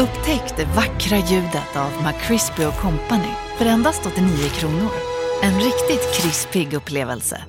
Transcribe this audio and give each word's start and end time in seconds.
Upptäck 0.00 0.56
det 0.56 0.64
vackra 0.64 1.16
ljudet 1.16 1.76
av 1.76 1.90
McCrispy 2.04 2.62
Company 2.80 3.32
för 3.58 3.66
endast 3.66 4.06
89 4.06 4.48
kronor. 4.48 4.90
En 5.42 5.54
riktigt 5.54 6.14
krispig 6.14 6.74
upplevelse. 6.74 7.44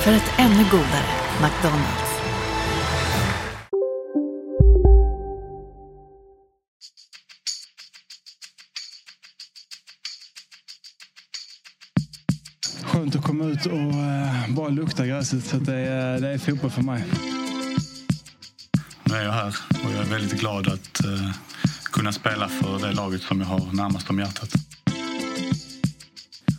För 0.00 0.12
ett 0.12 0.32
ännu 0.38 0.64
godare 0.70 1.10
McDonalds. 1.42 2.20
Skönt 12.84 13.16
att 13.16 13.24
komma 13.24 13.44
ut 13.44 13.66
och 13.66 13.72
eh, 13.72 14.54
bara 14.56 14.68
lukta 14.68 15.06
gräset. 15.06 15.44
Så 15.44 15.56
det, 15.56 15.74
är, 15.74 16.20
det 16.20 16.28
är 16.28 16.38
fotboll 16.38 16.70
för 16.70 16.82
mig. 16.82 17.04
Nu 19.08 19.14
är 19.14 19.24
jag 19.24 19.32
här 19.32 19.54
och 19.84 19.92
jag 19.92 20.06
är 20.06 20.10
väldigt 20.10 20.40
glad 20.40 20.68
att 20.68 21.00
uh, 21.06 21.30
kunna 21.92 22.12
spela 22.12 22.48
för 22.48 22.78
det 22.86 22.92
laget 22.92 23.22
som 23.22 23.40
jag 23.40 23.46
har 23.46 23.72
närmast 23.72 24.10
om 24.10 24.18
hjärtat. 24.18 24.50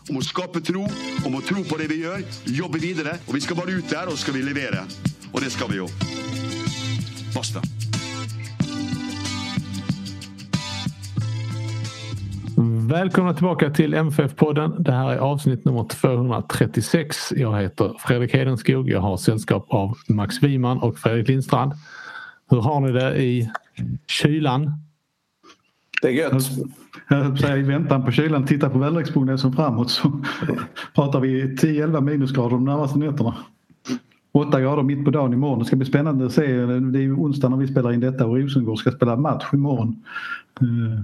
Om 0.10 0.18
att 0.18 0.24
skapa 0.24 0.60
tro, 0.60 0.88
om 1.26 1.36
att 1.36 1.46
tro 1.46 1.64
på 1.64 1.78
det 1.78 1.88
vi 1.88 2.04
gör, 2.04 2.22
jobba 2.46 2.78
vidare 2.78 3.18
och 3.26 3.36
vi 3.36 3.42
ska 3.42 3.56
vara 3.56 3.70
ute 3.70 3.96
där 3.96 4.08
och 4.08 4.20
ska 4.20 4.32
vi 4.32 4.42
leverera. 4.42 4.84
Och 5.32 5.42
det 5.42 5.50
ska 5.50 5.68
vi 5.68 5.76
ju. 5.76 5.88
Basta. 7.36 7.62
Välkomna 12.90 13.34
tillbaka 13.34 13.70
till 13.70 13.94
MFF-podden. 13.94 14.84
Det 14.84 14.92
här 14.92 15.12
är 15.12 15.18
avsnitt 15.18 15.66
nummer 15.66 15.88
236. 15.88 17.34
Jag 17.36 17.62
heter 17.62 17.94
Fredrik 18.00 18.34
Hedenskog. 18.34 18.90
Jag 18.90 19.02
har 19.02 19.18
sällskap 19.18 19.66
av 19.70 19.98
Max 20.08 20.44
Wiman 20.44 20.78
och 20.78 20.98
Fredrik 20.98 21.28
Lindstrand. 21.28 21.74
Hur 22.50 22.62
har 22.62 22.80
ni 22.80 22.92
det 22.92 23.24
i 23.24 23.52
kylan? 24.08 24.72
Det 26.02 26.08
är 26.08 26.12
gött. 26.12 26.50
Jag 27.10 27.40
säga, 27.40 27.58
I 27.58 27.62
väntan 27.62 28.06
på 28.06 28.12
kylan, 28.12 28.46
titta 28.46 28.70
på 28.70 28.80
väderleksprognosen 28.80 29.54
framåt 29.54 29.92
så 29.92 30.22
pratar 30.96 31.20
vi 31.20 31.44
10-11 31.44 32.02
minusgrader 32.02 32.50
de 32.50 32.66
närmaste 32.66 33.00
nätterna. 33.00 33.36
8 34.32 34.62
grader 34.62 34.84
mitt 34.84 35.06
på 35.06 35.12
dagen 35.12 35.34
imorgon. 35.34 35.60
Det 35.60 35.66
ska 35.66 35.76
bli 35.76 35.86
spännande 35.86 36.26
att 36.26 36.32
se. 36.32 36.48
Det 36.66 37.00
är 37.00 37.02
ju 37.02 37.14
onsdag 37.14 37.50
när 37.50 37.58
vi 37.58 37.68
spelar 37.68 37.94
in 37.94 38.00
detta 38.00 38.26
och 38.26 38.38
Rosengård 38.38 38.78
ska 38.78 38.92
spela 38.92 39.16
match 39.16 39.46
imorgon. 39.54 40.04
Eh, 40.62 41.04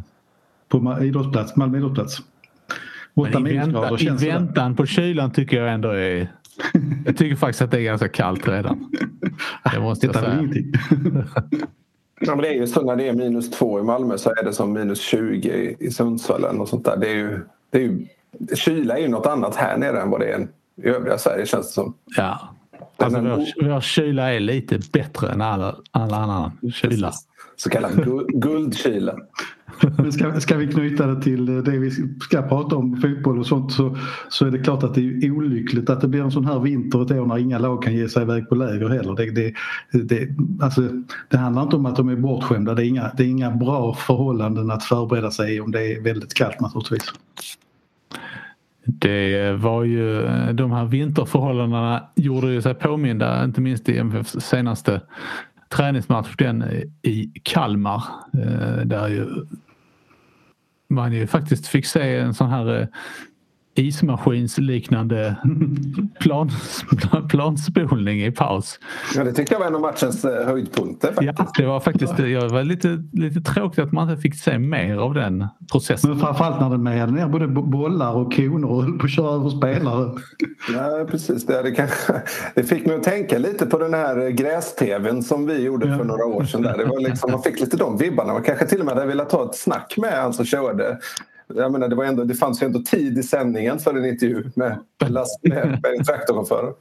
på 0.69 1.03
idrottsplats, 1.03 1.55
Malmö 1.55 1.77
idrottsplats. 1.77 2.21
8 3.13 3.39
minusgrader 3.39 4.23
I 4.23 4.29
väntan 4.29 4.75
på 4.75 4.85
kylan 4.85 5.31
tycker 5.31 5.61
jag 5.61 5.73
ändå 5.73 5.89
är... 5.89 6.27
Jag 7.05 7.17
tycker 7.17 7.35
faktiskt 7.35 7.61
att 7.61 7.71
det 7.71 7.77
är 7.77 7.83
ganska 7.83 8.07
kallt 8.07 8.47
redan. 8.47 8.91
Det 9.73 9.79
måste 9.79 10.05
jag 10.05 10.15
säga. 10.15 10.49
Ja, 12.19 12.35
men 12.35 12.37
det 12.37 12.47
är 12.47 12.53
ju 12.53 12.67
så 12.67 12.81
när 12.81 12.95
det 12.95 13.07
är 13.07 13.13
minus 13.13 13.51
två 13.51 13.79
i 13.79 13.83
Malmö 13.83 14.17
så 14.17 14.29
är 14.29 14.43
det 14.43 14.53
som 14.53 14.73
minus 14.73 15.01
20 15.01 15.75
i 15.79 15.91
Sundsvall 15.91 16.55
något 16.55 16.69
sånt 16.69 16.85
där. 16.85 16.97
Det 16.97 17.09
är 17.09 17.15
ju, 17.15 17.39
det 17.71 17.77
är 17.77 17.81
ju, 17.81 18.05
kyla 18.55 18.97
är 18.97 19.01
ju 19.01 19.07
något 19.07 19.25
annat 19.25 19.55
här 19.55 19.77
nere 19.77 20.01
än 20.01 20.09
vad 20.09 20.19
det 20.19 20.27
är 20.27 20.47
i 20.83 20.87
övriga 20.87 21.17
Sverige 21.17 21.45
känns 21.45 21.67
det 21.67 21.73
som. 21.73 21.93
Ja. 22.17 22.55
Alltså 22.97 23.19
vår, 23.19 23.69
vår 23.69 23.81
kyla 23.81 24.33
är 24.33 24.39
lite 24.39 24.79
bättre 24.93 25.31
än 25.31 25.41
alla, 25.41 25.75
alla 25.91 26.15
annan 26.15 26.51
kyla. 26.73 27.11
Så 27.55 27.69
kallad 27.69 28.05
guldkyla 28.27 29.15
ska, 30.11 30.39
ska 30.39 30.57
vi 30.57 30.67
knyta 30.67 31.07
det 31.07 31.21
till 31.21 31.45
det 31.45 31.77
vi 31.77 31.91
ska 32.21 32.41
prata 32.41 32.75
om, 32.75 33.01
fotboll 33.01 33.39
och 33.39 33.45
sånt, 33.45 33.71
så, 33.71 33.97
så 34.29 34.45
är 34.45 34.51
det 34.51 34.59
klart 34.59 34.83
att 34.83 34.93
det 34.93 35.01
är 35.01 35.31
olyckligt 35.31 35.89
att 35.89 36.01
det 36.01 36.07
blir 36.07 36.21
en 36.21 36.31
sån 36.31 36.45
här 36.45 36.59
vinter 36.59 37.01
ett 37.01 37.11
år 37.11 37.25
när 37.25 37.37
inga 37.37 37.59
lag 37.59 37.83
kan 37.83 37.95
ge 37.95 38.09
sig 38.09 38.23
iväg 38.23 38.49
på 38.49 38.55
läger 38.55 38.89
heller. 38.89 39.15
Det, 39.15 39.31
det, 39.31 39.53
det, 40.03 40.29
alltså, 40.61 40.81
det 41.29 41.37
handlar 41.37 41.63
inte 41.63 41.75
om 41.75 41.85
att 41.85 41.95
de 41.95 42.09
är 42.09 42.15
bortskämda, 42.15 42.73
det 42.73 42.85
är, 42.85 42.87
inga, 42.87 43.11
det 43.17 43.23
är 43.23 43.27
inga 43.27 43.51
bra 43.51 43.93
förhållanden 43.93 44.71
att 44.71 44.83
förbereda 44.83 45.31
sig 45.31 45.55
i 45.55 45.59
om 45.59 45.71
det 45.71 45.93
är 45.93 46.01
väldigt 46.01 46.33
kallt 46.33 46.59
naturligtvis. 46.59 47.13
Det 48.85 49.51
var 49.51 49.83
ju 49.83 50.21
de 50.53 50.71
här 50.71 50.85
vinterförhållandena 50.85 52.03
gjorde 52.15 52.47
ju 52.47 52.61
sig 52.61 52.73
påminda 52.73 53.43
inte 53.43 53.61
minst 53.61 53.89
i 53.89 53.97
MFFs 53.97 54.45
senaste 54.45 55.01
träningsmatch 55.69 56.35
den 56.37 56.63
i 57.01 57.31
Kalmar. 57.43 58.03
Eh, 58.33 58.85
där 58.85 59.07
ju 59.07 59.25
man 60.87 61.13
ju 61.13 61.27
faktiskt 61.27 61.67
fick 61.67 61.85
se 61.85 62.17
en 62.17 62.33
sån 62.33 62.49
här 62.49 62.81
eh, 62.81 62.87
ismaskinsliknande 63.75 65.35
plan, 66.19 66.49
planspolning 67.29 68.25
i 68.25 68.31
paus. 68.31 68.79
Ja, 69.15 69.23
det 69.23 69.33
tyckte 69.33 69.53
jag 69.53 69.59
var 69.59 69.67
en 69.67 69.75
av 69.75 69.81
matchens 69.81 70.25
eh, 70.25 70.45
höjdpunkter. 70.45 71.07
Faktiskt. 71.07 71.39
Ja, 71.39 71.51
det 71.57 71.65
var 71.65 71.79
faktiskt 71.79 72.17
det 72.17 72.47
var 72.47 72.63
lite, 72.63 73.03
lite 73.13 73.41
tråkigt 73.41 73.79
att 73.79 73.91
man 73.91 74.09
inte 74.09 74.21
fick 74.21 74.35
se 74.35 74.59
mer 74.59 74.97
av 74.97 75.13
den 75.13 75.47
processen. 75.71 76.09
Men 76.09 76.19
framförallt 76.19 76.61
när 76.61 76.69
den 76.69 76.83
mejade 76.83 77.11
ner 77.11 77.27
både 77.27 77.47
bollar 77.47 78.13
och 78.13 78.35
koner 78.35 78.71
och 78.71 78.83
höll 78.83 78.99
på 78.99 79.05
att 79.05 79.11
köra 79.11 79.35
över 79.35 79.49
spelare. 79.49 80.11
Ja, 80.73 81.05
precis. 81.11 81.45
Det, 81.45 81.61
det, 81.61 81.71
kanske, 81.71 82.21
det 82.55 82.63
fick 82.63 82.85
mig 82.85 82.95
att 82.95 83.03
tänka 83.03 83.37
lite 83.37 83.65
på 83.65 83.77
den 83.77 83.93
här 83.93 84.29
gräs-tvn 84.29 85.23
som 85.23 85.45
vi 85.45 85.63
gjorde 85.63 85.87
ja. 85.87 85.97
för 85.97 86.03
några 86.05 86.25
år 86.25 86.43
sedan. 86.43 86.61
Där. 86.61 86.77
Det 86.77 86.85
var 86.85 86.99
liksom, 86.99 87.31
man 87.31 87.41
fick 87.41 87.59
lite 87.59 87.77
de 87.77 87.97
vibbarna. 87.97 88.33
Man 88.33 88.43
kanske 88.43 88.65
till 88.65 88.79
och 88.79 88.85
med 88.85 88.95
hade 88.95 89.07
velat 89.07 89.29
ta 89.29 89.45
ett 89.49 89.55
snack 89.55 89.95
med 89.97 90.11
han 90.11 90.33
som 90.33 90.45
körde 90.45 90.97
jag 91.47 91.71
menar, 91.71 91.87
det, 91.87 91.95
var 91.95 92.05
ändå, 92.05 92.23
det 92.23 92.33
fanns 92.33 92.61
ju 92.61 92.65
ändå 92.65 92.79
tid 92.79 93.17
i 93.17 93.23
sändningen 93.23 93.79
för 93.79 93.95
en 93.95 94.05
intervju 94.05 94.51
med, 94.55 94.79
last, 95.07 95.43
med, 95.43 95.67
med 95.67 95.95
en 95.97 96.03
traktorchaufför. 96.05 96.73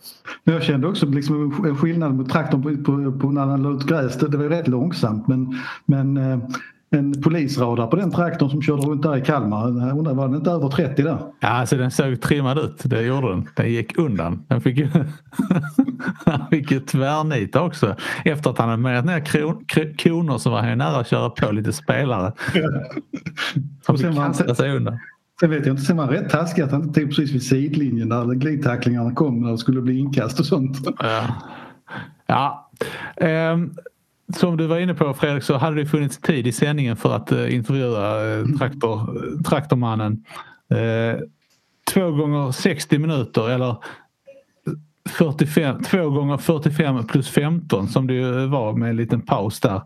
Jag 0.44 0.62
kände 0.62 0.88
också 0.88 1.06
liksom 1.06 1.64
en 1.66 1.76
skillnad 1.76 2.14
mot 2.14 2.30
traktorn 2.30 2.62
på, 2.62 2.84
på, 2.84 3.18
på 3.18 3.30
när 3.30 3.46
han 3.46 3.62
la 3.62 3.70
ut 3.70 3.86
gräs. 3.86 4.18
Det, 4.18 4.28
det 4.28 4.36
var 4.36 4.44
rätt 4.44 4.68
långsamt 4.68 5.28
men, 5.28 5.54
men 5.86 6.16
eh, 6.16 6.38
en 6.94 7.22
polisradar 7.22 7.86
på 7.86 7.96
den 7.96 8.10
traktorn 8.10 8.50
som 8.50 8.62
körde 8.62 8.82
runt 8.82 9.02
där 9.02 9.16
i 9.16 9.20
Kalmar. 9.20 9.86
Jag 9.86 9.98
undrar, 9.98 10.14
var 10.14 10.28
den 10.28 10.36
inte 10.36 10.50
över 10.50 10.68
30 10.68 11.02
där? 11.02 11.18
Ja, 11.40 11.48
alltså 11.48 11.76
den 11.76 11.90
såg 11.90 12.20
trimmad 12.20 12.58
ut. 12.58 12.82
Det 12.84 13.02
gjorde 13.02 13.28
den. 13.28 13.48
Den 13.56 13.72
gick 13.72 13.98
undan. 13.98 14.44
Den 14.48 14.60
fick 14.60 14.78
ju, 14.78 14.88
han 16.24 16.46
fick 16.50 16.70
ju 16.70 16.80
tvärnita 16.80 17.62
också. 17.62 17.96
Efter 18.24 18.50
att 18.50 18.58
han 18.58 18.68
hade 18.68 18.82
mejat 18.82 19.04
ner 19.04 19.20
kron, 19.20 19.64
koner 20.02 20.38
så 20.38 20.50
var 20.50 20.60
han 20.60 20.70
ju 20.70 20.76
nära 20.76 20.96
att 20.96 21.08
köra 21.08 21.30
på 21.30 21.52
lite 21.52 21.72
spelare. 21.72 22.32
Han 23.86 23.98
fick 23.98 24.14
kasta 24.14 24.54
sig 24.54 24.76
undan. 24.76 24.98
Sen 25.40 25.50
vet 25.50 25.66
jag 25.66 25.72
inte, 25.72 25.82
sen 25.82 25.96
var 25.96 26.04
han 26.04 26.14
rätt 26.14 26.30
taskig 26.30 26.62
att 26.62 26.70
han 26.70 26.82
inte 26.82 27.00
tog 27.00 27.08
precis 27.08 27.32
vid 27.32 27.42
sidlinjen 27.42 28.08
där 28.08 28.24
glidtacklingarna 28.34 29.14
kom 29.14 29.40
när 29.40 29.50
det 29.50 29.58
skulle 29.58 29.80
bli 29.80 29.98
inkast 29.98 30.40
och 30.40 30.46
sånt. 30.46 30.78
Ja. 30.98 31.26
ja. 32.26 32.70
Um, 33.52 33.74
som 34.36 34.56
du 34.56 34.66
var 34.66 34.78
inne 34.78 34.94
på 34.94 35.14
Fredrik 35.14 35.42
så 35.42 35.56
hade 35.56 35.76
det 35.76 35.86
funnits 35.86 36.18
tid 36.18 36.46
i 36.46 36.52
sändningen 36.52 36.96
för 36.96 37.16
att 37.16 37.32
uh, 37.32 37.54
intervjua 37.54 38.24
uh, 38.24 38.56
traktor, 38.58 39.42
traktormannen. 39.42 40.24
Uh, 40.72 41.20
två 41.92 42.10
gånger 42.10 42.52
60 42.52 42.98
minuter 42.98 43.50
eller 43.50 43.76
45, 45.08 45.82
två 45.82 46.10
gånger 46.10 46.36
45 46.36 47.06
plus 47.06 47.28
15 47.28 47.88
som 47.88 48.06
det 48.06 48.14
ju 48.14 48.46
var 48.46 48.72
med 48.72 48.90
en 48.90 48.96
liten 48.96 49.20
paus 49.20 49.60
där. 49.60 49.82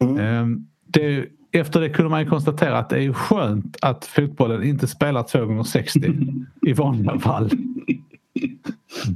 Mm. 0.00 0.66
Det, 0.86 1.26
efter 1.52 1.80
det 1.80 1.88
kunde 1.88 2.10
man 2.10 2.26
konstatera 2.26 2.78
att 2.78 2.90
det 2.90 3.04
är 3.04 3.12
skönt 3.12 3.76
att 3.82 4.04
fotbollen 4.04 4.62
inte 4.62 4.86
spelar 4.86 5.22
två 5.22 5.46
gånger 5.46 5.62
60 5.62 6.14
i 6.66 6.72
vanliga 6.72 7.18
fall. 7.18 7.50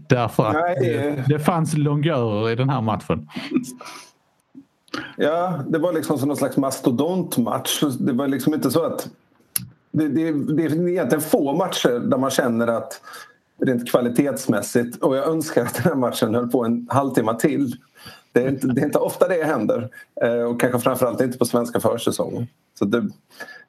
Därför 0.09 0.49
att 0.49 0.55
det, 0.81 1.25
det 1.29 1.39
fanns 1.39 1.77
longörer 1.77 2.51
i 2.51 2.55
den 2.55 2.69
här 2.69 2.81
matchen. 2.81 3.29
Ja, 5.17 5.61
det 5.69 5.79
var 5.79 5.93
liksom 5.93 6.19
som 6.19 6.29
någon 6.29 6.37
slags 6.37 6.57
mastodontmatch. 6.57 7.83
Det 7.99 8.13
var 8.13 8.29
liksom 8.29 8.55
inte 8.55 8.71
så 8.71 8.85
att... 8.85 9.09
Det, 9.91 10.09
det, 10.09 10.33
det 10.33 10.65
är 10.65 10.89
egentligen 10.89 11.21
få 11.21 11.53
matcher 11.53 12.09
där 12.11 12.19
man 12.19 12.31
känner 12.31 12.67
att 12.67 13.01
rent 13.63 13.91
kvalitetsmässigt 13.91 15.03
och 15.03 15.17
jag 15.17 15.29
önskar 15.29 15.63
att 15.63 15.75
den 15.75 15.85
här 15.85 15.95
matchen 15.95 16.35
höll 16.35 16.49
på 16.49 16.65
en 16.65 16.87
halvtimme 16.91 17.39
till. 17.39 17.77
Det 18.33 18.43
är 18.43 18.49
inte, 18.49 18.67
det 18.67 18.81
är 18.81 18.85
inte 18.85 18.99
ofta 18.99 19.29
det 19.29 19.45
händer 19.45 19.89
eh, 20.23 20.43
och 20.43 20.61
kanske 20.61 20.81
framförallt 20.81 21.21
inte 21.21 21.39
på 21.39 21.45
svenska 21.45 21.81
försäsongen. 21.81 22.47
Så 22.79 22.85
det, 22.85 23.09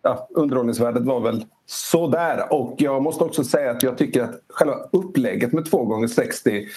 ja, 0.01 0.27
underhållningsvärdet 0.29 1.03
var 1.03 1.19
väl 1.19 1.45
sådär 1.65 2.53
och 2.53 2.75
jag 2.77 3.03
måste 3.03 3.23
också 3.23 3.43
säga 3.43 3.71
att 3.71 3.83
jag 3.83 3.97
tycker 3.97 4.23
att 4.23 4.41
själva 4.49 4.75
upplägget 4.91 5.53
med 5.53 5.71
2 5.71 5.85
gånger 5.85 6.07
60 6.07 6.67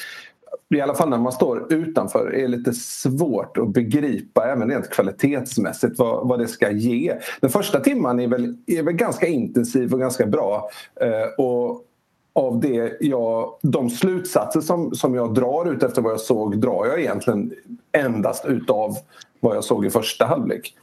i 0.75 0.81
alla 0.81 0.95
fall 0.95 1.09
när 1.09 1.19
man 1.19 1.33
står 1.33 1.73
utanför, 1.73 2.35
är 2.35 2.49
lite 2.49 2.73
svårt 2.73 3.59
att 3.59 3.69
begripa 3.69 4.47
även 4.47 4.71
rent 4.71 4.91
kvalitetsmässigt 4.91 5.99
vad, 5.99 6.29
vad 6.29 6.39
det 6.39 6.49
ska 6.49 6.71
ge. 6.71 7.15
Den 7.41 7.51
första 7.51 7.81
timman 7.81 8.21
är 8.21 8.29
väl, 8.29 8.57
är 8.67 8.83
väl 8.83 8.95
ganska 8.95 9.27
intensiv 9.27 9.93
och 9.93 10.01
ganska 10.01 10.27
bra. 10.27 10.71
Eh, 11.01 11.45
och 11.45 11.87
av 12.33 12.61
det 12.61 12.97
jag, 13.01 13.59
de 13.63 13.91
slutsatser 13.91 14.61
som, 14.61 14.95
som 14.95 15.15
jag 15.15 15.35
drar 15.35 15.73
ut 15.73 15.83
efter 15.83 16.03
vad 16.03 16.13
jag 16.13 16.21
såg 16.21 16.59
drar 16.59 16.87
jag 16.87 17.01
egentligen 17.01 17.53
endast 17.93 18.45
utav 18.47 18.97
vad 19.41 19.57
jag 19.57 19.65
såg 19.65 19.87
i 19.87 19.91
första 19.91 20.27
halvlek. 20.27 20.75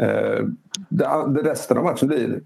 Eh, 0.00 0.46
det, 0.88 1.06
det 1.34 1.50
resten 1.50 1.78
av 1.78 1.84
matchen 1.84 2.08
blir 2.08 2.40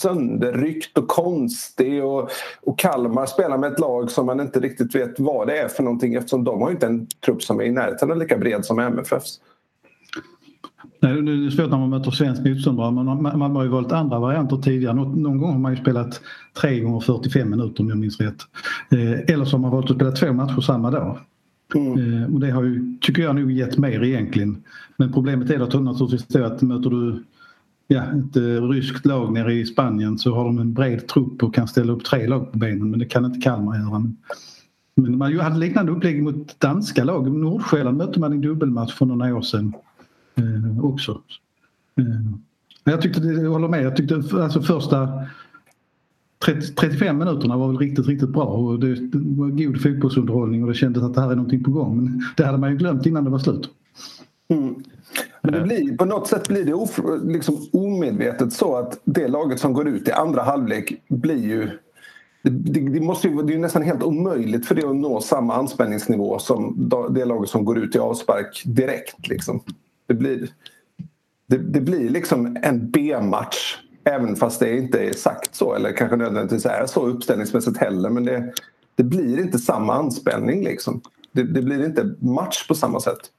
sönderryckt 0.00 0.98
och 0.98 1.08
konstig 1.08 2.04
och, 2.04 2.30
och 2.62 2.78
Kalmar 2.78 3.26
spelar 3.26 3.58
med 3.58 3.72
ett 3.72 3.80
lag 3.80 4.10
som 4.10 4.26
man 4.26 4.40
inte 4.40 4.60
riktigt 4.60 4.94
vet 4.94 5.20
vad 5.20 5.46
det 5.46 5.58
är 5.58 5.68
för 5.68 5.82
någonting 5.82 6.14
eftersom 6.14 6.44
de 6.44 6.62
har 6.62 6.70
inte 6.70 6.86
en 6.86 7.06
trupp 7.24 7.42
som 7.42 7.60
är 7.60 7.64
i 7.64 7.70
närheten 7.70 8.10
av 8.10 8.18
lika 8.18 8.38
bred 8.38 8.64
som 8.64 8.78
MFFs. 8.78 9.40
Nej, 11.00 11.22
det 11.22 11.32
är 11.46 11.50
svårt 11.50 11.70
när 11.70 11.78
man 11.78 11.90
möter 11.90 12.10
svensk 12.10 12.44
motstånd 12.44 12.94
men 12.94 13.04
man, 13.04 13.38
man, 13.38 13.56
har 13.56 13.62
ju 13.62 13.68
valt 13.68 13.92
andra 13.92 14.18
varianter 14.18 14.56
tidigare. 14.56 14.94
Någon, 14.94 15.22
någon 15.22 15.38
gång 15.38 15.52
har 15.52 15.58
man 15.58 15.74
ju 15.74 15.82
spelat 15.82 16.20
3 16.60 16.80
gånger 16.80 17.00
45 17.00 17.50
minuter 17.50 17.82
om 17.82 17.88
jag 17.88 17.98
minns 17.98 18.20
rätt. 18.20 18.36
Eh, 18.92 19.34
eller 19.34 19.44
så 19.44 19.56
har 19.56 19.58
man 19.58 19.70
valt 19.70 19.90
att 19.90 19.96
spela 19.96 20.10
två 20.10 20.32
matcher 20.32 20.60
samma 20.60 20.90
dag. 20.90 21.18
Mm. 21.74 22.22
Eh, 22.22 22.34
och 22.34 22.40
det 22.40 22.50
har 22.50 22.64
ju, 22.64 22.96
tycker 23.00 23.22
jag, 23.22 23.36
nog 23.36 23.50
gett 23.52 23.78
mer 23.78 24.02
egentligen. 24.04 24.62
Men 24.96 25.12
problemet 25.12 25.50
är 25.50 25.58
då 25.58 25.80
naturligtvis 25.80 26.26
det 26.26 26.46
att 26.46 26.62
möter 26.62 26.90
du 26.90 27.24
ja, 27.88 28.02
ett 28.02 28.36
eh, 28.36 28.68
ryskt 28.68 29.06
lag 29.06 29.32
nere 29.32 29.54
i 29.54 29.66
Spanien 29.66 30.18
så 30.18 30.34
har 30.34 30.44
de 30.44 30.58
en 30.58 30.72
bred 30.72 31.08
trupp 31.08 31.42
och 31.42 31.54
kan 31.54 31.68
ställa 31.68 31.92
upp 31.92 32.04
tre 32.04 32.26
lag 32.26 32.52
på 32.52 32.58
benen 32.58 32.90
men 32.90 32.98
det 32.98 33.04
kan 33.06 33.24
inte 33.24 33.40
Kalmar 33.40 33.78
göra. 33.78 34.12
Men 34.94 35.18
man 35.18 35.40
hade 35.40 35.58
liknande 35.58 35.92
upplägg 35.92 36.22
mot 36.22 36.60
danska 36.60 37.04
lag. 37.04 37.32
Nordsjälland 37.32 37.96
mötte 37.96 38.20
man 38.20 38.32
i 38.32 38.38
dubbelmatch 38.38 38.94
för 38.94 39.06
några 39.06 39.36
år 39.36 39.42
sedan 39.42 39.72
eh, 40.34 40.84
också. 40.84 41.20
Eh, 41.96 42.32
jag 42.84 43.02
tyckte, 43.02 43.20
jag 43.20 43.50
håller 43.50 43.68
med, 43.68 43.84
jag 43.84 43.96
tyckte 43.96 44.14
alltså 44.14 44.62
första 44.62 45.26
30, 46.44 46.74
35 46.74 47.18
minuterna 47.18 47.56
var 47.56 47.68
väl 47.68 47.78
riktigt, 47.78 48.06
riktigt 48.06 48.28
bra 48.28 48.44
och 48.44 48.80
det, 48.80 48.94
det 48.94 49.18
var 49.18 49.48
god 49.48 49.82
fotbollsunderhållning 49.82 50.62
och 50.62 50.68
det 50.68 50.74
kändes 50.74 51.02
att 51.02 51.14
det 51.14 51.20
här 51.20 51.30
är 51.30 51.36
någonting 51.36 51.64
på 51.64 51.70
gång. 51.70 51.96
Men 51.96 52.22
det 52.36 52.44
hade 52.44 52.58
man 52.58 52.70
ju 52.70 52.76
glömt 52.76 53.06
innan 53.06 53.24
det 53.24 53.30
var 53.30 53.38
slut. 53.38 53.70
Mm. 54.48 54.74
Men 55.42 55.52
det 55.52 55.60
blir, 55.60 55.96
på 55.96 56.04
något 56.04 56.28
sätt 56.28 56.48
blir 56.48 56.64
det 56.64 56.74
of, 56.74 57.00
liksom 57.24 57.56
omedvetet 57.72 58.52
så 58.52 58.76
att 58.76 59.00
det 59.04 59.28
laget 59.28 59.60
som 59.60 59.72
går 59.72 59.88
ut 59.88 60.08
i 60.08 60.12
andra 60.12 60.42
halvlek 60.42 60.92
blir 61.08 61.48
ju 61.48 61.70
det, 62.42 62.80
det, 62.80 63.00
måste 63.00 63.28
ju, 63.28 63.42
det 63.42 63.54
är 63.54 63.58
nästan 63.58 63.82
helt 63.82 64.02
omöjligt 64.02 64.66
för 64.66 64.74
det 64.74 64.84
att 64.88 64.96
nå 64.96 65.20
samma 65.20 65.54
anspänningsnivå 65.54 66.38
som 66.38 66.90
det 67.10 67.24
laget 67.24 67.50
som 67.50 67.64
går 67.64 67.78
ut 67.78 67.96
i 67.96 67.98
avspark 67.98 68.62
direkt. 68.64 69.28
Liksom. 69.28 69.60
Det, 70.06 70.14
blir, 70.14 70.48
det, 71.46 71.58
det 71.58 71.80
blir 71.80 72.10
liksom 72.10 72.56
en 72.62 72.90
B-match 72.90 73.78
även 74.06 74.36
fast 74.36 74.60
det 74.60 74.76
inte 74.76 74.98
är 74.98 75.12
sagt 75.12 75.54
så 75.54 75.74
eller 75.74 75.92
kanske 75.92 76.16
nödvändigtvis 76.16 76.66
är 76.66 76.86
så 76.86 77.06
uppställningsmässigt 77.06 77.76
heller. 77.76 78.10
Men 78.10 78.24
det, 78.24 78.52
det 78.94 79.04
blir 79.04 79.40
inte 79.40 79.58
samma 79.58 79.94
anspänning. 79.94 80.64
Liksom. 80.64 81.00
Det, 81.32 81.42
det 81.42 81.62
blir 81.62 81.84
inte 81.84 82.14
match 82.18 82.68
på 82.68 82.74
samma 82.74 83.00
sätt. 83.00 83.30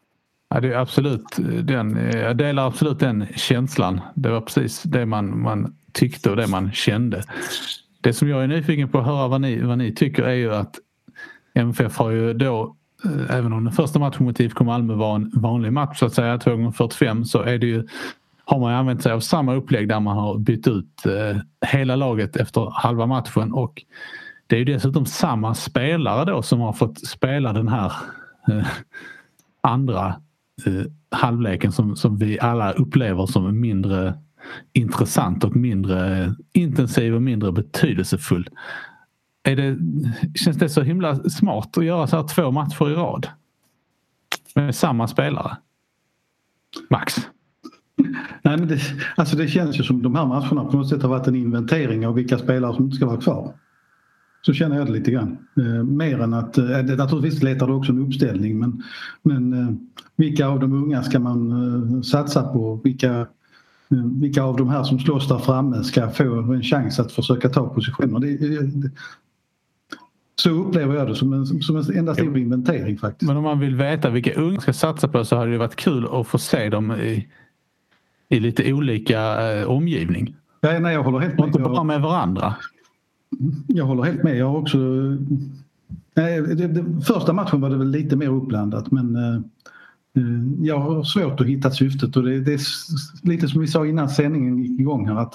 Ja, 0.49 0.59
det 0.59 0.73
är 0.73 0.77
absolut 0.77 1.39
eh, 1.39 1.45
den, 1.45 1.97
eh, 1.97 2.19
jag 2.19 2.37
delar 2.37 2.67
absolut 2.67 2.99
den 2.99 3.25
känslan. 3.35 4.01
Det 4.15 4.29
var 4.29 4.41
precis 4.41 4.83
det 4.83 5.05
man, 5.05 5.41
man 5.41 5.75
tyckte 5.93 6.29
och 6.29 6.35
det 6.35 6.47
man 6.47 6.71
kände. 6.71 7.23
Det 8.01 8.13
som 8.13 8.29
jag 8.29 8.43
är 8.43 8.47
nyfiken 8.47 8.89
på 8.89 8.99
att 8.99 9.05
höra 9.05 9.27
vad 9.27 9.41
ni, 9.41 9.61
vad 9.61 9.77
ni 9.77 9.95
tycker 9.95 10.23
är 10.23 10.33
ju 10.33 10.53
att 10.53 10.75
MFF 11.53 11.97
har 11.97 12.11
ju 12.11 12.33
då, 12.33 12.75
eh, 13.05 13.35
även 13.37 13.53
om 13.53 13.63
den 13.63 13.73
första 13.73 13.99
matchen 13.99 14.25
mot 14.25 14.39
IFK 14.39 14.63
Malmö 14.63 14.93
var 14.93 15.15
en 15.15 15.31
vanlig 15.35 15.73
match 15.73 15.99
så 15.99 16.05
att 16.05 16.13
säga, 16.13 16.37
2 16.37 16.51
gånger 16.51 16.71
45 16.71 17.25
så 17.25 17.41
är 17.41 17.57
det 17.57 17.67
ju, 17.67 17.87
har 18.49 18.59
man 18.59 18.73
använt 18.73 19.03
sig 19.03 19.11
av 19.11 19.19
samma 19.19 19.53
upplägg 19.53 19.89
där 19.89 19.99
man 19.99 20.17
har 20.17 20.37
bytt 20.37 20.67
ut 20.67 21.05
eh, 21.05 21.37
hela 21.69 21.95
laget 21.95 22.35
efter 22.35 22.71
halva 22.73 23.05
matchen 23.05 23.53
och 23.53 23.83
det 24.47 24.55
är 24.55 24.59
ju 24.59 24.65
dessutom 24.65 25.05
samma 25.05 25.53
spelare 25.53 26.25
då 26.25 26.41
som 26.41 26.59
har 26.59 26.73
fått 26.73 27.07
spela 27.07 27.53
den 27.53 27.67
här 27.67 27.91
eh, 28.47 28.67
andra 29.61 30.07
eh, 30.65 30.85
halvleken 31.11 31.71
som, 31.71 31.95
som 31.95 32.17
vi 32.17 32.39
alla 32.39 32.71
upplever 32.71 33.25
som 33.25 33.59
mindre 33.59 34.13
intressant 34.73 35.43
och 35.43 35.55
mindre 35.55 36.33
intensiv 36.53 37.15
och 37.15 37.21
mindre 37.21 37.51
betydelsefull. 37.51 38.49
Är 39.43 39.55
det, 39.55 39.77
känns 40.35 40.57
det 40.57 40.69
så 40.69 40.81
himla 40.81 41.15
smart 41.15 41.77
att 41.77 41.85
göra 41.85 42.07
så 42.07 42.15
här 42.15 42.27
två 42.27 42.51
matcher 42.51 42.89
i 42.89 42.93
rad? 42.93 43.27
Med 44.55 44.75
samma 44.75 45.07
spelare? 45.07 45.57
Max? 46.89 47.29
Nej, 48.41 48.57
men 48.57 48.67
det, 48.67 48.79
alltså 49.15 49.37
det 49.37 49.47
känns 49.47 49.79
ju 49.79 49.83
som 49.83 50.01
de 50.01 50.15
här 50.15 50.25
matcherna 50.25 50.65
på 50.65 50.77
något 50.77 50.89
sätt 50.89 51.01
har 51.01 51.09
varit 51.09 51.27
en 51.27 51.35
inventering 51.35 52.07
av 52.07 52.13
vilka 52.13 52.37
spelare 52.37 52.75
som 52.75 52.83
inte 52.85 52.95
ska 52.95 53.05
vara 53.05 53.21
kvar. 53.21 53.53
Så 54.41 54.53
känner 54.53 54.77
jag 54.77 54.87
det 54.87 54.93
lite 54.93 55.11
grann. 55.11 55.37
Eh, 55.57 55.83
mer 55.83 56.19
än 56.21 56.33
att, 56.33 56.57
eh, 56.57 56.65
naturligtvis 56.97 57.43
letar 57.43 57.67
du 57.67 57.73
också 57.73 57.91
en 57.91 58.05
uppställning 58.05 58.59
men, 58.59 58.83
men 59.23 59.53
eh, 59.53 59.73
vilka 60.15 60.47
av 60.47 60.59
de 60.59 60.73
unga 60.73 61.03
ska 61.03 61.19
man 61.19 61.51
eh, 61.51 62.01
satsa 62.01 62.43
på? 62.43 62.81
Vilka 62.83 63.27
vilka 63.89 64.43
av 64.43 64.57
de 64.57 64.69
här 64.69 64.83
som 64.83 64.99
slåss 64.99 65.27
där 65.27 65.37
framme 65.37 65.83
ska 65.83 66.09
få 66.09 66.23
en 66.23 66.63
chans 66.63 66.99
att 66.99 67.11
försöka 67.11 67.49
ta 67.49 67.69
positioner. 67.69 68.19
Det, 68.19 68.37
det, 68.37 68.91
så 70.35 70.49
upplever 70.49 70.95
jag 70.95 71.07
det 71.07 71.15
som 71.15 71.33
en, 71.33 71.45
som 71.45 71.77
en 71.77 71.97
enda 71.97 72.13
stor 72.13 72.37
inventering 72.37 72.97
faktiskt. 72.97 73.27
Men 73.27 73.37
om 73.37 73.43
man 73.43 73.59
vill 73.59 73.75
veta 73.75 74.09
vilka 74.09 74.33
unga 74.33 74.59
ska 74.59 74.73
satsa 74.73 75.07
på 75.07 75.25
så 75.25 75.35
hade 75.35 75.51
det 75.51 75.57
varit 75.57 75.75
kul 75.75 76.07
att 76.11 76.27
få 76.27 76.37
se 76.37 76.69
dem 76.69 76.91
i, 76.91 77.27
i 78.29 78.39
lite 78.39 78.73
olika 78.73 79.51
eh, 79.51 79.67
omgivning. 79.67 80.35
Ja, 80.61 80.79
nej, 80.79 80.93
jag 80.93 81.03
håller 81.03 81.19
helt 81.19 81.33
med. 81.33 81.41
Och 81.41 81.47
inte 81.47 81.59
bara 81.59 81.83
med 81.83 82.01
varandra. 82.01 82.55
Jag 83.67 83.85
håller 83.85 84.03
helt 84.03 84.23
med. 84.23 84.37
Jag 84.37 84.49
har 84.49 84.57
också... 84.57 84.77
Nej, 86.15 86.41
det, 86.41 86.67
det, 86.67 87.05
första 87.05 87.33
matchen 87.33 87.61
var 87.61 87.69
det 87.69 87.77
väl 87.77 87.89
lite 87.89 88.15
mer 88.15 88.27
uppblandat 88.27 88.91
men 88.91 89.15
eh, 89.15 89.41
Eh, 90.17 90.65
jag 90.65 90.79
har 90.79 91.03
svårt 91.03 91.41
att 91.41 91.47
hitta 91.47 91.71
syftet 91.71 92.17
och 92.17 92.23
det, 92.23 92.39
det, 92.39 92.53
är 92.53 92.61
lite 93.27 93.47
som 93.47 93.61
vi 93.61 93.67
sa 93.67 93.85
innan 93.85 94.09
sändningen 94.09 94.63
gick 94.63 94.79
igång 94.79 95.07
här 95.07 95.15
att 95.15 95.33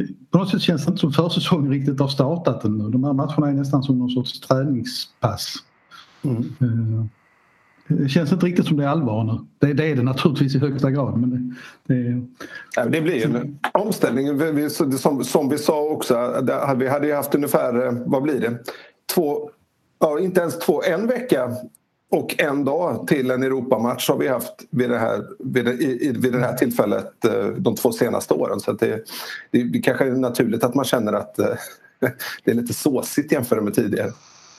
eh, 0.00 0.06
på 0.30 0.38
något 0.38 0.50
sätt 0.50 0.62
känns 0.62 0.84
det 0.84 0.90
inte 0.90 1.00
som 1.00 1.12
försäsongen 1.12 1.70
riktigt 1.70 2.00
har 2.00 2.08
startat 2.08 2.64
ännu. 2.64 2.90
De 2.90 3.04
här 3.04 3.12
matcherna 3.12 3.48
är 3.48 3.52
nästan 3.52 3.82
som 3.82 3.98
någon 3.98 4.10
sorts 4.10 4.40
träningspass. 4.40 5.54
Mm. 6.22 6.38
Eh, 6.38 7.06
det 7.88 8.08
känns 8.08 8.32
inte 8.32 8.46
riktigt 8.46 8.66
som 8.66 8.76
det 8.76 8.84
är 8.84 8.88
allvar 8.88 9.24
nu. 9.24 9.38
Det, 9.58 9.72
det 9.72 9.86
är 9.90 9.96
det 9.96 10.02
naturligtvis 10.02 10.54
i 10.54 10.58
högsta 10.58 10.90
grad. 10.90 11.18
Men 11.20 11.30
det, 11.86 11.94
det, 11.94 12.26
ja, 12.76 12.84
det 12.84 13.00
blir 13.00 13.24
en 13.24 13.58
omställning. 13.72 14.70
Som, 14.98 15.24
som 15.24 15.48
vi 15.48 15.58
sa 15.58 15.84
också, 15.84 16.44
vi 16.76 16.88
hade 16.88 17.06
ju 17.06 17.14
haft 17.14 17.34
ungefär, 17.34 17.86
eh, 17.86 17.92
vad 18.06 18.22
blir 18.22 18.40
det? 18.40 18.58
Två, 19.14 19.50
ja, 19.98 20.18
inte 20.18 20.40
ens 20.40 20.58
två, 20.58 20.82
en 20.82 21.06
vecka 21.06 21.50
och 22.10 22.40
en 22.40 22.64
dag 22.64 23.06
till 23.08 23.30
en 23.30 23.42
Europamatch 23.42 24.08
har 24.08 24.18
vi 24.18 24.28
haft 24.28 24.54
vid 24.70 24.90
det 24.90 24.98
här, 24.98 25.22
vid 25.38 25.64
det, 25.64 25.72
i, 25.72 26.12
vid 26.18 26.32
det 26.32 26.38
här 26.38 26.56
tillfället 26.56 27.24
eh, 27.24 27.46
de 27.46 27.74
två 27.74 27.92
senaste 27.92 28.34
åren. 28.34 28.60
Så 28.60 28.72
det, 28.72 29.04
det, 29.50 29.62
det 29.62 29.78
kanske 29.78 30.04
är 30.04 30.10
naturligt 30.10 30.64
att 30.64 30.74
man 30.74 30.84
känner 30.84 31.12
att 31.12 31.38
eh, 31.38 31.46
det 32.44 32.50
är 32.50 32.54
lite 32.54 32.74
såsigt 32.74 33.32
jämfört 33.32 33.62
med 33.62 33.74
tidigare. 33.74 34.12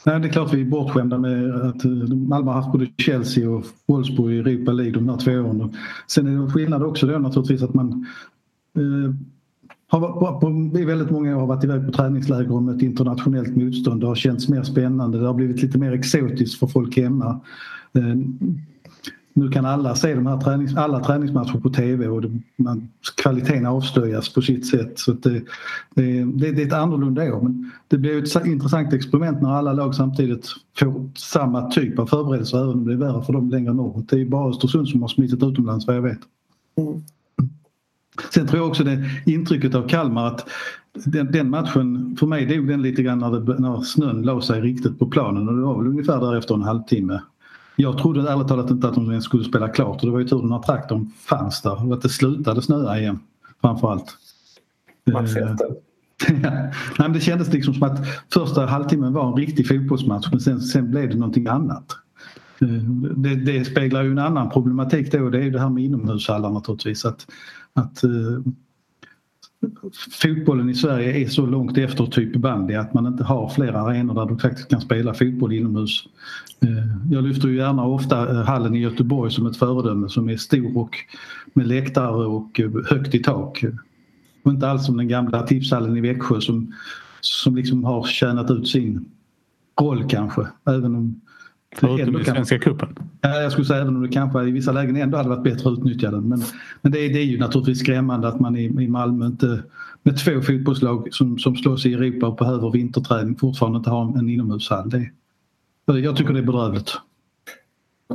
Nej, 0.05 0.19
det 0.19 0.27
är 0.27 0.31
klart 0.31 0.53
vi 0.53 0.61
är 0.61 0.65
bortskämda 0.65 1.17
med 1.17 1.55
att 1.55 1.85
eh, 1.85 1.91
Malmö 2.15 2.51
har 2.51 2.61
haft 2.61 2.71
både 2.71 2.87
Chelsea 2.97 3.49
och 3.49 3.65
Wolfsburg 3.85 4.33
i 4.33 4.39
Europa 4.39 4.71
League 4.71 4.93
de 4.93 5.09
här 5.09 5.17
två 5.17 5.31
åren. 5.31 5.73
Sen 6.07 6.27
är 6.27 6.45
det 6.45 6.51
skillnad 6.51 6.83
också 6.83 7.07
då 7.07 7.17
naturligtvis 7.17 7.63
att 7.63 7.73
man 7.73 8.05
eh, 8.77 9.13
har, 9.87 10.39
på, 10.39 10.79
i 10.79 10.85
väldigt 10.85 11.09
många 11.09 11.35
år 11.35 11.39
har 11.39 11.47
varit 11.47 11.63
iväg 11.63 11.85
på 11.85 11.91
träningsläger 11.91 12.51
och 12.51 12.75
ett 12.75 12.81
internationellt 12.81 13.55
motstånd. 13.55 14.01
Det 14.01 14.07
har 14.07 14.15
känts 14.15 14.49
mer 14.49 14.63
spännande. 14.63 15.19
Det 15.19 15.27
har 15.27 15.33
blivit 15.33 15.61
lite 15.61 15.77
mer 15.77 15.91
exotiskt 15.91 16.59
för 16.59 16.67
folk 16.67 16.97
hemma. 16.97 17.41
Eh, 17.93 18.15
nu 19.35 19.49
kan 19.49 19.65
alla 19.65 19.95
se 19.95 20.15
de 20.15 20.27
här 20.27 20.41
tränings, 20.41 20.75
alla 20.75 20.99
träningsmatcher 20.99 21.59
på 21.59 21.69
tv 21.69 22.07
och 22.07 22.21
det, 22.21 22.39
man, 22.55 22.89
kvaliteten 23.21 23.65
avslöjas 23.65 24.33
på 24.33 24.41
sitt 24.41 24.67
sätt. 24.67 24.99
Så 24.99 25.11
det, 25.11 25.29
det, 25.95 26.23
det, 26.23 26.51
det 26.51 26.61
är 26.61 26.67
ett 26.67 26.73
annorlunda 26.73 27.35
år. 27.35 27.41
Men 27.41 27.71
det 27.87 27.97
blir 27.97 28.37
ett 28.37 28.45
intressant 28.45 28.93
experiment 28.93 29.41
när 29.41 29.49
alla 29.49 29.73
lag 29.73 29.95
samtidigt 29.95 30.47
får 30.79 31.09
samma 31.15 31.71
typ 31.71 31.99
av 31.99 32.05
förberedelser 32.05 32.57
även 32.57 32.69
om 32.69 32.85
det 32.85 32.93
är 32.93 32.97
värre 32.97 33.23
för 33.23 33.33
dem 33.33 33.49
längre 33.49 33.73
norrut. 33.73 34.09
Det 34.09 34.21
är 34.21 34.25
bara 34.25 34.49
Östersund 34.49 34.87
som 34.87 35.01
har 35.01 35.09
smittat 35.09 35.43
utomlands 35.43 35.87
vad 35.87 35.95
jag 35.95 36.01
vet. 36.01 36.19
Mm. 36.77 37.03
Sen 38.33 38.47
tror 38.47 38.61
jag 38.61 38.69
också 38.69 38.83
det 38.83 39.09
intrycket 39.25 39.75
av 39.75 39.87
Kalmar 39.87 40.27
att 40.27 40.49
den, 41.05 41.31
den 41.31 41.49
matchen, 41.49 42.15
för 42.19 42.27
mig 42.27 42.45
dog 42.45 42.67
den 42.67 42.81
lite 42.81 43.03
grann 43.03 43.19
när, 43.19 43.39
det, 43.39 43.59
när 43.59 43.81
snön 43.81 44.21
la 44.21 44.41
sig 44.41 44.61
riktigt 44.61 44.99
på 44.99 45.05
planen 45.05 45.49
och 45.49 45.55
det 45.55 45.61
var 45.61 45.77
väl 45.77 45.87
ungefär 45.87 46.19
där 46.19 46.35
efter 46.35 46.55
en 46.55 46.61
halvtimme. 46.61 47.21
Jag 47.75 47.97
trodde 47.97 48.31
ärligt 48.31 48.47
talat 48.47 48.71
inte 48.71 48.87
att 48.87 48.95
de 48.95 49.09
ens 49.09 49.25
skulle 49.25 49.43
spela 49.43 49.69
klart 49.69 49.99
och 49.99 50.05
det 50.05 50.11
var 50.11 50.19
ju 50.19 50.27
tur 50.27 50.41
när 50.41 50.59
traktorn 50.59 51.11
fanns 51.25 51.61
där 51.61 51.87
och 51.87 51.93
att 51.93 52.01
det 52.01 52.09
slutade 52.09 52.61
snöa 52.61 52.99
igen 52.99 53.19
framförallt. 53.61 54.17
Matchhjälten. 55.13 55.75
Nej, 56.99 57.09
det 57.09 57.19
kändes 57.19 57.53
liksom 57.53 57.73
som 57.73 57.83
att 57.83 57.99
första 58.33 58.65
halvtimmen 58.65 59.13
var 59.13 59.27
en 59.27 59.35
riktig 59.35 59.67
fotbollsmatch 59.67 60.27
men 60.31 60.39
sen, 60.39 60.61
sen 60.61 60.91
blev 60.91 61.09
det 61.09 61.15
någonting 61.15 61.47
annat. 61.47 61.97
Eh, 62.61 62.67
det, 63.15 63.35
det 63.35 63.65
speglar 63.65 64.03
ju 64.03 64.11
en 64.11 64.19
annan 64.19 64.49
problematik 64.49 65.11
då 65.11 65.23
och 65.23 65.31
det 65.31 65.37
är 65.37 65.43
ju 65.43 65.51
det 65.51 65.59
här 65.59 65.69
med 65.69 65.83
inomhushallar 65.83 66.49
naturligtvis. 66.49 67.05
Att 67.05 67.27
att 67.75 68.03
eh, 68.03 68.11
fotbollen 70.11 70.69
i 70.69 70.75
Sverige 70.75 71.25
är 71.25 71.29
så 71.29 71.45
långt 71.45 71.77
efter 71.77 72.05
typ 72.05 72.35
bandy 72.35 72.73
att 72.73 72.93
man 72.93 73.07
inte 73.07 73.23
har 73.23 73.49
flera 73.49 73.81
arenor 73.81 74.13
där 74.13 74.25
du 74.25 74.37
faktiskt 74.37 74.69
kan 74.69 74.81
spela 74.81 75.13
fotboll 75.13 75.53
inomhus. 75.53 76.03
Eh, 76.61 77.11
jag 77.11 77.23
lyfter 77.23 77.47
ju 77.47 77.55
gärna 77.55 77.85
ofta 77.85 78.31
eh, 78.31 78.45
hallen 78.45 78.75
i 78.75 78.79
Göteborg 78.79 79.31
som 79.31 79.45
ett 79.45 79.57
föredöme 79.57 80.09
som 80.09 80.29
är 80.29 80.37
stor 80.37 80.77
och 80.77 80.95
med 81.53 81.67
läktare 81.67 82.25
och 82.25 82.59
eh, 82.59 82.71
högt 82.89 83.15
i 83.15 83.19
tak. 83.19 83.63
Och 84.43 84.51
inte 84.51 84.69
alls 84.69 84.85
som 84.85 84.97
den 84.97 85.07
gamla 85.07 85.43
tipshallen 85.43 85.97
i 85.97 86.01
Växjö 86.01 86.41
som, 86.41 86.73
som 87.21 87.55
liksom 87.55 87.83
har 87.83 88.03
tjänat 88.03 88.51
ut 88.51 88.67
sin 88.67 89.05
roll 89.81 90.09
kanske. 90.09 90.47
Även 90.65 90.95
om 90.95 91.21
Förutom 91.79 92.21
i 92.21 92.25
Svenska 92.25 92.59
cupen. 92.59 92.95
Ja, 93.21 93.41
jag 93.41 93.51
skulle 93.51 93.65
säga 93.65 93.81
även 93.81 93.95
om 93.95 94.01
det 94.01 94.09
kanske 94.09 94.43
i 94.43 94.51
vissa 94.51 94.71
lägen 94.71 94.95
ändå 94.95 95.17
hade 95.17 95.29
varit 95.29 95.43
bättre 95.43 95.69
utnyttjade. 95.69 96.21
Men, 96.21 96.43
men 96.81 96.91
det, 96.91 96.99
är, 96.99 97.13
det 97.13 97.19
är 97.19 97.23
ju 97.23 97.39
naturligtvis 97.39 97.79
skrämmande 97.79 98.27
att 98.27 98.39
man 98.39 98.57
i, 98.57 98.63
i 98.63 98.87
Malmö 98.87 99.25
inte 99.25 99.63
med 100.03 100.17
två 100.17 100.41
fotbollslag 100.41 101.07
som, 101.11 101.39
som 101.39 101.55
slåss 101.55 101.85
i 101.85 101.93
Europa 101.93 102.27
och 102.27 102.35
behöver 102.35 102.71
vinterträning 102.71 103.35
fortfarande 103.35 103.77
inte 103.77 103.89
har 103.89 104.19
en 104.19 104.29
inomhushall. 104.29 104.89
Det, 104.89 105.99
jag 105.99 106.15
tycker 106.17 106.33
det 106.33 106.39
är 106.39 106.43
bedrövligt. 106.43 106.97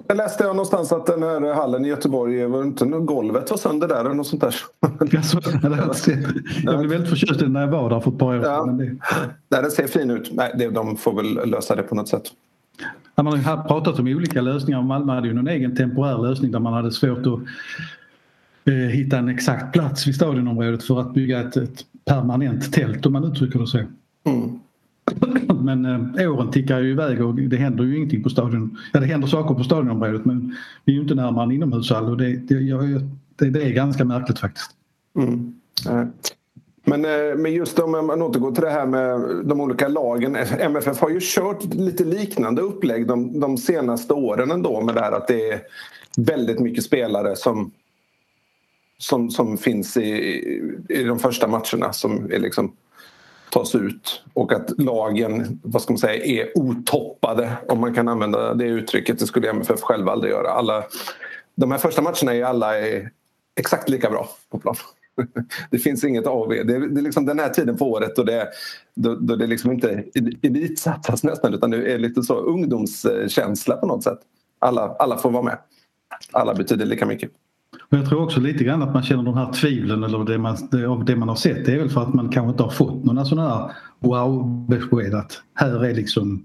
Jag 0.06 0.16
läste 0.16 0.44
jag 0.44 0.56
någonstans 0.56 0.92
att 0.92 1.06
den 1.06 1.22
här 1.22 1.54
hallen 1.54 1.84
i 1.84 1.88
Göteborg, 1.88 2.46
var 2.46 2.62
inte 2.62 2.84
golvet 2.84 3.50
var 3.50 3.56
sönder 3.56 3.88
där 3.88 4.00
eller 4.00 4.14
något 4.14 4.26
sånt 4.26 4.42
där. 4.42 4.54
jag 6.64 6.78
blev 6.78 6.90
väldigt 6.90 7.10
förtjust 7.10 7.40
när 7.40 7.60
jag 7.60 7.68
var 7.68 7.90
där 7.90 8.00
för 8.00 8.10
ett 8.10 8.18
par 8.18 8.38
år 8.38 8.42
sedan. 8.42 8.78
Ja. 8.78 9.56
Det... 9.56 9.62
Den 9.62 9.70
ser 9.70 9.86
fin 9.86 10.10
ut. 10.10 10.30
Nej, 10.32 10.70
de 10.74 10.96
får 10.96 11.14
väl 11.14 11.50
lösa 11.50 11.76
det 11.76 11.82
på 11.82 11.94
något 11.94 12.08
sätt. 12.08 12.32
Man 13.16 13.26
har 13.26 13.62
pratat 13.68 13.98
om 13.98 14.06
olika 14.06 14.40
lösningar. 14.40 14.82
Malmö 14.82 15.12
hade 15.12 15.28
ju 15.28 15.34
någon 15.34 15.48
egen 15.48 15.76
temporär 15.76 16.18
lösning 16.18 16.52
där 16.52 16.58
man 16.58 16.72
hade 16.72 16.92
svårt 16.92 17.26
att 17.26 17.40
eh, 18.64 18.74
hitta 18.74 19.18
en 19.18 19.28
exakt 19.28 19.72
plats 19.72 20.06
vid 20.06 20.14
stadionområdet 20.14 20.82
för 20.82 21.00
att 21.00 21.14
bygga 21.14 21.40
ett, 21.40 21.56
ett 21.56 21.84
permanent 22.04 22.72
tält 22.72 23.06
om 23.06 23.12
man 23.12 23.24
uttrycker 23.24 23.58
det 23.58 23.66
så. 23.66 23.78
Mm. 23.78 24.58
Men 25.64 25.84
eh, 26.18 26.32
åren 26.32 26.50
tickar 26.50 26.80
ju 26.80 26.90
iväg 26.90 27.24
och 27.24 27.34
det 27.34 27.56
händer 27.56 27.84
ju 27.84 27.96
ingenting 27.96 28.22
på 28.22 28.30
stadion. 28.30 28.78
Ja, 28.92 29.00
det 29.00 29.06
händer 29.06 29.28
saker 29.28 29.54
på 29.54 29.64
stadionområdet 29.64 30.24
men 30.24 30.56
vi 30.84 30.92
är 30.92 30.96
ju 30.96 31.02
inte 31.02 31.14
närmare 31.14 31.44
en 31.44 31.52
inomhushall 31.52 32.04
och 32.04 32.16
det, 32.16 32.36
det, 32.36 32.54
det, 33.36 33.50
det 33.50 33.62
är 33.62 33.70
ganska 33.70 34.04
märkligt 34.04 34.38
faktiskt. 34.38 34.70
Mm. 35.16 35.54
Men, 36.90 37.04
eh, 37.04 37.36
men 37.36 37.52
just 37.52 37.78
om 37.78 37.90
man 37.90 38.22
återgår 38.22 38.52
till 38.52 38.64
det 38.64 38.70
här 38.70 38.86
med 38.86 39.20
de 39.44 39.60
olika 39.60 39.88
lagen. 39.88 40.36
MFF 40.60 41.00
har 41.00 41.10
ju 41.10 41.18
kört 41.22 41.64
lite 41.64 42.04
liknande 42.04 42.62
upplägg 42.62 43.06
de, 43.06 43.40
de 43.40 43.58
senaste 43.58 44.14
åren 44.14 44.50
ändå 44.50 44.80
med 44.80 44.94
det 44.94 45.00
här 45.00 45.12
att 45.12 45.28
det 45.28 45.50
är 45.50 45.62
väldigt 46.16 46.60
mycket 46.60 46.84
spelare 46.84 47.36
som, 47.36 47.70
som, 48.98 49.30
som 49.30 49.58
finns 49.58 49.96
i, 49.96 50.10
i 50.88 51.02
de 51.02 51.18
första 51.18 51.46
matcherna 51.46 51.92
som 51.92 52.32
är 52.32 52.38
liksom 52.38 52.72
tas 53.50 53.74
ut 53.74 54.22
och 54.34 54.52
att 54.52 54.80
lagen 54.80 55.60
vad 55.62 55.82
ska 55.82 55.92
man 55.92 55.98
säga, 55.98 56.24
är 56.24 56.58
otoppade 56.58 57.56
om 57.68 57.80
man 57.80 57.94
kan 57.94 58.08
använda 58.08 58.54
det 58.54 58.64
uttrycket. 58.64 59.18
Det 59.18 59.26
skulle 59.26 59.50
MFF 59.50 59.80
själva 59.80 60.12
aldrig 60.12 60.32
göra. 60.32 60.50
Alla, 60.50 60.84
de 61.54 61.70
här 61.70 61.78
första 61.78 62.02
matcherna 62.02 62.34
är 62.34 62.44
alla 62.44 62.78
är 62.78 63.10
exakt 63.60 63.88
lika 63.88 64.10
bra 64.10 64.28
på 64.50 64.58
plan. 64.58 64.76
Det 65.70 65.78
finns 65.78 66.04
inget 66.04 66.26
AV. 66.26 66.48
Det 66.48 66.74
är, 66.74 66.80
det 66.80 67.00
är 67.00 67.02
liksom 67.02 67.26
den 67.26 67.38
här 67.38 67.48
tiden 67.48 67.76
på 67.76 67.90
året 67.90 68.16
då 68.16 68.22
det, 68.22 68.48
då, 68.96 69.14
då 69.14 69.36
det 69.36 69.46
liksom 69.46 69.72
inte 69.72 70.04
elitsatsas 70.42 71.24
nästan 71.24 71.54
utan 71.54 71.70
det 71.70 71.92
är 71.92 71.98
lite 71.98 72.22
så 72.22 72.34
ungdomskänsla 72.34 73.76
på 73.76 73.86
något 73.86 74.02
sätt. 74.02 74.18
Alla, 74.58 74.96
alla 74.98 75.18
får 75.18 75.30
vara 75.30 75.42
med. 75.42 75.58
Alla 76.32 76.54
betyder 76.54 76.86
lika 76.86 77.06
mycket. 77.06 77.30
Och 77.90 77.98
jag 77.98 78.08
tror 78.08 78.22
också 78.22 78.40
lite 78.40 78.64
grann 78.64 78.82
att 78.82 78.94
man 78.94 79.02
känner 79.02 79.22
de 79.22 79.34
här 79.34 79.52
tvivlen 79.52 80.04
eller 80.04 80.24
det 80.24 80.38
man, 80.38 80.56
det, 80.70 81.04
det 81.04 81.16
man 81.16 81.28
har 81.28 81.36
sett 81.36 81.66
det 81.66 81.72
är 81.72 81.78
väl 81.78 81.90
för 81.90 82.02
att 82.02 82.14
man 82.14 82.28
kanske 82.28 82.50
inte 82.50 82.62
har 82.62 82.70
fått 82.70 83.04
några 83.04 83.24
sådana 83.24 83.48
här 83.48 83.70
wow-besked 84.00 85.14
att 85.14 85.42
här 85.54 85.84
är 85.84 85.94
liksom 85.94 86.44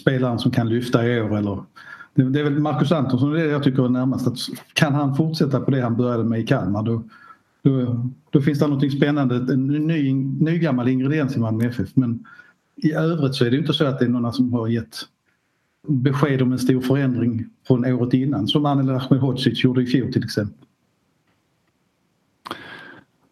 spelaren 0.00 0.38
som 0.38 0.50
kan 0.50 0.68
lyfta 0.68 1.06
i 1.06 1.20
år 1.20 1.36
eller 1.36 1.64
det, 2.14 2.30
det 2.30 2.40
är 2.40 2.44
väl 2.44 2.58
Marcus 2.58 2.92
Antonsson 2.92 3.32
det 3.32 3.40
är 3.40 3.44
det 3.44 3.52
jag 3.52 3.62
tycker 3.62 3.84
är 3.84 3.88
närmast 3.88 4.26
att 4.26 4.36
kan 4.72 4.94
han 4.94 5.16
fortsätta 5.16 5.60
på 5.60 5.70
det 5.70 5.80
han 5.80 5.96
började 5.96 6.24
med 6.24 6.40
i 6.40 6.46
Kalmar 6.46 6.82
då, 6.82 7.02
då, 7.62 8.04
då 8.30 8.40
finns 8.40 8.58
det 8.58 8.66
något 8.66 8.92
spännande, 8.92 9.52
en 9.52 9.66
ny, 9.66 10.14
ny 10.14 10.58
gammal 10.58 10.88
ingrediens 10.88 11.36
i 11.36 11.40
Malmö 11.40 11.64
FF 11.64 11.88
men 11.94 12.26
i 12.76 12.92
övrigt 12.92 13.34
så 13.34 13.44
är 13.44 13.50
det 13.50 13.56
inte 13.56 13.72
så 13.72 13.84
att 13.84 13.98
det 13.98 14.04
är 14.04 14.08
några 14.08 14.32
som 14.32 14.52
har 14.52 14.68
gett 14.68 14.96
besked 15.88 16.42
om 16.42 16.52
en 16.52 16.58
stor 16.58 16.80
förändring 16.80 17.46
från 17.66 17.84
året 17.84 18.14
innan 18.14 18.48
som 18.48 18.66
Anel 18.66 18.90
Ahmedhodzic 18.90 19.64
gjorde 19.64 19.82
i 19.82 19.86
fjol 19.86 20.12
till 20.12 20.24
exempel. 20.24 20.66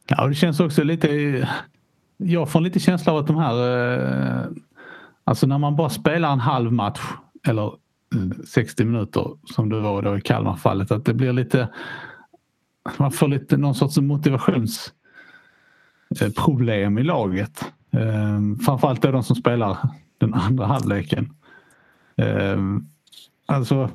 Ja, 0.08 0.26
det 0.26 0.34
känns 0.34 0.60
också 0.60 0.84
lite... 0.84 1.48
Jag 2.16 2.50
får 2.50 2.60
lite 2.60 2.80
känsla 2.80 3.12
av 3.12 3.18
att 3.18 3.26
de 3.26 3.36
här... 3.36 3.54
Eh, 4.42 4.46
alltså 5.24 5.46
när 5.46 5.58
man 5.58 5.76
bara 5.76 5.90
spelar 5.90 6.32
en 6.32 6.40
halv 6.40 6.72
match 6.72 7.00
eller 7.46 7.66
eh, 8.14 8.44
60 8.46 8.84
minuter 8.84 9.26
som 9.44 9.68
det 9.68 9.80
var 9.80 10.02
då 10.02 10.16
i 10.16 10.20
Kalmarfallet 10.20 10.90
att 10.90 11.04
det 11.04 11.14
blir 11.14 11.32
lite... 11.32 11.68
Man 12.98 13.12
får 13.12 13.28
lite 13.28 13.56
någon 13.56 13.74
sorts 13.74 13.98
motivationsproblem 13.98 16.98
i 16.98 17.02
laget. 17.02 17.64
Ehm, 17.92 18.58
framförallt 18.58 19.02
de 19.02 19.22
som 19.22 19.36
spelar 19.36 19.78
den 20.18 20.34
andra 20.34 20.66
halvleken. 20.66 21.34
Ehm, 22.16 22.86
alltså, 23.46 23.90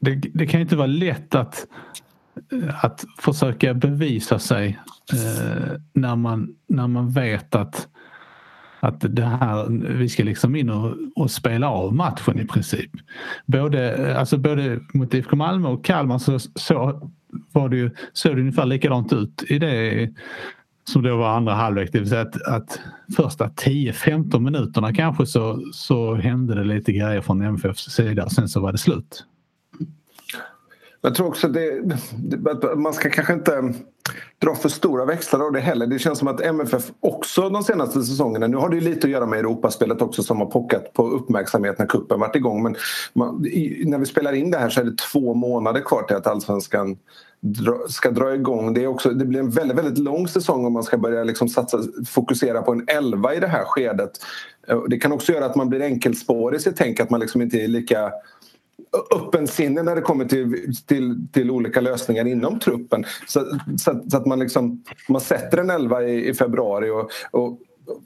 det, 0.00 0.14
det 0.14 0.46
kan 0.46 0.60
inte 0.60 0.76
vara 0.76 0.86
lätt 0.86 1.34
att, 1.34 1.66
att 2.82 3.04
försöka 3.18 3.74
bevisa 3.74 4.38
sig 4.38 4.78
eh, 5.12 5.72
när, 5.92 6.16
man, 6.16 6.56
när 6.66 6.86
man 6.86 7.10
vet 7.10 7.54
att, 7.54 7.88
att 8.86 9.16
det 9.16 9.24
här, 9.24 9.66
vi 9.98 10.08
ska 10.08 10.24
liksom 10.24 10.56
in 10.56 10.70
och, 10.70 10.94
och 11.16 11.30
spela 11.30 11.70
av 11.70 11.94
matchen 11.94 12.38
i 12.38 12.46
princip. 12.46 12.90
Både, 13.46 14.16
alltså 14.18 14.38
både 14.38 14.80
mot 14.94 15.14
IFK 15.14 15.36
Malmö 15.36 15.68
och 15.68 15.84
Kalmar 15.84 16.18
så, 16.18 16.38
så 16.38 17.10
var 17.52 17.68
det 17.68 17.76
ju, 17.76 17.90
såg 18.12 18.36
det 18.36 18.40
ungefär 18.40 18.66
likadant 18.66 19.12
ut 19.12 19.44
i 19.48 19.58
det 19.58 20.08
som 20.88 21.02
då 21.02 21.16
var 21.16 21.28
andra 21.28 21.54
halvlek. 21.54 21.92
Det 21.92 21.98
vill 21.98 22.08
säga 22.08 22.22
att, 22.22 22.42
att 22.42 22.80
första 23.16 23.48
10-15 23.48 24.40
minuterna 24.40 24.94
kanske 24.94 25.26
så, 25.26 25.62
så 25.72 26.14
hände 26.14 26.54
det 26.54 26.64
lite 26.64 26.92
grejer 26.92 27.20
från 27.20 27.42
MFFs 27.42 27.90
sida. 27.90 28.28
Sen 28.28 28.48
så 28.48 28.60
var 28.60 28.72
det 28.72 28.78
slut. 28.78 29.24
Jag 31.06 31.14
tror 31.14 31.26
också 31.26 31.48
det, 31.48 31.80
att 32.50 32.78
man 32.78 32.92
ska 32.92 33.10
kanske 33.10 33.32
inte 33.32 33.72
dra 34.38 34.54
för 34.54 34.68
stora 34.68 35.04
växlar 35.04 35.40
av 35.40 35.52
det 35.52 35.60
heller. 35.60 35.86
Det 35.86 35.98
känns 35.98 36.18
som 36.18 36.28
att 36.28 36.40
MFF 36.40 36.90
också 37.00 37.48
de 37.48 37.62
senaste 37.62 38.02
säsongerna, 38.02 38.46
nu 38.46 38.56
har 38.56 38.68
det 38.68 38.80
lite 38.80 39.06
att 39.06 39.10
göra 39.10 39.26
med 39.26 39.38
Europaspelet 39.38 40.02
också 40.02 40.22
som 40.22 40.38
har 40.38 40.46
pockat 40.46 40.92
på 40.92 41.08
uppmärksamhet 41.08 41.78
när 41.78 41.86
kuppen 41.86 42.20
varit 42.20 42.36
igång. 42.36 42.62
Men 42.62 42.76
man, 43.12 43.46
i, 43.46 43.84
när 43.86 43.98
vi 43.98 44.06
spelar 44.06 44.32
in 44.32 44.50
det 44.50 44.58
här 44.58 44.68
så 44.68 44.80
är 44.80 44.84
det 44.84 44.98
två 45.12 45.34
månader 45.34 45.80
kvar 45.80 46.02
till 46.02 46.16
att 46.16 46.26
allsvenskan 46.26 46.98
ska 47.88 48.10
dra 48.10 48.34
igång. 48.34 48.74
Det, 48.74 48.82
är 48.82 48.86
också, 48.86 49.10
det 49.10 49.24
blir 49.24 49.40
en 49.40 49.50
väldigt, 49.50 49.78
väldigt 49.78 49.98
lång 49.98 50.28
säsong 50.28 50.66
om 50.66 50.72
man 50.72 50.82
ska 50.82 50.98
börja 50.98 51.24
liksom 51.24 51.48
satsa, 51.48 51.78
fokusera 52.08 52.62
på 52.62 52.72
en 52.72 52.84
elva 52.88 53.34
i 53.34 53.40
det 53.40 53.48
här 53.48 53.64
skedet. 53.64 54.10
Det 54.88 54.98
kan 54.98 55.12
också 55.12 55.32
göra 55.32 55.46
att 55.46 55.56
man 55.56 55.68
blir 55.68 55.80
enkelspårig 55.80 56.58
i 56.58 56.62
sitt 56.62 56.76
tänk, 56.76 57.00
att 57.00 57.10
man 57.10 57.20
liksom 57.20 57.42
inte 57.42 57.56
är 57.56 57.68
lika 57.68 58.12
öppensinne 59.14 59.82
när 59.82 59.94
det 59.94 60.00
kommer 60.00 60.24
till, 60.24 60.74
till, 60.86 61.28
till 61.32 61.50
olika 61.50 61.80
lösningar 61.80 62.26
inom 62.26 62.58
truppen. 62.60 63.04
Så, 63.26 63.58
så, 63.78 64.04
så 64.10 64.16
att 64.16 64.26
man, 64.26 64.38
liksom, 64.38 64.84
man 65.08 65.20
sätter 65.20 65.58
en 65.58 65.70
elva 65.70 66.02
i, 66.02 66.28
i 66.28 66.34
februari 66.34 66.90
och, 66.90 67.10
och 67.30 67.58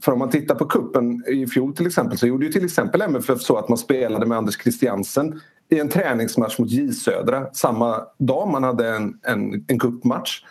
för 0.05 0.13
om 0.13 0.19
man 0.19 0.31
tittar 0.31 0.55
på 0.55 0.65
kuppen 0.65 1.25
i 1.27 1.47
fjol 1.47 1.77
till 1.77 1.87
exempel 1.87 2.19
så 2.19 2.27
gjorde 2.27 2.47
ju 2.47 2.53
till 2.53 2.65
exempel 2.65 3.03
MFF 3.03 3.41
så 3.41 3.57
att 3.57 3.69
man 3.69 3.79
spelade 3.79 4.27
med 4.27 4.39
Anders 4.39 4.63
Christiansen 4.63 5.41
i 5.71 5.79
en 5.79 5.89
träningsmatch 5.89 6.59
mot 6.59 6.71
J 6.71 6.93
Södra 6.93 7.47
samma 7.53 8.07
dag 8.19 8.49
man 8.49 8.65
hade 8.65 8.89
en, 8.89 9.19
en, 9.23 9.65
en 9.69 9.79
cupmatch. 9.79 10.43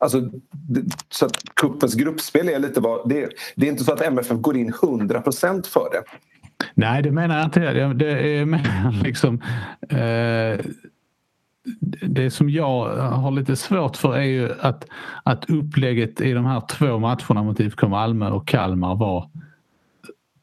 Alltså, 0.00 0.30
så 1.08 1.26
att 1.26 1.36
kuppens 1.54 1.94
gruppspel 1.94 2.48
är 2.48 2.58
lite 2.58 2.80
vad... 2.80 3.08
Det, 3.08 3.28
det 3.56 3.66
är 3.66 3.70
inte 3.70 3.84
så 3.84 3.92
att 3.92 4.02
MFF 4.02 4.38
går 4.38 4.56
in 4.56 4.72
100% 4.72 5.66
för 5.66 5.88
det. 5.92 6.02
Nej, 6.74 7.02
det 7.02 7.10
menar 7.10 7.36
jag 7.36 7.44
inte. 7.44 7.94
Det 7.94 8.38
är 8.38 8.44
mer 8.44 9.02
liksom... 9.02 9.42
Eh, 9.88 10.66
det 12.02 12.30
som 12.30 12.50
jag 12.50 12.96
har 12.96 13.30
lite 13.30 13.56
svårt 13.56 13.96
för 13.96 14.16
är 14.16 14.22
ju 14.22 14.52
att, 14.60 14.86
att 15.22 15.50
upplägget 15.50 16.20
i 16.20 16.32
de 16.32 16.44
här 16.44 16.60
två 16.60 16.98
matcherna 16.98 17.42
mot 17.42 17.60
IFK 17.60 17.88
Malmö 17.88 18.30
och 18.30 18.48
Kalmar 18.48 18.94
var 18.94 19.30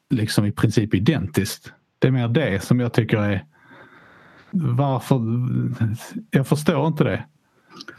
liksom 0.09 0.45
i 0.45 0.51
princip 0.51 0.93
identiskt. 0.93 1.73
Det 1.99 2.07
är 2.07 2.11
mer 2.11 2.27
det 2.27 2.63
som 2.63 2.79
jag 2.79 2.93
tycker 2.93 3.17
är 3.17 3.45
varför? 4.51 5.21
Jag 6.31 6.47
förstår 6.47 6.87
inte 6.87 7.03
det. 7.03 7.23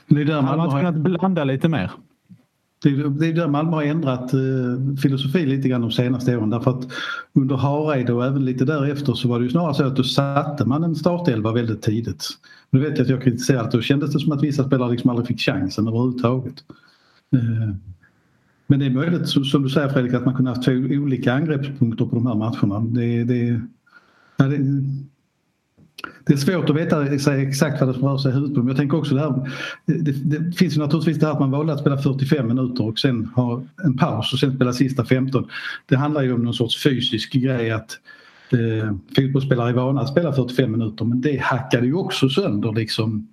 Det 0.07 0.21
är 0.21 0.25
där 0.25 0.43
man 0.43 0.61
hade 0.61 0.73
kunnat 0.73 0.95
blanda 0.95 1.45
lite 1.45 1.69
mer. 1.69 1.91
Det 2.91 3.29
är, 3.29 3.33
där 3.33 3.49
Malmö 3.49 3.73
har 3.73 3.83
ändrat 3.83 4.35
eh, 4.35 4.97
filosofi 5.03 5.47
lite 5.47 5.69
grann 5.69 5.81
de 5.81 5.91
senaste 5.91 6.37
åren 6.37 6.51
därför 6.51 6.71
att 6.71 6.89
under 7.33 7.57
Hareide 7.57 8.13
och 8.13 8.25
även 8.25 8.45
lite 8.45 8.65
därefter 8.65 9.15
så 9.15 9.29
var 9.29 9.39
det 9.39 9.45
ju 9.45 9.51
snarare 9.51 9.75
så 9.75 9.85
att 9.85 9.97
då 9.97 10.05
satte 10.05 10.65
man 10.65 10.85
en 10.85 10.95
startelva 10.95 11.53
väldigt 11.53 11.83
tidigt. 11.83 12.29
Nu 12.71 12.81
vet 12.81 12.99
jag 12.99 13.05
att 13.05 13.11
jag 13.11 13.23
kritiserat 13.23 13.73
då 13.73 13.81
kändes 13.81 14.13
det 14.13 14.21
som 14.21 14.33
att 14.33 14.43
vissa 14.43 14.65
spelare 14.65 14.91
liksom 14.91 15.11
aldrig 15.11 15.27
fick 15.27 15.41
chansen 15.41 15.89
överhuvudtaget. 15.89 16.55
Eh, 17.33 17.75
men 18.67 18.79
det 18.79 18.87
är 18.87 18.91
möjligt 18.91 19.29
som 19.29 19.63
du 19.63 19.69
säger 19.69 19.89
Fredrik 19.89 20.15
att 20.15 20.25
man 20.25 20.35
kunde 20.35 20.51
haft 20.51 20.65
två 20.65 20.73
olika 20.73 21.33
angreppspunkter 21.33 22.05
på 22.05 22.15
de 22.17 22.27
här 22.27 22.35
matcherna. 22.35 22.81
Det, 22.81 23.25
det, 23.25 23.61
ja, 24.37 24.45
det, 24.45 24.57
det 26.27 26.33
är 26.33 26.37
svårt 26.37 26.71
att 26.71 26.77
veta 26.77 27.07
exakt 27.37 27.81
vad 27.81 27.95
det 27.95 27.99
rör 27.99 28.19
sig 28.19 28.31
i 28.31 28.35
huvudet 28.35 28.57
på. 28.57 28.71
Jag 28.71 28.77
tänker 28.77 28.99
också 28.99 29.15
det 29.15 29.21
här. 29.21 29.53
Det, 29.85 30.13
det, 30.13 30.57
finns 30.57 30.77
ju 30.77 30.81
naturligtvis 30.81 31.19
det 31.19 31.27
här 31.27 31.33
att 31.33 31.41
man 31.41 31.51
valde 31.51 31.73
att 31.73 31.81
spela 31.81 31.99
45 31.99 32.49
minuter 32.49 32.89
och 32.89 32.99
sen 32.99 33.27
ha 33.27 33.63
en 33.85 33.97
paus 33.97 34.33
och 34.33 34.39
sen 34.39 34.57
spela 34.57 34.73
sista 34.73 35.05
15. 35.05 35.49
Det 35.87 35.97
handlar 35.97 36.23
ju 36.23 36.33
om 36.33 36.45
någon 36.45 36.55
sorts 36.55 36.83
fysisk 36.83 37.33
grej 37.33 37.71
att 37.71 37.99
Eh, 38.53 38.95
fotbollsspelare 39.17 39.69
är 39.69 39.73
vana 39.73 40.01
att 40.01 40.09
spela 40.09 40.33
45 40.33 40.73
minuter 40.73 41.05
men 41.05 41.21
det 41.21 41.41
hackade 41.43 41.87
ju 41.87 41.95
också 41.95 42.29
sönder 42.29 42.73
liksom. 42.73 43.29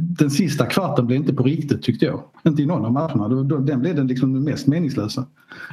Den 0.00 0.30
sista 0.30 0.66
kvarten 0.66 1.06
blev 1.06 1.20
inte 1.20 1.34
på 1.34 1.42
riktigt 1.42 1.82
tyckte 1.82 2.06
jag. 2.06 2.22
Inte 2.46 2.62
i 2.62 2.66
någon 2.66 2.84
av 2.84 2.92
matcherna. 2.92 3.28
Den 3.58 3.80
blev 3.80 3.94
den 3.94 4.06
liksom 4.06 4.44
mest 4.44 4.66
meningslösa. 4.66 5.26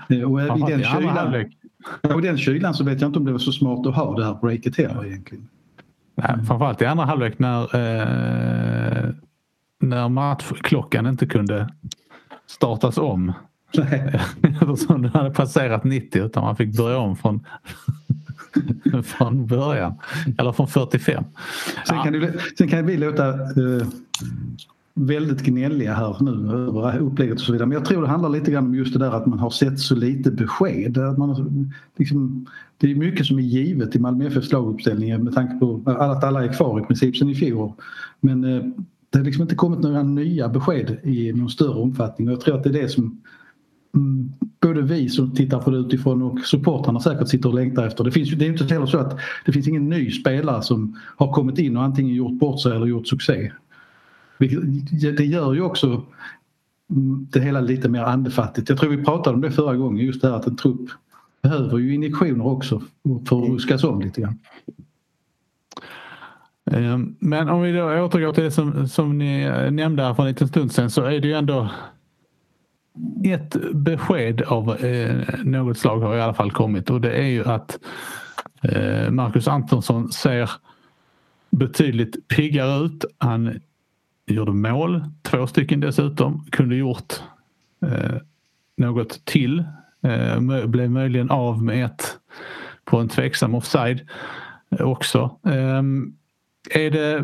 Eh, 0.10 0.32
och 0.32 0.42
i 0.42 0.72
den, 0.72 0.84
kylan, 0.84 1.46
och 2.02 2.22
den 2.22 2.38
kylan 2.38 2.74
så 2.74 2.84
vet 2.84 3.02
jag 3.02 3.10
inte 3.10 3.20
om 3.20 3.26
det 3.26 3.32
var 3.32 3.40
så 3.40 3.52
smart 3.52 3.88
att 3.88 3.96
ha 3.96 4.18
det 4.18 4.26
här 4.26 4.38
breaket 4.42 4.78
heller 4.78 5.06
egentligen. 5.06 5.48
Nej, 6.16 6.46
framförallt 6.48 6.82
i 6.82 6.86
andra 6.86 7.06
halvlek 7.06 7.40
när, 7.40 7.62
eh, 7.62 9.10
när 9.80 10.10
matchklockan 10.10 11.08
inte 11.08 11.26
kunde 11.26 11.70
startas 12.48 12.98
om. 12.98 13.34
Eftersom 14.44 15.02
den 15.02 15.12
hade 15.12 15.32
passerat 15.32 15.84
90 15.84 16.26
utan 16.26 16.44
man 16.44 16.56
fick 16.56 16.78
börja 16.78 16.98
om 16.98 17.16
från, 17.16 17.46
från 19.04 19.48
början. 19.48 19.94
Eller 20.38 20.52
från 20.52 20.68
45. 20.68 21.24
Sen, 21.88 21.98
ja. 21.98 22.04
kan, 22.04 22.14
det, 22.14 22.34
sen 22.58 22.68
kan 22.68 22.86
vi 22.86 22.98
låta 22.98 23.30
eh, 23.30 23.88
väldigt 24.94 25.42
gnälliga 25.42 25.94
här 25.94 26.18
nu 26.20 26.52
över 26.52 26.98
upplägget 26.98 27.36
och 27.36 27.42
så 27.42 27.52
vidare. 27.52 27.68
Men 27.68 27.78
jag 27.78 27.86
tror 27.86 28.02
det 28.02 28.08
handlar 28.08 28.30
lite 28.30 28.52
grann 28.52 28.66
om 28.66 28.76
just 28.76 28.94
det 28.94 29.00
där 29.00 29.12
att 29.12 29.26
man 29.26 29.40
har 29.40 29.50
sett 29.50 29.80
så 29.80 29.96
lite 29.96 30.32
besked. 30.32 30.98
Att 30.98 31.18
man, 31.18 31.74
liksom, 31.98 32.46
det 32.84 32.92
är 32.92 32.96
mycket 32.96 33.26
som 33.26 33.40
är 33.40 33.44
givet 33.44 33.96
i 33.96 34.00
Malmö 34.00 34.28
FFs 34.28 34.52
laguppställning 34.52 35.24
med 35.24 35.34
tanke 35.34 35.60
på 35.60 35.82
att 35.86 36.24
alla 36.24 36.44
är 36.44 36.54
kvar 36.54 36.80
i 36.80 36.84
princip 36.84 37.18
sen 37.18 37.30
i 37.30 37.36
fjol. 37.36 37.72
Men 38.20 38.44
eh, 38.44 38.64
det 39.10 39.18
har 39.18 39.26
liksom 39.26 39.42
inte 39.42 39.56
kommit 39.56 39.80
några 39.80 40.04
nya 40.04 40.50
besked 40.50 40.98
i 41.04 41.34
någon 41.34 41.50
större 41.50 41.80
omfattning 41.80 42.28
och 42.28 42.34
jag 42.34 42.42
tror 42.42 42.58
att 42.58 42.64
det 42.64 42.70
är 42.70 42.82
det 42.82 42.90
som 42.90 43.22
mm, 43.96 44.32
både 44.62 44.82
vi 44.82 45.10
som 45.10 45.36
tittar 45.36 45.60
på 45.60 45.72
det 45.72 45.78
utifrån 45.78 46.22
och 46.22 46.40
supportrarna 46.40 47.00
säkert 47.00 47.28
sitter 47.28 47.50
och 47.50 47.56
längtar 47.56 47.88
efter. 47.88 48.04
Det, 48.04 48.12
finns, 48.12 48.32
det 48.32 48.46
är 48.46 48.50
inte 48.50 48.74
heller 48.74 48.86
så 48.86 48.98
att 48.98 49.20
det 49.46 49.52
finns 49.52 49.68
ingen 49.68 49.90
ny 49.90 50.12
spelare 50.12 50.62
som 50.62 51.00
har 51.18 51.34
kommit 51.34 51.60
in 51.60 51.78
och 51.78 51.84
antingen 51.84 52.16
gjort 52.16 52.40
bort 52.40 52.62
sig 52.62 52.76
eller 52.76 52.86
gjort 52.86 53.08
succé. 53.08 53.52
Det 55.18 55.26
gör 55.26 55.54
ju 55.54 55.62
också 55.62 56.04
mm, 56.92 57.28
det 57.32 57.40
hela 57.40 57.62
lite 57.62 57.90
mer 57.90 58.04
andefattigt. 58.04 58.70
Jag 58.70 58.78
tror 58.78 58.90
vi 58.90 59.04
pratade 59.04 59.36
om 59.36 59.42
det 59.42 59.52
förra 59.52 59.76
gången, 59.76 60.06
just 60.06 60.22
det 60.22 60.28
här 60.28 60.36
att 60.36 60.48
en 60.48 60.56
trupp 60.56 60.90
behöver 61.44 61.78
ju 61.78 61.94
injektioner 61.94 62.48
också 62.48 62.82
för 63.30 63.44
att 63.44 63.50
ruskas 63.50 63.84
om 63.84 64.02
lite 64.02 64.22
grann. 64.22 64.40
Eh, 66.72 66.98
men 67.20 67.50
om 67.50 67.62
vi 67.62 67.72
då 67.72 68.04
återgår 68.06 68.34
till 68.34 68.44
det 68.44 68.52
som, 68.52 68.88
som 68.88 69.18
ni 69.18 69.42
eh, 69.42 69.72
nämnde 69.72 70.04
här 70.04 70.14
för 70.14 70.24
en 70.24 70.30
liten 70.30 70.48
stund 70.48 70.72
sedan 70.72 70.90
så 70.90 71.04
är 71.04 71.20
det 71.20 71.28
ju 71.28 71.34
ändå 71.34 71.70
ett 73.24 73.58
besked 73.74 74.42
av 74.42 74.86
eh, 74.86 75.24
något 75.44 75.78
slag 75.78 76.00
har 76.00 76.16
i 76.16 76.22
alla 76.22 76.34
fall 76.34 76.52
kommit 76.52 76.90
och 76.90 77.02
det 77.02 77.12
är 77.12 77.28
ju 77.28 77.46
att 77.46 77.80
eh, 78.62 79.10
Marcus 79.10 79.48
Antonsson 79.48 80.12
ser 80.12 80.52
betydligt 81.50 82.28
piggare 82.28 82.86
ut. 82.86 83.06
Han 83.18 83.60
gjorde 84.26 84.52
mål, 84.52 85.04
två 85.22 85.48
stycken 85.48 85.80
dessutom. 85.80 86.46
Kunde 86.52 86.76
gjort 86.76 87.14
eh, 87.86 88.18
något 88.78 89.26
till. 89.26 89.64
Eh, 90.04 90.66
blev 90.66 90.92
möjligen 90.92 91.30
av 91.30 91.64
med 91.64 91.86
ett 91.86 92.18
på 92.86 93.00
en 93.00 93.10
tveksam 93.10 93.56
offside 93.56 94.10
eh, 94.72 94.82
också. 94.82 95.40
Eh, 95.46 95.84
är 96.70 96.92
det, 96.92 97.24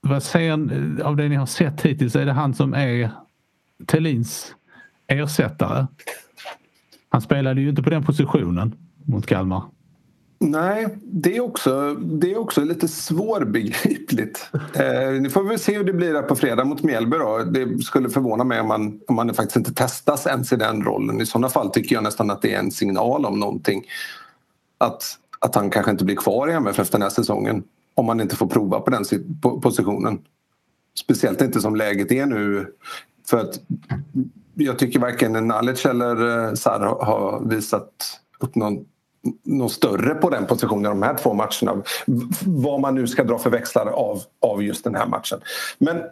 vad 0.00 0.22
säger 0.22 0.52
eh, 0.52 1.06
av 1.06 1.16
det 1.16 1.28
ni 1.28 1.34
har 1.34 1.46
sett 1.46 1.82
hittills, 1.82 2.16
är 2.16 2.26
det 2.26 2.32
han 2.32 2.54
som 2.54 2.74
är 2.74 3.10
Tellins 3.86 4.54
ersättare? 5.06 5.86
Han 7.08 7.20
spelade 7.20 7.60
ju 7.60 7.68
inte 7.68 7.82
på 7.82 7.90
den 7.90 8.04
positionen 8.04 8.74
mot 9.04 9.26
Kalmar. 9.26 9.62
Nej, 10.44 10.86
det 11.02 11.36
är 11.36 11.40
också, 11.40 11.94
det 11.94 12.32
är 12.32 12.38
också 12.38 12.64
lite 12.64 12.88
svårbegripligt. 12.88 14.50
Eh, 14.74 15.12
nu 15.20 15.30
får 15.30 15.42
vi 15.42 15.58
se 15.58 15.76
hur 15.76 15.84
det 15.84 15.92
blir 15.92 16.22
på 16.22 16.36
fredag 16.36 16.64
mot 16.64 16.82
Mjällby. 16.82 17.16
Då. 17.16 17.38
Det 17.38 17.84
skulle 17.84 18.10
förvåna 18.10 18.44
mig 18.44 18.60
om 18.60 18.68
man, 18.68 19.00
om 19.08 19.14
man 19.14 19.34
faktiskt 19.34 19.56
inte 19.56 19.74
testas 19.74 20.26
ens 20.26 20.52
i 20.52 20.56
den 20.56 20.84
rollen. 20.84 21.20
I 21.20 21.26
sådana 21.26 21.48
fall 21.48 21.70
tycker 21.70 21.94
jag 21.94 22.04
nästan 22.04 22.30
att 22.30 22.42
det 22.42 22.54
är 22.54 22.58
en 22.58 22.70
signal 22.70 23.26
om 23.26 23.40
någonting. 23.40 23.84
Att, 24.78 25.02
att 25.38 25.54
han 25.54 25.70
kanske 25.70 25.90
inte 25.90 26.04
blir 26.04 26.16
kvar 26.16 26.48
i 26.48 26.52
MFF 26.52 26.90
den 26.90 27.02
här 27.02 27.10
säsongen 27.10 27.62
om 27.94 28.06
man 28.06 28.20
inte 28.20 28.36
får 28.36 28.46
prova 28.46 28.80
på 28.80 28.90
den 28.90 29.04
positionen. 29.62 30.18
Speciellt 30.98 31.40
inte 31.40 31.60
som 31.60 31.76
läget 31.76 32.12
är 32.12 32.26
nu. 32.26 32.66
För 33.26 33.40
att 33.40 33.60
jag 34.54 34.78
tycker 34.78 34.98
varken 34.98 35.32
Nalic 35.48 35.86
eller 35.86 36.46
eh, 36.48 36.54
Sarr 36.54 37.04
har 37.04 37.42
visat 37.48 38.20
upp 38.40 38.54
någon 38.54 38.84
något 39.42 39.72
större 39.72 40.14
på 40.14 40.30
den 40.30 40.46
positionen 40.46 40.82
de 40.82 41.02
här 41.02 41.14
två 41.14 41.34
matcherna. 41.34 41.82
Vad 42.44 42.80
man 42.80 42.94
nu 42.94 43.06
ska 43.06 43.24
dra 43.24 43.38
för 43.38 43.50
växlar 43.50 43.86
av, 43.86 44.22
av 44.40 44.62
just 44.62 44.84
den 44.84 44.94
här 44.94 45.06
matchen. 45.06 45.40
Men 45.78 46.02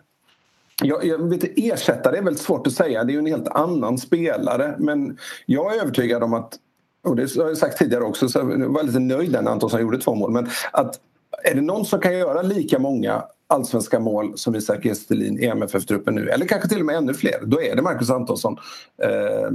jag, 0.82 1.04
jag 1.04 1.18
vet, 1.18 1.44
ersättare 1.56 2.18
är 2.18 2.22
väldigt 2.22 2.42
svårt 2.42 2.66
att 2.66 2.72
säga. 2.72 3.04
Det 3.04 3.10
är 3.10 3.14
ju 3.14 3.18
en 3.18 3.26
helt 3.26 3.48
annan 3.48 3.98
spelare. 3.98 4.74
Men 4.78 5.18
jag 5.46 5.76
är 5.76 5.80
övertygad 5.80 6.22
om 6.22 6.34
att, 6.34 6.56
och 7.04 7.16
det 7.16 7.36
har 7.36 7.48
jag 7.48 7.58
sagt 7.58 7.78
tidigare 7.78 8.04
också, 8.04 8.28
så 8.28 8.38
jag 8.38 8.68
var 8.68 8.82
lite 8.82 8.98
nöjd 8.98 9.32
när 9.32 9.50
Antonsson 9.50 9.80
gjorde 9.80 9.98
två 9.98 10.14
mål. 10.14 10.30
Men 10.30 10.48
att 10.72 11.00
är 11.44 11.54
det 11.54 11.60
någon 11.60 11.84
som 11.84 12.00
kan 12.00 12.18
göra 12.18 12.42
lika 12.42 12.78
många 12.78 13.22
allsvenska 13.46 14.00
mål 14.00 14.38
som 14.38 14.54
Isak 14.54 14.84
Gestelin 14.84 15.38
i 15.38 15.46
MFF-truppen 15.46 16.14
nu, 16.14 16.28
eller 16.28 16.46
kanske 16.46 16.68
till 16.68 16.80
och 16.80 16.86
med 16.86 16.96
ännu 16.96 17.14
fler, 17.14 17.40
då 17.42 17.62
är 17.62 17.76
det 17.76 17.82
Marcus 17.82 18.10
Antonsson. 18.10 18.56
Eh, 19.02 19.50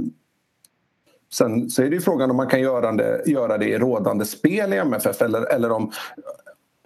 Sen 1.32 1.70
så 1.70 1.82
är 1.82 1.90
det 1.90 1.94
ju 1.94 2.00
frågan 2.00 2.30
om 2.30 2.36
man 2.36 2.46
kan 2.46 2.60
göra 2.60 2.92
det, 2.92 3.22
göra 3.26 3.58
det 3.58 3.68
i 3.68 3.78
rådande 3.78 4.24
spel 4.24 4.72
i 4.72 4.76
MFF 4.76 5.22
eller, 5.22 5.42
eller, 5.54 5.72
om, 5.72 5.92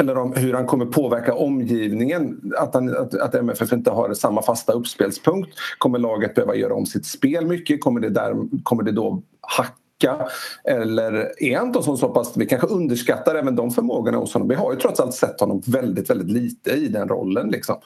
eller 0.01 0.19
om 0.19 0.33
hur 0.33 0.55
han 0.55 0.67
kommer 0.67 0.87
påverka 0.87 1.35
omgivningen. 1.35 2.53
Att, 2.57 2.75
han, 2.75 2.97
att, 2.97 3.15
att 3.15 3.35
MFF 3.35 3.73
inte 3.73 3.91
har 3.91 4.15
samma 4.15 4.43
fasta 4.43 4.73
uppspelspunkt. 4.73 5.51
Kommer 5.79 5.99
laget 5.99 6.35
behöva 6.35 6.55
göra 6.55 6.75
om 6.75 6.87
sitt 6.87 7.07
spel 7.07 7.47
mycket? 7.47 7.81
Kommer 7.81 8.01
det, 8.01 8.11
där, 8.11 8.35
kommer 8.63 8.83
det 8.83 8.93
då 8.93 9.23
hacka? 9.41 10.29
Eller 10.65 11.43
är 11.43 11.59
Antonsson 11.59 11.99
så 11.99 12.09
pass... 12.09 12.37
Vi 12.37 12.47
kanske 12.47 12.67
underskattar 12.67 13.35
även 13.35 13.57
de 13.57 13.71
förmågorna 13.71 14.19
hos 14.19 14.35
honom. 14.35 14.49
Vi 14.49 14.55
har 14.55 14.73
ju 14.73 14.79
trots 14.79 15.01
allt 15.01 15.15
sett 15.15 15.41
honom 15.41 15.63
väldigt, 15.67 16.11
väldigt 16.11 16.31
lite 16.31 16.71
i 16.71 16.89
den 16.89 17.09
rollen. 17.09 17.49
Liksom. 17.49 17.77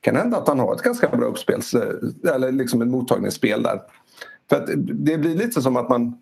Det 0.00 0.10
kan 0.10 0.16
hända 0.16 0.36
att 0.36 0.48
han 0.48 0.58
har 0.58 0.74
ett 0.74 0.82
ganska 0.82 1.08
bra 1.08 1.26
uppspels... 1.26 1.74
Eh, 1.74 2.34
eller 2.34 2.52
liksom 2.52 2.82
ett 2.82 2.88
mottagningsspel 2.88 3.62
där. 3.62 3.80
För 4.48 4.56
att 4.56 4.66
det 4.76 5.18
blir 5.18 5.34
lite 5.34 5.62
som 5.62 5.76
att 5.76 5.88
man... 5.88 6.18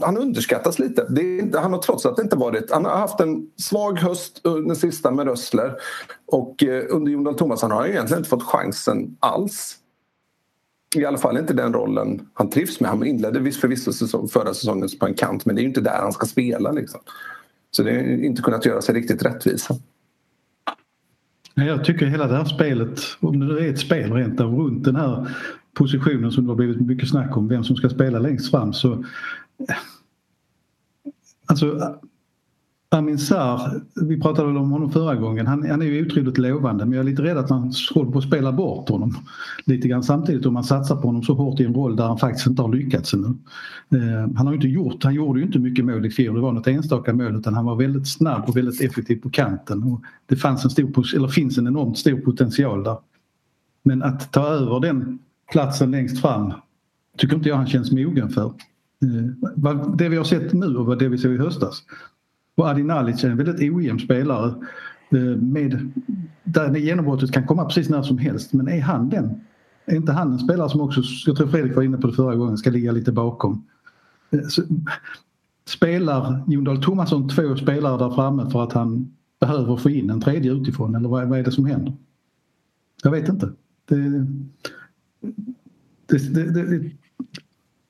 Han 0.00 0.16
underskattas 0.16 0.78
lite. 0.78 1.06
Det, 1.08 1.58
han 1.58 1.72
har 1.72 1.82
trots 1.82 2.06
att 2.06 2.16
det 2.16 2.22
inte 2.22 2.36
varit... 2.36 2.70
Han 2.70 2.84
har 2.84 2.96
haft 2.96 3.20
en 3.20 3.50
svag 3.56 3.98
höst 3.98 4.40
den 4.42 4.76
sista 4.76 5.10
med 5.10 5.26
Rössler 5.26 5.74
och 6.26 6.64
eh, 6.64 6.84
under 6.88 7.12
Jon 7.12 7.24
Dahl 7.24 7.34
Tomasson 7.34 7.70
har 7.70 7.80
han 7.80 7.90
egentligen 7.90 8.18
inte 8.18 8.30
fått 8.30 8.42
chansen 8.42 9.16
alls. 9.20 9.76
I 10.96 11.04
alla 11.04 11.18
fall 11.18 11.38
inte 11.38 11.54
den 11.54 11.72
rollen 11.72 12.28
han 12.34 12.50
trivs 12.50 12.80
med. 12.80 12.90
Han 12.90 13.06
inledde 13.06 13.40
visst 13.40 13.60
förvisso 13.60 13.92
säsong, 13.92 14.28
förra 14.28 14.54
säsongen 14.54 14.88
på 15.00 15.06
en 15.06 15.14
kant 15.14 15.46
men 15.46 15.54
det 15.54 15.60
är 15.60 15.62
ju 15.62 15.68
inte 15.68 15.80
där 15.80 15.98
han 15.98 16.12
ska 16.12 16.26
spela. 16.26 16.72
Liksom. 16.72 17.00
Så 17.70 17.82
det 17.82 17.92
har 17.92 18.00
inte 18.00 18.42
kunnat 18.42 18.66
göra 18.66 18.82
sig 18.82 18.94
riktigt 18.94 19.22
rättvisa. 19.22 19.74
Jag 21.54 21.84
tycker 21.84 22.06
hela 22.06 22.26
det 22.26 22.36
här 22.36 22.44
spelet, 22.44 23.00
om 23.20 23.40
det 23.40 23.46
nu 23.46 23.58
är 23.58 23.70
ett 23.70 23.78
spel 23.78 24.12
rent 24.12 24.40
av, 24.40 24.54
runt 24.54 24.84
den 24.84 24.96
här 24.96 25.28
positionen 25.74 26.32
som 26.32 26.44
det 26.44 26.50
har 26.50 26.56
blivit 26.56 26.80
mycket 26.80 27.08
snack 27.08 27.36
om, 27.36 27.48
vem 27.48 27.64
som 27.64 27.76
ska 27.76 27.88
spela 27.88 28.18
längst 28.18 28.50
fram 28.50 28.72
så 28.72 29.04
Alltså 31.46 31.96
Amin 32.94 33.18
Sarr, 33.18 33.80
vi 33.94 34.20
pratade 34.20 34.48
väl 34.48 34.56
om 34.56 34.70
honom 34.70 34.92
förra 34.92 35.14
gången, 35.14 35.46
han, 35.46 35.70
han 35.70 35.82
är 35.82 35.86
ju 35.86 36.06
otroligt 36.06 36.38
lovande 36.38 36.84
men 36.84 36.92
jag 36.92 37.00
är 37.00 37.10
lite 37.10 37.22
rädd 37.22 37.38
att 37.38 37.50
man 37.50 37.72
håller 37.94 38.10
på 38.10 38.18
att 38.18 38.24
spela 38.24 38.52
bort 38.52 38.88
honom 38.88 39.16
lite 39.64 39.88
grann 39.88 40.02
samtidigt 40.02 40.46
om 40.46 40.54
man 40.54 40.64
satsar 40.64 40.96
på 40.96 41.08
honom 41.08 41.22
så 41.22 41.34
hårt 41.34 41.60
i 41.60 41.64
en 41.64 41.74
roll 41.74 41.96
där 41.96 42.04
han 42.04 42.18
faktiskt 42.18 42.46
inte 42.46 42.62
har 42.62 42.74
lyckats 42.74 43.14
ännu. 43.14 43.26
Eh, 43.90 44.36
han 44.36 44.46
har 44.46 44.54
inte 44.54 44.68
gjort, 44.68 45.04
han 45.04 45.14
gjorde 45.14 45.40
ju 45.40 45.46
inte 45.46 45.58
mycket 45.58 45.84
mål 45.84 46.06
i 46.06 46.10
fjol, 46.10 46.34
det 46.34 46.40
var 46.40 46.52
något 46.52 46.66
enstaka 46.66 47.12
mål 47.12 47.36
utan 47.36 47.54
han 47.54 47.64
var 47.64 47.76
väldigt 47.76 48.08
snabb 48.08 48.44
och 48.48 48.56
väldigt 48.56 48.80
effektiv 48.80 49.16
på 49.16 49.30
kanten 49.30 49.82
och 49.82 50.00
det 50.26 50.36
fanns 50.36 50.64
en 50.64 50.70
stor, 50.70 51.16
eller 51.16 51.28
finns 51.28 51.58
en 51.58 51.66
enormt 51.66 51.98
stor 51.98 52.20
potential 52.20 52.84
där. 52.84 52.96
Men 53.82 54.02
att 54.02 54.32
ta 54.32 54.46
över 54.46 54.80
den 54.80 55.18
platsen 55.54 55.90
längst 55.90 56.20
fram 56.20 56.52
tycker 57.18 57.36
inte 57.36 57.48
jag 57.48 57.56
han 57.56 57.66
känns 57.66 57.92
mogen 57.92 58.30
för. 58.30 58.44
Eh, 58.44 59.94
det 59.96 60.08
vi 60.08 60.16
har 60.16 60.24
sett 60.24 60.52
nu 60.52 60.76
och 60.76 60.98
det 60.98 61.08
vi 61.08 61.18
såg 61.18 61.32
i 61.32 61.38
höstas. 61.38 61.82
Och 62.54 62.68
Adi 62.68 62.82
Nalic 62.82 63.24
är 63.24 63.30
en 63.30 63.36
väldigt 63.36 63.72
ojämn 63.72 63.98
spelare 63.98 64.54
eh, 65.10 65.20
med, 65.40 65.92
där 66.44 66.76
genombrottet 66.76 67.32
kan 67.32 67.46
komma 67.46 67.64
precis 67.64 67.88
när 67.88 68.02
som 68.02 68.18
helst. 68.18 68.52
Men 68.52 68.68
är 68.68 68.80
han 68.80 69.08
den? 69.08 69.40
Är 69.86 69.96
inte 69.96 70.12
han 70.12 70.32
en 70.32 70.38
spelare 70.38 70.70
som 70.70 70.80
också, 70.80 71.02
jag 71.26 71.36
tror 71.36 71.46
Fredrik 71.46 71.76
var 71.76 71.82
inne 71.82 71.98
på 71.98 72.06
det 72.06 72.12
förra 72.12 72.36
gången, 72.36 72.58
ska 72.58 72.70
ligga 72.70 72.92
lite 72.92 73.12
bakom? 73.12 73.64
Eh, 74.30 74.46
så, 74.48 74.62
spelar 75.68 76.44
Jon 76.46 76.64
Dahl 76.64 76.82
Tomasson 76.82 77.28
två 77.28 77.56
spelare 77.56 77.98
där 77.98 78.10
framme 78.10 78.50
för 78.50 78.62
att 78.62 78.72
han 78.72 79.12
behöver 79.40 79.76
få 79.76 79.90
in 79.90 80.10
en 80.10 80.20
tredje 80.20 80.52
utifrån 80.52 80.94
eller 80.94 81.08
vad, 81.08 81.28
vad 81.28 81.38
är 81.38 81.44
det 81.44 81.52
som 81.52 81.66
händer? 81.66 81.92
Jag 83.02 83.10
vet 83.10 83.28
inte. 83.28 83.52
Det, 83.88 84.26
det, 86.06 86.52
det, 86.52 86.90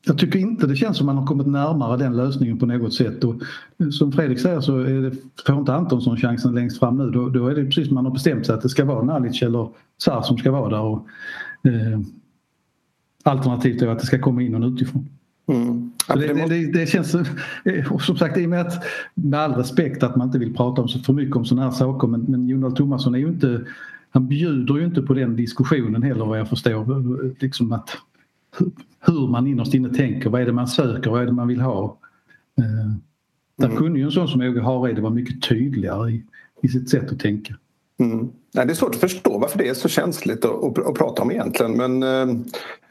jag 0.06 0.18
tycker 0.18 0.38
inte 0.38 0.66
det 0.66 0.76
känns 0.76 0.96
som 0.96 1.06
man 1.06 1.16
har 1.16 1.26
kommit 1.26 1.46
närmare 1.46 1.96
den 1.96 2.16
lösningen 2.16 2.58
på 2.58 2.66
något 2.66 2.94
sätt. 2.94 3.24
Och 3.24 3.34
som 3.92 4.12
Fredrik 4.12 4.40
säger 4.40 4.60
så 4.60 4.78
är 4.78 5.02
det, 5.02 5.12
får 5.46 5.58
inte 5.58 5.74
Antonsson 5.74 6.16
chansen 6.16 6.54
längst 6.54 6.78
fram 6.78 6.98
nu 6.98 7.10
då, 7.10 7.28
då 7.28 7.48
är 7.48 7.54
det 7.54 7.64
precis 7.64 7.86
som 7.86 7.94
man 7.94 8.04
har 8.04 8.12
bestämt 8.12 8.46
sig 8.46 8.54
att 8.54 8.62
det 8.62 8.68
ska 8.68 8.84
vara 8.84 9.02
Nalic 9.02 9.42
eller 9.42 9.68
Sar 9.98 10.22
som 10.22 10.38
ska 10.38 10.50
vara 10.50 10.70
där. 10.70 10.80
Och, 10.80 11.06
eh, 11.68 12.00
alternativt 13.22 13.82
är 13.82 13.88
att 13.88 13.98
det 13.98 14.06
ska 14.06 14.18
komma 14.18 14.42
in 14.42 14.52
någon 14.52 14.74
utifrån. 14.74 15.08
Mm. 15.46 15.92
Det, 16.08 16.26
det, 16.26 16.48
det, 16.48 16.72
det, 16.72 16.86
känns 16.86 17.14
eh, 17.14 17.98
som 17.98 18.16
sagt 18.16 18.38
i 18.38 18.46
och 18.46 18.50
med 18.50 18.60
att 18.60 18.84
med 19.14 19.40
all 19.40 19.54
respekt 19.54 20.02
att 20.02 20.16
man 20.16 20.26
inte 20.28 20.38
vill 20.38 20.54
prata 20.54 20.82
om 20.82 20.88
så 20.88 20.98
för 20.98 21.12
mycket 21.12 21.36
om 21.36 21.44
sådana 21.44 21.64
här 21.64 21.70
saker 21.70 22.08
men, 22.08 22.20
men 22.20 22.48
Jonald 22.48 22.76
Thomasson 22.76 23.14
är 23.14 23.18
ju 23.18 23.28
inte 23.28 23.64
han 24.14 24.28
bjuder 24.28 24.76
ju 24.76 24.84
inte 24.84 25.02
på 25.02 25.14
den 25.14 25.36
diskussionen 25.36 26.02
heller 26.02 26.24
vad 26.24 26.38
jag 26.38 26.48
förstår. 26.48 27.40
Liksom 27.40 27.72
att, 27.72 27.90
hur 29.00 29.28
man 29.28 29.46
innerst 29.46 29.74
inne 29.74 29.94
tänker, 29.94 30.30
vad 30.30 30.40
är 30.40 30.46
det 30.46 30.52
man 30.52 30.68
söker, 30.68 31.10
vad 31.10 31.22
är 31.22 31.26
det 31.26 31.32
man 31.32 31.48
vill 31.48 31.60
ha. 31.60 31.98
Eh, 32.58 32.96
där 33.58 33.66
mm. 33.66 33.76
kunde 33.76 33.98
ju 33.98 34.04
en 34.04 34.10
sån 34.10 34.28
som 34.28 34.40
Åge 34.40 34.60
Hareide 34.60 35.00
vara 35.00 35.14
mycket 35.14 35.42
tydligare 35.42 36.10
i, 36.10 36.24
i 36.62 36.68
sitt 36.68 36.88
sätt 36.88 37.12
att 37.12 37.20
tänka. 37.20 37.54
Mm. 38.00 38.32
Nej, 38.54 38.66
det 38.66 38.72
är 38.72 38.74
svårt 38.74 38.94
att 38.94 39.00
förstå 39.00 39.38
varför 39.38 39.58
det 39.58 39.68
är 39.68 39.74
så 39.74 39.88
känsligt 39.88 40.44
att, 40.44 40.78
att, 40.78 40.94
prata 40.94 41.22
om 41.22 41.30
egentligen 41.30 41.72
men 41.72 42.02
eh, 42.02 42.36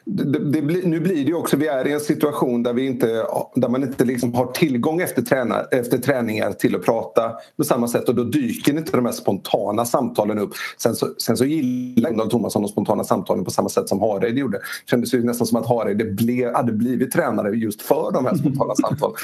det, 0.06 0.40
det 0.40 0.62
blir, 0.62 0.88
nu 0.88 1.00
blir 1.00 1.16
det 1.16 1.22
ju 1.22 1.34
också, 1.34 1.58
vi 1.58 1.68
är 1.68 1.88
i 1.88 1.92
en 1.92 2.00
situation 2.00 2.64
där, 2.64 2.74
vi 2.74 2.86
inte, 2.86 3.26
där 3.56 3.70
man 3.70 3.84
inte 3.84 4.06
liksom 4.06 4.34
har 4.34 4.46
tillgång 4.46 5.02
efter, 5.02 5.22
tränar, 5.22 5.68
efter 5.72 5.98
träningar 5.98 6.52
till 6.52 6.76
att 6.76 6.86
prata 6.86 7.32
på 7.58 7.64
samma 7.64 7.88
sätt 7.88 8.10
och 8.10 8.16
då 8.16 8.24
dyker 8.24 8.78
inte 8.78 8.98
de 8.98 9.06
här 9.06 9.12
spontana 9.12 9.86
samtalen 9.86 10.40
upp. 10.40 10.52
Sen 10.78 10.96
så, 10.96 11.08
sen 11.18 11.38
så 11.38 11.46
gillar 11.46 12.10
Donald 12.12 12.32
Thomasson 12.32 12.62
de 12.62 12.68
spontana 12.68 13.04
samtalen 13.04 13.46
på 13.46 13.52
samma 13.52 13.70
sätt 13.70 13.90
som 13.90 14.00
Hareide 14.00 14.40
gjorde. 14.40 14.58
Det 14.58 14.90
kändes 14.90 15.14
ju 15.14 15.24
nästan 15.24 15.48
som 15.48 15.58
att 15.58 15.68
Hareide 15.68 16.52
hade 16.56 16.72
blivit 16.72 17.12
tränare 17.12 17.56
just 17.56 17.82
för 17.82 18.12
de 18.12 18.26
här 18.26 18.36
spontana 18.36 18.76
samtalen. 18.76 19.16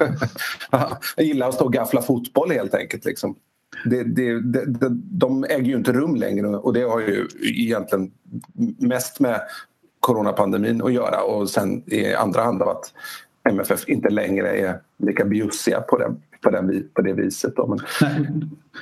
Jag 1.16 1.26
gillar 1.26 1.48
att 1.48 1.54
stå 1.54 1.64
och 1.64 1.72
gaffla 1.72 2.02
fotboll 2.02 2.50
helt 2.50 2.74
enkelt. 2.74 3.04
Liksom. 3.04 3.34
Det, 3.84 4.04
det, 4.04 4.40
det, 4.40 4.88
de 4.90 5.44
äger 5.44 5.66
ju 5.66 5.76
inte 5.76 5.92
rum 5.92 6.16
längre 6.16 6.46
och 6.46 6.72
det 6.72 6.82
har 6.82 7.00
ju 7.00 7.28
egentligen 7.42 8.10
mest 8.78 9.20
med 9.20 9.40
coronapandemin 10.00 10.82
att 10.82 10.92
göra 10.92 11.22
och 11.22 11.50
sen 11.50 11.82
i 11.86 12.14
andra 12.14 12.42
hand 12.42 12.62
av 12.62 12.68
att 12.68 12.92
MFF 13.48 13.88
inte 13.88 14.08
längre 14.10 14.48
är 14.48 14.80
lika 14.98 15.24
bjussiga 15.24 15.80
på, 15.80 15.98
den, 15.98 16.16
på, 16.42 16.50
den, 16.50 16.88
på 16.94 17.02
det 17.02 17.12
viset. 17.12 17.56
Då. 17.56 17.66
Men... 17.66 17.78
Nej, 18.00 18.32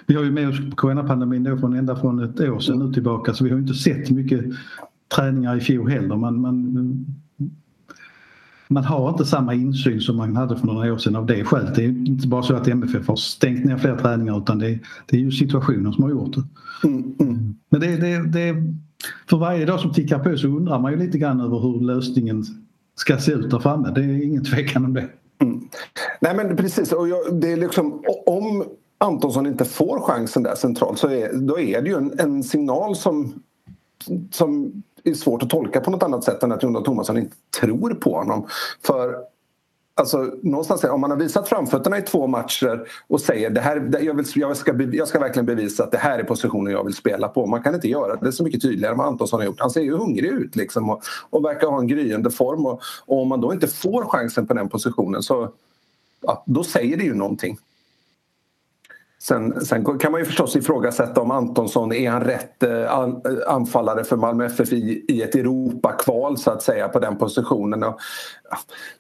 vi 0.07 0.15
har 0.15 0.25
ju 0.25 0.31
med 0.31 0.49
oss 0.49 0.57
coronapandemin 0.77 1.45
då 1.45 1.57
från, 1.57 1.75
ända 1.75 1.97
från 1.97 2.25
ett 2.25 2.41
år 2.41 2.61
sedan 2.61 2.79
nu 2.79 2.93
tillbaka 2.93 3.35
så 3.35 3.45
vi 3.45 3.51
har 3.51 3.59
inte 3.59 3.75
sett 3.75 4.11
mycket 4.11 4.45
träningar 5.17 5.57
i 5.57 5.61
fjol 5.61 5.91
heller. 5.91 6.17
Man, 6.17 6.41
man, 6.41 7.07
man 8.75 8.85
har 8.85 9.11
inte 9.11 9.25
samma 9.25 9.55
insyn 9.55 10.01
som 10.01 10.17
man 10.17 10.37
hade 10.37 10.57
för 10.57 10.67
några 10.67 10.93
år 10.93 10.99
sedan 10.99 11.17
av 11.17 11.27
det 11.27 11.45
skälet. 11.45 11.75
Det 11.75 11.85
är 11.85 11.89
inte 11.89 12.29
bara 12.29 12.43
så 12.43 12.55
att 12.55 12.69
MFF 12.69 13.09
har 13.09 13.17
stängt 13.17 13.65
ner 13.65 13.77
fler 13.77 13.97
träningar 13.97 14.39
utan 14.39 14.59
det 14.59 14.67
är, 14.67 14.79
det 15.07 15.17
är 15.17 15.21
ju 15.21 15.31
situationen 15.31 15.93
som 15.93 16.05
har 16.05 16.11
gjort 16.11 16.35
det. 16.35 16.43
Mm, 16.89 17.15
mm. 17.21 17.55
Men 17.71 17.81
det, 17.81 17.97
det, 17.97 18.27
det 18.27 18.55
för 19.31 19.37
varje 19.37 19.65
dag 19.65 19.81
som 19.81 19.93
tickar 19.93 20.19
på 20.19 20.37
så 20.37 20.47
undrar 20.47 20.79
man 20.79 20.93
ju 20.93 20.99
lite 20.99 21.19
grann 21.19 21.41
över 21.41 21.59
hur 21.59 21.81
lösningen 21.81 22.45
ska 22.97 23.19
se 23.19 23.33
ut 23.33 23.51
där 23.51 23.59
framme. 23.59 23.93
Det 23.95 24.01
är 24.01 24.25
ingen 24.25 24.45
tvekan 24.45 24.85
om 24.85 24.95
det. 24.95 25.09
Mm. 25.43 25.61
Nej 26.21 26.37
men 26.37 26.57
precis, 26.57 26.93
och 26.93 27.09
jag, 27.09 27.41
det 27.41 27.53
är 27.53 27.57
liksom, 27.57 28.03
om 28.27 28.65
Antonsson 28.99 29.47
inte 29.47 29.65
får 29.65 30.01
chansen 30.01 30.43
där 30.43 30.55
centralt 30.55 30.99
så 30.99 31.09
är, 31.09 31.33
då 31.33 31.59
är 31.59 31.83
det 31.83 31.89
ju 31.89 31.97
en, 31.97 32.13
en 32.19 32.43
signal 32.43 32.97
som, 32.97 33.35
som 34.31 34.83
är 35.05 35.15
svårt 35.15 35.43
att 35.43 35.51
tolka 35.51 35.81
på 35.81 35.91
något 35.91 36.03
annat 36.03 36.25
sätt 36.25 36.43
än 36.43 36.53
att 36.53 36.63
Jon 36.63 36.85
Thomasson 36.85 37.19
inte 37.19 37.37
tror 37.61 37.95
på 37.95 38.17
honom. 38.17 38.47
För 38.83 39.25
Alltså, 39.97 40.31
någonstans, 40.43 40.85
om 40.85 41.01
man 41.01 41.11
har 41.11 41.19
visat 41.19 41.49
framfötterna 41.49 41.99
i 41.99 42.03
två 42.03 42.27
matcher 42.27 42.89
och 43.09 43.21
säger 43.21 43.51
det 43.51 43.61
här, 43.61 43.91
jag, 44.03 44.15
vill, 44.15 44.27
jag, 44.35 44.57
ska, 44.57 44.83
jag 44.93 45.09
ska 45.09 45.19
verkligen 45.19 45.47
bevisa 45.47 45.85
att 45.85 45.93
det 45.93 45.99
här 45.99 46.19
är 46.19 46.25
positionen 46.25 46.73
jag 46.73 46.85
vill 46.85 46.95
spela 46.95 47.29
på. 47.29 47.47
Man 47.47 47.63
kan 47.63 47.75
inte 47.75 47.89
göra 47.89 48.17
det 48.17 48.33
så 48.33 48.45
mycket 48.45 48.63
tydligare 48.63 48.93
än 48.93 48.99
vad 48.99 49.07
Antonsson 49.07 49.41
har 49.41 49.47
gjort. 49.47 49.61
Han 49.61 49.71
ser 49.71 49.81
ju 49.81 49.97
hungrig 49.97 50.31
ut 50.31 50.57
liksom 50.57 50.91
och, 50.91 51.03
och 51.31 51.45
verkar 51.45 51.67
ha 51.67 51.79
en 51.79 51.87
gryende 51.87 52.31
form. 52.31 52.67
Och, 52.67 52.81
och, 53.07 53.23
om 53.23 53.29
man 53.29 53.41
då 53.41 53.53
inte 53.53 53.69
får 53.69 54.05
chansen 54.05 54.47
på 54.47 54.55
den 54.55 54.69
positionen 54.69 55.23
så 55.23 55.49
ja, 56.21 56.45
då 56.47 56.65
säger 56.65 56.97
det 56.97 57.05
ju 57.05 57.15
någonting. 57.15 57.59
Sen, 59.29 59.65
sen, 59.65 59.99
kan 59.99 60.13
man 60.13 60.21
ju 60.21 60.25
förstås 60.25 60.57
ifrågasätta 60.57 61.21
om 61.21 61.31
Antonsson 61.31 61.93
är 61.93 62.11
han 62.11 62.21
rätt 62.21 62.63
eh, 62.63 62.83
eh, 62.83 63.09
anfallare 63.47 64.05
för 64.05 64.17
Malmö 64.17 64.47
FF 64.47 64.73
i, 64.73 65.05
i 65.09 65.23
ett 65.23 65.35
Europakval 65.35 66.39
så 66.39 66.51
att 66.51 66.63
säga 66.63 66.89
på 66.89 66.99
den 66.99 67.17
positionen. 67.17 67.83
Och, 67.83 67.99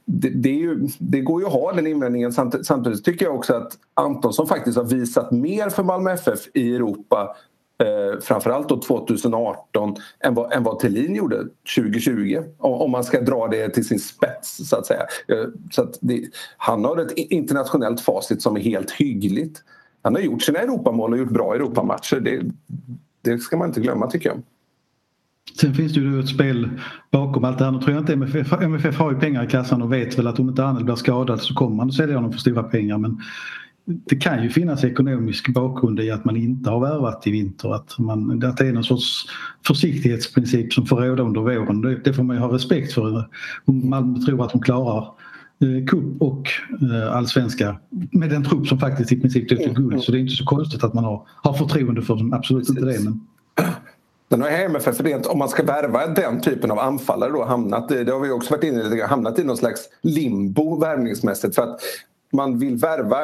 det, 0.05 0.29
det, 0.29 0.51
ju, 0.51 0.89
det, 0.99 1.21
går 1.21 1.41
ju 1.41 1.47
att 1.47 1.53
ha 1.53 1.73
den 1.73 1.87
invändningen 1.87 2.33
samtidigt, 2.33 2.67
samtidigt 2.67 3.05
tycker 3.05 3.27
jag 3.27 3.35
också 3.35 3.55
att 3.55 3.73
Antonsson 3.95 4.47
faktiskt 4.47 4.77
har 4.77 4.85
visat 4.85 5.31
mer 5.31 5.69
för 5.69 5.83
Malmö 5.83 6.13
FF 6.13 6.41
i 6.55 6.75
Europa 6.75 7.37
eh, 7.83 8.21
framförallt 8.21 8.69
då 8.69 8.81
2018 8.81 9.97
än 10.21 10.35
vad, 10.35 10.53
än 10.53 10.63
vad 10.63 10.79
Thelin 10.79 11.15
gjorde 11.15 11.37
2020 11.77 12.43
om 12.59 12.91
man 12.91 13.05
ska 13.05 13.21
dra 13.21 13.49
det 13.49 13.69
till 13.69 13.89
sin 13.89 14.01
spets 14.01 14.69
så 14.69 14.77
att 14.77 14.87
säga. 14.87 15.07
Eh, 15.29 15.45
så 15.71 15.83
att 15.83 15.99
det, 16.01 16.25
han 16.57 16.85
har 16.85 16.97
ett 16.97 17.13
internationellt 17.13 18.01
facit 18.01 18.43
som 18.43 18.57
är 18.57 18.61
helt 18.61 18.91
hyggligt 18.91 19.63
han 20.05 20.15
har 20.15 20.23
gjort 20.23 20.43
sina 20.43 20.59
Europamål 20.59 21.13
och 21.13 21.19
gjort 21.19 21.31
bra 21.31 21.55
Europamatcher. 21.55 22.21
Det, 22.21 22.43
det 23.23 23.39
ska 23.39 23.57
man 23.57 23.69
inte 23.69 23.81
glömma 23.81 24.07
tycker 24.07 24.29
jag. 24.29 24.43
Sen 25.61 25.75
finns 25.75 25.95
det 25.95 26.01
ju 26.01 26.21
ett 26.21 26.29
spel 26.29 26.71
bakom 27.13 27.45
allt 27.45 27.59
det 27.59 27.65
här. 27.65 27.73
Nu 27.73 27.79
tror 27.79 27.91
jag 27.91 28.03
inte 28.03 28.13
MFF, 28.13 28.53
MFF 28.53 28.99
har 28.99 29.13
ju 29.13 29.19
pengar 29.19 29.45
i 29.45 29.47
kassan 29.47 29.83
och 29.83 29.93
vet 29.93 30.19
väl 30.19 30.27
att 30.27 30.39
om 30.39 30.49
inte 30.49 30.65
Arnel 30.65 30.85
blir 30.85 30.95
skadad 30.95 31.41
så 31.41 31.55
kommer 31.55 31.77
man 31.77 31.89
att 31.89 31.95
sälja 31.95 32.15
honom 32.15 32.33
för 32.33 32.39
stora 32.39 32.63
pengar. 32.63 32.99
Men 32.99 33.21
det 33.85 34.17
kan 34.17 34.43
ju 34.43 34.51
finnas 34.51 34.85
ekonomisk 34.85 35.49
bakgrund 35.49 36.01
i 36.01 36.11
att 36.11 36.25
man 36.25 36.37
inte 36.37 36.71
har 36.71 36.81
värvat 36.81 37.27
i 37.27 37.31
vinter. 37.31 37.75
Att, 37.75 37.99
man, 37.99 38.45
att 38.45 38.57
det 38.57 38.67
är 38.67 38.73
någon 38.73 38.85
sorts 38.85 39.27
försiktighetsprincip 39.67 40.73
som 40.73 40.87
får 40.87 41.01
råda 41.01 41.23
under 41.23 41.41
våren. 41.41 41.81
Det, 41.81 42.01
det 42.05 42.13
får 42.13 42.23
man 42.23 42.37
ju 42.37 42.43
ha 42.43 42.55
respekt 42.55 42.93
för. 42.93 43.29
Om 43.65 43.91
Malmö 43.91 44.19
tror 44.19 44.45
att 44.45 44.53
de 44.53 44.63
klarar 44.63 45.09
cup 45.91 46.23
och 46.23 46.49
eh, 46.83 47.17
allsvenska 47.17 47.77
med 48.13 48.31
den 48.31 48.45
trupp 48.45 48.67
som 48.67 48.79
faktiskt 48.79 49.13
i 49.13 49.21
princip 49.21 49.49
tog 49.49 49.59
till 49.59 49.71
mm, 49.71 49.83
guld. 49.83 50.03
Så 50.03 50.13
det 50.13 50.19
är 50.19 50.21
inte 50.21 50.35
så 50.35 50.45
konstigt 50.45 50.85
att 50.85 50.95
man 50.95 51.05
har, 51.05 51.27
har 51.27 51.53
förtroende 51.53 52.03
för 52.03 52.17
dem. 52.17 52.33
Absolut 52.33 52.69
inte 52.69 52.85
det. 52.85 53.01
Men... 53.05 53.21
Den 54.29 54.43
har 54.43 54.49
MFF 54.49 55.01
rent, 55.01 55.27
om 55.27 55.39
man 55.39 55.49
ska 55.49 55.63
värva 55.63 56.07
den 56.07 56.41
typen 56.41 56.71
av 56.71 56.79
anfallare 56.79 57.31
då 57.31 57.45
hamnat 57.45 57.91
i, 57.91 58.05
det 58.05 58.13
har 58.13 58.21
vi 58.21 58.31
också 58.31 58.55
varit 58.55 58.65
inne 58.65 58.97
i, 58.97 59.01
hamnat 59.01 59.39
i 59.39 59.45
någon 59.45 59.57
slags 59.57 59.81
limbo 60.03 60.81
värvningsmässigt 60.81 61.55
för 61.55 61.63
att 61.63 61.81
man 62.33 62.59
vill 62.59 62.77
värva 62.77 63.19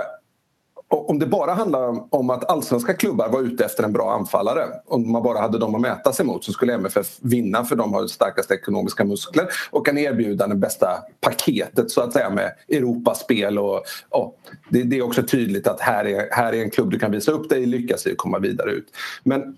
om 0.90 1.18
det 1.18 1.26
bara 1.26 1.54
handlar 1.54 2.14
om 2.14 2.30
att 2.30 2.50
allsvenska 2.50 2.94
klubbar 2.94 3.28
var 3.28 3.40
ute 3.40 3.64
efter 3.64 3.84
en 3.84 3.92
bra 3.92 4.12
anfallare 4.12 4.66
om 4.86 5.12
man 5.12 5.22
bara 5.22 5.38
hade 5.38 5.58
dem 5.58 5.74
att 5.74 5.80
mäta 5.80 6.12
sig 6.12 6.26
mot 6.26 6.44
så 6.44 6.52
skulle 6.52 6.74
MFF 6.74 7.18
vinna 7.20 7.64
för 7.64 7.76
de 7.76 7.94
har 7.94 8.06
starkaste 8.06 8.54
ekonomiska 8.54 9.04
muskler 9.04 9.48
och 9.70 9.86
kan 9.86 9.98
erbjuda 9.98 10.46
det 10.46 10.54
bästa 10.54 10.88
paketet 11.20 11.90
så 11.90 12.00
att 12.00 12.12
säga 12.12 12.30
med 12.30 12.52
Europaspel 12.68 13.58
och, 13.58 13.82
och 14.08 14.38
det, 14.68 14.82
det, 14.82 14.98
är 14.98 15.02
också 15.02 15.22
tydligt 15.22 15.66
att 15.66 15.80
här 15.80 16.04
är, 16.04 16.28
här 16.30 16.52
är 16.52 16.62
en 16.62 16.70
klubb 16.70 16.90
du 16.90 16.98
kan 16.98 17.10
visa 17.10 17.32
upp 17.32 17.48
dig, 17.48 17.66
lyckas 17.66 18.06
i 18.06 18.12
och 18.12 18.16
komma 18.16 18.38
vidare 18.38 18.70
ut. 18.70 18.86
Men 19.22 19.56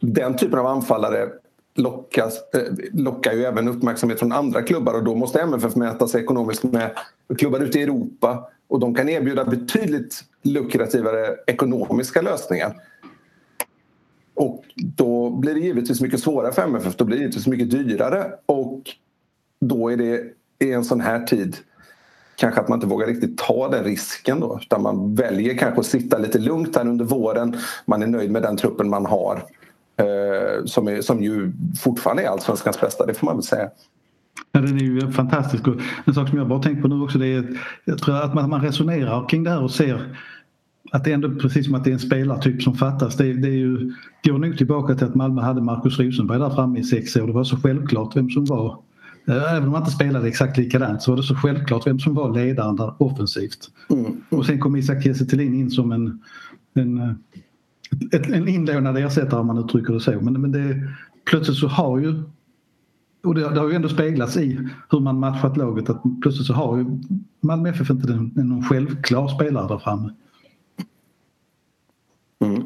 den 0.00 0.36
typen 0.36 0.58
av 0.58 0.66
anfallare 0.66 1.28
lockas, 1.74 2.54
eh, 2.54 2.62
lockar 2.92 3.32
ju 3.32 3.44
även 3.44 3.68
uppmärksamhet 3.68 4.18
från 4.18 4.32
andra 4.32 4.62
klubbar 4.62 4.94
och 4.94 5.04
då 5.04 5.14
måste 5.14 5.40
MFF 5.40 5.76
mäta 5.76 6.08
sig 6.08 6.22
ekonomiskt 6.22 6.62
med 6.62 6.90
klubbar 7.38 7.60
ute 7.60 7.78
i 7.78 7.82
Europa 7.82 8.48
och 8.68 8.80
de 8.80 8.94
kan 8.94 9.08
erbjuda 9.08 9.44
betydligt 9.44 10.24
lukrativare 10.42 11.36
ekonomiska 11.46 12.22
lösningar. 12.22 12.74
Och 14.34 14.64
då 14.76 15.30
blir 15.30 15.54
det 15.54 15.60
givetvis 15.60 16.00
mycket 16.00 16.20
svårare 16.20 16.52
för 16.52 16.62
MFF, 16.62 16.96
då 16.96 17.04
blir 17.04 17.16
det 17.16 17.22
givetvis 17.22 17.46
mycket 17.46 17.70
dyrare 17.70 18.32
och 18.46 18.82
då 19.60 19.88
är 19.88 19.96
det 19.96 20.22
i 20.58 20.72
en 20.72 20.84
sån 20.84 21.00
här 21.00 21.26
tid 21.26 21.56
kanske 22.36 22.60
att 22.60 22.68
man 22.68 22.76
inte 22.76 22.86
vågar 22.86 23.06
riktigt 23.06 23.38
ta 23.38 23.68
den 23.68 23.84
risken 23.84 24.40
då 24.40 24.58
utan 24.62 24.82
man 24.82 25.14
väljer 25.14 25.58
kanske 25.58 25.80
att 25.80 25.86
sitta 25.86 26.18
lite 26.18 26.38
lugnt 26.38 26.76
här 26.76 26.88
under 26.88 27.04
våren. 27.04 27.56
Man 27.84 28.02
är 28.02 28.06
nöjd 28.06 28.30
med 28.30 28.42
den 28.42 28.56
truppen 28.56 28.90
man 28.90 29.06
har 29.06 29.44
eh, 29.96 30.64
som, 30.64 30.88
är, 30.88 31.00
som 31.00 31.22
ju 31.22 31.52
fortfarande 31.80 32.22
är 32.22 32.28
allsvenskans 32.28 32.80
bästa, 32.80 33.06
det 33.06 33.14
får 33.14 33.26
man 33.26 33.36
väl 33.36 33.42
säga. 33.42 33.70
Ja, 34.52 34.60
den 34.60 34.76
är 34.76 34.82
ju 34.82 35.12
fantastisk. 35.12 35.68
Och 35.68 35.80
en 36.04 36.14
sak 36.14 36.28
som 36.28 36.38
jag 36.38 36.48
bara 36.48 36.62
tänkt 36.62 36.82
på 36.82 36.88
nu 36.88 37.00
också 37.00 37.18
det 37.18 37.26
är 37.26 37.60
jag 37.84 37.98
tror 37.98 38.16
att 38.16 38.34
man, 38.34 38.62
resonerar 38.62 39.28
kring 39.28 39.44
det 39.44 39.50
här 39.50 39.62
och 39.62 39.70
ser 39.70 40.16
att 40.92 41.04
det 41.04 41.10
är 41.10 41.14
ändå 41.14 41.34
precis 41.34 41.66
som 41.66 41.74
att 41.74 41.84
det 41.84 41.90
är 41.90 41.92
en 41.92 41.98
spelartyp 41.98 42.62
som 42.62 42.74
fattas. 42.74 43.16
Det, 43.16 43.32
det 43.32 43.48
är 43.48 43.52
ju, 43.52 43.92
går 44.24 44.38
nog 44.38 44.58
tillbaka 44.58 44.94
till 44.94 45.06
att 45.06 45.14
Malmö 45.14 45.42
hade 45.42 45.62
Markus 45.62 45.98
Rosenberg 45.98 46.38
där 46.38 46.50
framme 46.50 46.78
i 46.78 46.84
sex 46.84 47.16
år. 47.16 47.26
Det 47.26 47.32
var 47.32 47.44
så 47.44 47.56
självklart 47.56 48.16
vem 48.16 48.30
som 48.30 48.44
var 48.44 48.78
eh, 49.28 49.52
Även 49.52 49.64
om 49.64 49.72
man 49.72 49.82
inte 49.82 49.92
spelade 49.92 50.28
exakt 50.28 50.56
likadant 50.56 51.02
så 51.02 51.10
var 51.10 51.16
det 51.16 51.22
så 51.22 51.34
självklart 51.34 51.86
vem 51.86 51.98
som 51.98 52.14
var 52.14 52.34
ledaren 52.34 52.76
där 52.76 53.02
offensivt. 53.02 53.70
Mm. 53.90 54.20
Och 54.28 54.46
sen 54.46 54.60
kom 54.60 54.76
Isak 54.76 55.02
Kiese 55.02 55.42
in 55.42 55.70
som 55.70 55.92
en, 55.92 56.22
en, 56.74 57.18
en 58.12 58.48
inlånad 58.48 58.98
ersättare 58.98 59.40
om 59.40 59.46
man 59.46 59.58
uttrycker 59.58 59.92
det 59.92 60.00
så. 60.00 60.20
Men, 60.20 60.40
men 60.40 60.52
det, 60.52 60.88
plötsligt 61.30 61.58
så 61.58 61.68
har 61.68 61.98
ju 61.98 62.22
och 63.24 63.34
det, 63.34 63.40
det, 63.40 63.60
har 63.60 63.68
ju 63.68 63.74
ändå 63.74 63.88
speglats 63.88 64.36
i 64.36 64.68
hur 64.90 65.00
man 65.00 65.18
matchat 65.18 65.56
laget 65.56 65.90
att 65.90 66.02
plötsligt 66.22 66.46
så 66.46 66.52
har 66.52 66.76
ju 66.76 66.86
Malmö 67.40 67.68
FF 67.68 67.90
inte 67.90 68.12
någon 68.12 68.64
självklar 68.64 69.28
spelare 69.28 69.68
där 69.68 69.78
framme. 69.78 70.10
Mm. 72.44 72.62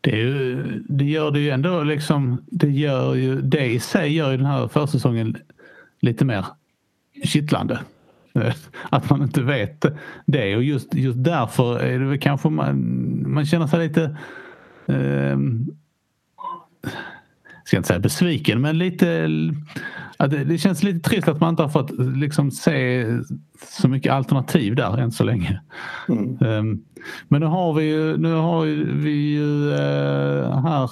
Det, 0.00 0.16
ju, 0.16 0.62
det, 0.88 1.04
gör 1.04 1.30
det 1.30 1.40
ju 1.40 1.50
ändå 1.50 1.82
liksom, 1.82 2.44
det 2.46 2.70
gör 2.70 3.14
ju, 3.14 3.40
det 3.40 3.66
i 3.66 3.80
sig 3.80 4.14
gör 4.14 4.30
ju 4.30 4.36
den 4.36 4.46
här 4.46 4.68
försäsongen 4.68 5.36
lite 6.00 6.24
mer 6.24 6.46
kittlande. 7.24 7.80
Att 8.90 9.10
man 9.10 9.22
inte 9.22 9.42
vet 9.42 9.84
det 10.26 10.56
och 10.56 10.62
just, 10.62 10.94
just 10.94 11.24
därför 11.24 11.78
är 11.78 11.98
det 11.98 12.04
väl 12.04 12.18
kanske 12.18 12.48
man, 12.48 13.32
man 13.32 13.46
känner 13.46 13.66
sig 13.66 13.88
lite 13.88 14.16
eh, 14.86 15.38
ska 17.64 17.76
inte 17.76 17.86
säga 17.86 17.98
besviken 17.98 18.60
men 18.60 18.78
lite 18.78 19.28
det, 20.26 20.44
det, 20.44 20.58
känns 20.58 20.82
lite 20.82 21.08
trist 21.10 21.28
att 21.28 21.40
man 21.40 21.50
inte 21.50 21.62
har 21.62 21.68
fått 21.68 21.90
liksom 22.16 22.50
se 22.50 23.06
så 23.68 23.88
mycket 23.88 24.12
alternativ 24.12 24.74
där 24.74 24.98
än 24.98 25.12
så 25.12 25.24
länge. 25.24 25.60
Mm. 26.08 26.38
Um, 26.40 26.84
men 27.28 27.40
nu 27.40 27.46
har 27.46 27.72
vi 27.72 27.84
ju, 27.84 28.16
nu 28.16 28.34
har 28.34 28.64
vi 29.02 29.10
ju 29.10 29.70
uh, 29.70 30.62
här 30.62 30.90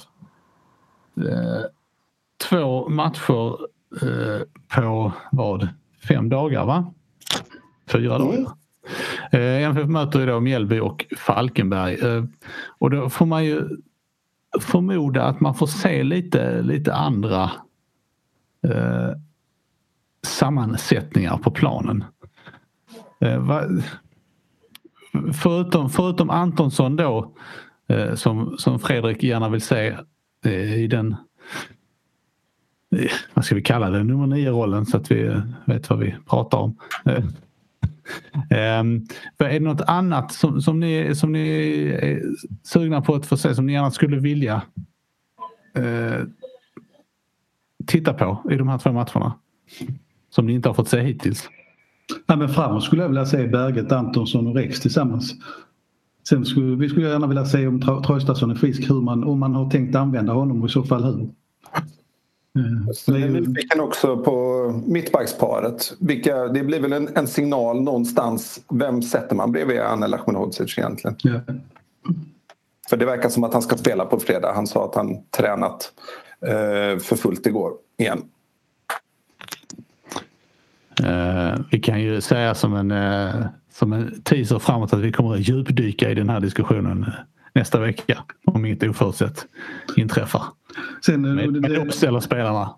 uh, 1.18 1.64
två 2.48 2.88
matcher 2.88 3.56
uh, 4.02 4.42
på 4.74 5.12
vad? 5.32 5.68
Fem 6.08 6.28
dagar 6.28 6.64
va? 6.64 6.94
Fyra 7.88 8.16
mm. 8.16 8.28
dagar. 8.28 8.52
MFF 9.32 9.88
möter 9.88 10.20
idag 10.20 10.42
Mjällby 10.42 10.80
och 10.80 11.06
Falkenberg. 11.16 11.98
och 12.78 12.90
då 12.90 13.10
får 13.10 13.26
man 13.26 13.44
ju 13.44 13.68
förmoda 14.60 15.24
att 15.24 15.40
man 15.40 15.54
får 15.54 15.66
se 15.66 16.02
lite, 16.02 16.62
lite 16.62 16.94
andra 16.94 17.50
eh, 18.68 19.10
sammansättningar 20.26 21.36
på 21.36 21.50
planen. 21.50 22.04
Eh, 23.20 23.38
va, 23.38 23.64
förutom, 25.42 25.90
förutom 25.90 26.30
Antonsson 26.30 26.96
då 26.96 27.34
eh, 27.88 28.14
som, 28.14 28.58
som 28.58 28.78
Fredrik 28.78 29.22
gärna 29.22 29.48
vill 29.48 29.60
se 29.60 29.96
eh, 30.44 30.74
i 30.74 30.86
den 30.86 31.16
eh, 32.96 33.10
vad 33.34 33.44
ska 33.44 33.54
vi 33.54 33.62
kalla 33.62 33.90
det, 33.90 34.04
nummer 34.04 34.26
nio-rollen 34.26 34.86
så 34.86 34.96
att 34.96 35.10
vi 35.10 35.26
eh, 35.26 35.42
vet 35.64 35.90
vad 35.90 35.98
vi 35.98 36.14
pratar 36.28 36.58
om. 36.58 36.76
Um, 38.80 39.06
är 39.38 39.52
det 39.52 39.60
något 39.60 39.80
annat 39.80 40.32
som, 40.32 40.62
som, 40.62 40.80
ni, 40.80 41.14
som 41.14 41.32
ni 41.32 41.48
är 42.02 42.22
sugna 42.62 43.00
på 43.00 43.14
att 43.14 43.26
få 43.26 43.36
se, 43.36 43.54
som 43.54 43.66
ni 43.66 43.72
gärna 43.72 43.90
skulle 43.90 44.18
vilja 44.18 44.62
uh, 45.78 46.24
titta 47.86 48.14
på 48.14 48.42
i 48.50 48.54
de 48.54 48.68
här 48.68 48.78
två 48.78 48.92
matcherna? 48.92 49.34
Som 50.30 50.46
ni 50.46 50.52
inte 50.52 50.68
har 50.68 50.74
fått 50.74 50.88
se 50.88 51.00
hittills? 51.00 51.48
Nej, 52.26 52.38
men 52.38 52.48
framåt 52.48 52.84
skulle 52.84 53.02
jag 53.02 53.08
vilja 53.08 53.26
se 53.26 53.46
Berget, 53.46 53.92
Antonsson 53.92 54.46
och 54.46 54.54
Rex 54.54 54.80
tillsammans. 54.80 55.34
Sen 56.28 56.44
skulle 56.44 56.76
vi 56.76 56.88
skulle 56.88 57.08
gärna 57.08 57.26
vilja 57.26 57.44
se 57.44 57.66
om 57.66 57.80
Traustason 57.80 58.50
är 58.50 58.54
frisk, 58.54 58.90
hur 58.90 59.00
man, 59.00 59.24
om 59.24 59.38
man 59.38 59.54
har 59.54 59.70
tänkt 59.70 59.94
använda 59.94 60.32
honom 60.32 60.62
och 60.62 60.68
i 60.68 60.72
så 60.72 60.82
fall 60.82 61.04
hur. 61.04 61.28
Jag 63.06 63.22
är 63.22 63.28
nyfiken 63.28 63.80
också 63.80 64.16
på 64.16 64.82
mittbacksparet. 64.86 65.96
Vilka, 66.00 66.36
det 66.36 66.64
blir 66.64 66.80
väl 66.80 66.92
en, 66.92 67.08
en, 67.14 67.26
signal 67.26 67.82
någonstans. 67.82 68.60
Vem 68.70 69.02
sätter 69.02 69.36
man 69.36 69.52
bredvid 69.52 69.80
Anel 69.80 70.14
Ahmedhodzic 70.14 70.78
egentligen? 70.78 71.16
Ja. 71.22 71.40
För 72.90 72.96
det 72.96 73.06
verkar 73.06 73.28
som 73.28 73.44
att 73.44 73.52
han 73.52 73.62
ska 73.62 73.76
spela 73.76 74.04
på 74.04 74.20
fredag. 74.20 74.52
Han 74.54 74.66
sa 74.66 74.84
att 74.84 74.94
han 74.94 75.22
tränat 75.30 75.92
för 77.00 77.16
fullt 77.16 77.46
igår 77.46 77.72
igen. 77.98 78.22
Uh, 81.00 81.60
vi 81.70 81.80
kan 81.80 82.02
ju 82.02 82.20
säga 82.20 82.54
som 82.54 82.74
en, 82.74 82.90
uh, 82.90 83.46
som 83.72 83.92
en 83.92 84.22
teaser 84.22 84.58
framåt 84.58 84.92
att 84.92 85.00
vi 85.00 85.12
kommer 85.12 85.34
att 85.34 85.48
djupdyka 85.48 86.10
i 86.10 86.14
den 86.14 86.28
här 86.28 86.40
diskussionen 86.40 87.06
nästa 87.52 87.80
vecka 87.80 88.24
om 88.44 88.66
inget 88.66 88.82
oförutsett 88.82 89.46
inträffar. 89.96 90.42
Sen, 91.06 91.34
med, 91.34 91.52
det, 91.52 91.60
med 91.60 91.78
uppställer 91.78 92.20
spelarna. 92.20 92.74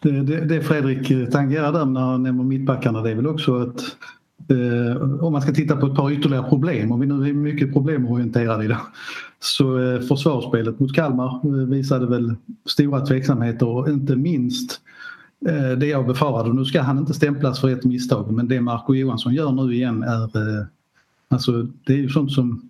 Det, 0.00 0.10
det, 0.10 0.44
det 0.44 0.60
Fredrik 0.60 1.32
tangerar 1.32 1.72
där 1.72 1.84
när 1.84 2.00
han 2.00 2.22
nämner 2.22 2.44
mittbackarna 2.44 3.00
det 3.02 3.10
är 3.10 3.14
väl 3.14 3.26
också 3.26 3.60
att 3.60 3.80
eh, 3.80 3.86
Eh, 4.52 5.24
om 5.24 5.32
man 5.32 5.42
ska 5.42 5.52
titta 5.52 5.76
på 5.76 5.86
ett 5.86 5.94
par 5.94 6.10
ytterligare 6.10 6.48
problem, 6.48 6.92
om 6.92 7.00
vi 7.00 7.06
nu 7.06 7.28
är 7.28 7.32
mycket 7.32 7.72
problemorienterade 7.72 8.64
idag, 8.64 8.80
så 9.40 9.78
eh, 9.78 10.00
försvarsspelet 10.00 10.80
mot 10.80 10.94
Kalmar 10.94 11.40
eh, 11.44 11.68
visade 11.68 12.06
väl 12.06 12.34
stora 12.66 13.00
tveksamheter 13.00 13.66
och 13.66 13.88
inte 13.88 14.16
minst 14.16 14.80
eh, 15.46 15.78
det 15.78 15.86
jag 15.86 16.06
befarade, 16.06 16.52
nu 16.52 16.64
ska 16.64 16.82
han 16.82 16.98
inte 16.98 17.14
stämplas 17.14 17.60
för 17.60 17.68
ett 17.68 17.84
misstag, 17.84 18.32
men 18.32 18.48
det 18.48 18.60
Marco 18.60 18.94
Johansson 18.94 19.34
gör 19.34 19.52
nu 19.52 19.74
igen 19.74 20.02
är 20.02 20.22
eh, 20.22 20.66
Alltså 21.32 21.66
det 21.84 21.92
är 21.92 21.96
ju 21.96 22.08
sånt 22.08 22.32
som 22.32 22.68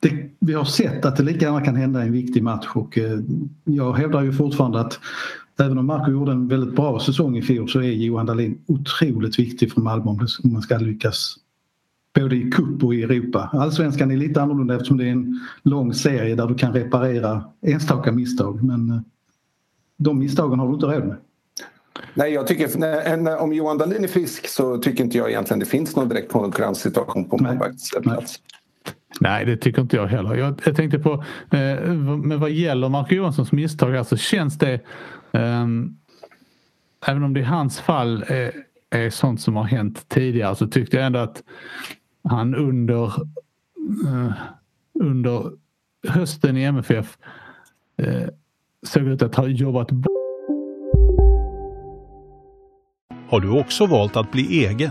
det, 0.00 0.30
vi 0.38 0.52
har 0.52 0.64
sett 0.64 1.04
att 1.04 1.16
det 1.16 1.22
lika 1.22 1.44
gärna 1.44 1.60
kan 1.60 1.76
hända 1.76 2.02
i 2.02 2.06
en 2.06 2.12
viktig 2.12 2.42
match 2.42 2.68
och 2.74 2.98
eh, 2.98 3.18
jag 3.64 3.92
hävdar 3.92 4.22
ju 4.22 4.32
fortfarande 4.32 4.80
att 4.80 5.00
även 5.60 5.78
om 5.78 5.86
Marco 5.86 6.10
gjorde 6.10 6.32
en 6.32 6.48
väldigt 6.48 6.76
bra 6.76 7.00
säsong 7.00 7.36
i 7.36 7.42
fjol 7.42 7.68
så 7.68 7.78
är 7.78 7.90
Johan 7.90 8.26
Dahlin 8.26 8.58
otroligt 8.66 9.38
viktig 9.38 9.72
för 9.72 9.80
Malmö 9.80 10.10
om 10.10 10.28
man 10.42 10.62
ska 10.62 10.78
lyckas 10.78 11.36
både 12.14 12.36
i 12.36 12.50
cup 12.50 12.84
och 12.84 12.94
i 12.94 13.02
Europa. 13.02 13.50
Allsvenskan 13.52 14.10
är 14.10 14.16
lite 14.16 14.42
annorlunda 14.42 14.74
eftersom 14.74 14.96
det 14.96 15.04
är 15.04 15.10
en 15.10 15.40
lång 15.62 15.94
serie 15.94 16.34
där 16.34 16.46
du 16.46 16.54
kan 16.54 16.72
reparera 16.72 17.44
enstaka 17.66 18.12
misstag 18.12 18.62
men 18.62 18.90
eh, 18.90 19.00
de 19.96 20.18
misstagen 20.18 20.58
har 20.58 20.68
du 20.68 20.74
inte 20.74 20.86
råd 20.86 21.06
med. 21.06 21.16
Nej, 22.14 22.32
jag 22.32 22.46
tycker, 22.46 23.40
om 23.40 23.52
Johan 23.52 23.78
Dahlin 23.78 24.04
är 24.04 24.08
frisk 24.08 24.48
så 24.48 24.78
tycker 24.78 25.04
inte 25.04 25.18
jag 25.18 25.30
egentligen 25.30 25.60
det 25.60 25.66
finns 25.66 25.96
någon 25.96 26.08
direkt 26.08 26.32
konkurrenssituation 26.32 27.28
på 27.28 27.38
målvaktsplats. 27.38 28.40
Nej, 29.20 29.44
det 29.44 29.56
tycker 29.56 29.82
inte 29.82 29.96
jag 29.96 30.06
heller. 30.06 30.34
Jag, 30.34 30.60
jag 30.64 30.76
tänkte 30.76 30.98
på, 30.98 31.12
eh, 31.50 31.94
men 32.16 32.40
vad 32.40 32.50
gäller 32.50 32.88
Marco 32.88 33.14
Johanssons 33.14 33.52
misstag 33.52 33.90
här 33.90 34.02
så 34.02 34.16
känns 34.16 34.58
det, 34.58 34.80
Um, 35.32 35.98
även 37.06 37.22
om 37.22 37.34
det 37.34 37.40
i 37.40 37.44
hans 37.44 37.80
fall 37.80 38.24
är, 38.26 38.52
är 38.90 39.10
sånt 39.10 39.40
som 39.40 39.56
har 39.56 39.64
hänt 39.64 40.08
tidigare 40.08 40.56
så 40.56 40.66
tyckte 40.66 40.96
jag 40.96 41.06
ändå 41.06 41.18
att 41.18 41.42
han 42.24 42.54
under, 42.54 43.04
uh, 44.06 44.32
under 44.94 45.52
hösten 46.08 46.56
i 46.56 46.62
MFF 46.62 47.18
uh, 48.02 48.08
eh, 48.08 48.28
såg 48.82 49.02
ut 49.02 49.22
att 49.22 49.34
ha 49.34 49.46
jobbat 49.46 49.90
Har 53.28 53.40
du 53.40 53.60
också 53.60 53.86
valt 53.86 54.16
att 54.16 54.32
bli 54.32 54.66
egen? 54.66 54.90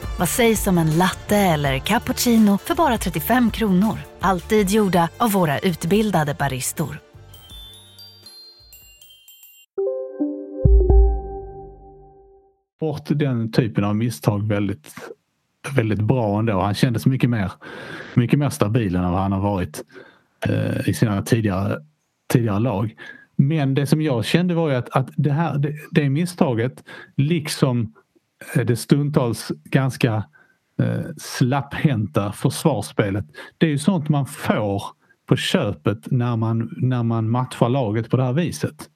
Vad 0.21 0.29
sägs 0.29 0.67
om 0.67 0.77
en 0.77 0.97
latte 0.97 1.37
eller 1.37 1.79
cappuccino 1.79 2.57
för 2.57 2.75
bara 2.75 2.97
35 2.97 3.51
kronor? 3.51 3.97
Alltid 4.19 4.69
gjorda 4.69 5.09
av 5.17 5.31
våra 5.31 5.59
utbildade 5.59 6.35
baristor. 6.39 6.99
Bort 12.79 13.05
den 13.09 13.51
typen 13.51 13.83
av 13.83 13.95
misstag 13.95 14.47
väldigt, 14.47 14.95
väldigt 15.75 16.01
bra 16.01 16.39
ändå. 16.39 16.59
Han 16.59 16.73
kändes 16.73 17.05
mycket 17.05 17.29
mer, 17.29 17.51
mycket 18.13 18.39
mer 18.39 18.49
stabil 18.49 18.95
än 18.95 19.11
vad 19.11 19.21
han 19.21 19.31
har 19.31 19.41
varit 19.41 19.83
eh, 20.45 20.89
i 20.89 20.93
sina 20.93 21.21
tidigare, 21.21 21.77
tidigare 22.33 22.59
lag. 22.59 22.95
Men 23.35 23.73
det 23.73 23.87
som 23.87 24.01
jag 24.01 24.25
kände 24.25 24.53
var 24.53 24.69
ju 24.69 24.75
att, 24.75 24.89
att 24.89 25.09
det, 25.15 25.31
här, 25.31 25.57
det, 25.57 25.73
det 25.91 26.09
misstaget 26.09 26.83
liksom 27.17 27.93
det 28.55 28.75
stundtals 28.75 29.51
ganska 29.63 30.23
eh, 30.79 31.05
slapphänta 31.17 32.31
försvarsspelet. 32.31 33.25
Det 33.57 33.65
är 33.65 33.69
ju 33.69 33.77
sånt 33.77 34.09
man 34.09 34.25
får 34.25 34.83
på 35.25 35.35
köpet 35.35 36.11
när 36.11 36.35
man, 36.35 36.73
när 36.77 37.03
man 37.03 37.29
matchar 37.29 37.69
laget 37.69 38.09
på 38.09 38.17
det 38.17 38.23
här 38.23 38.33
viset. 38.33 38.89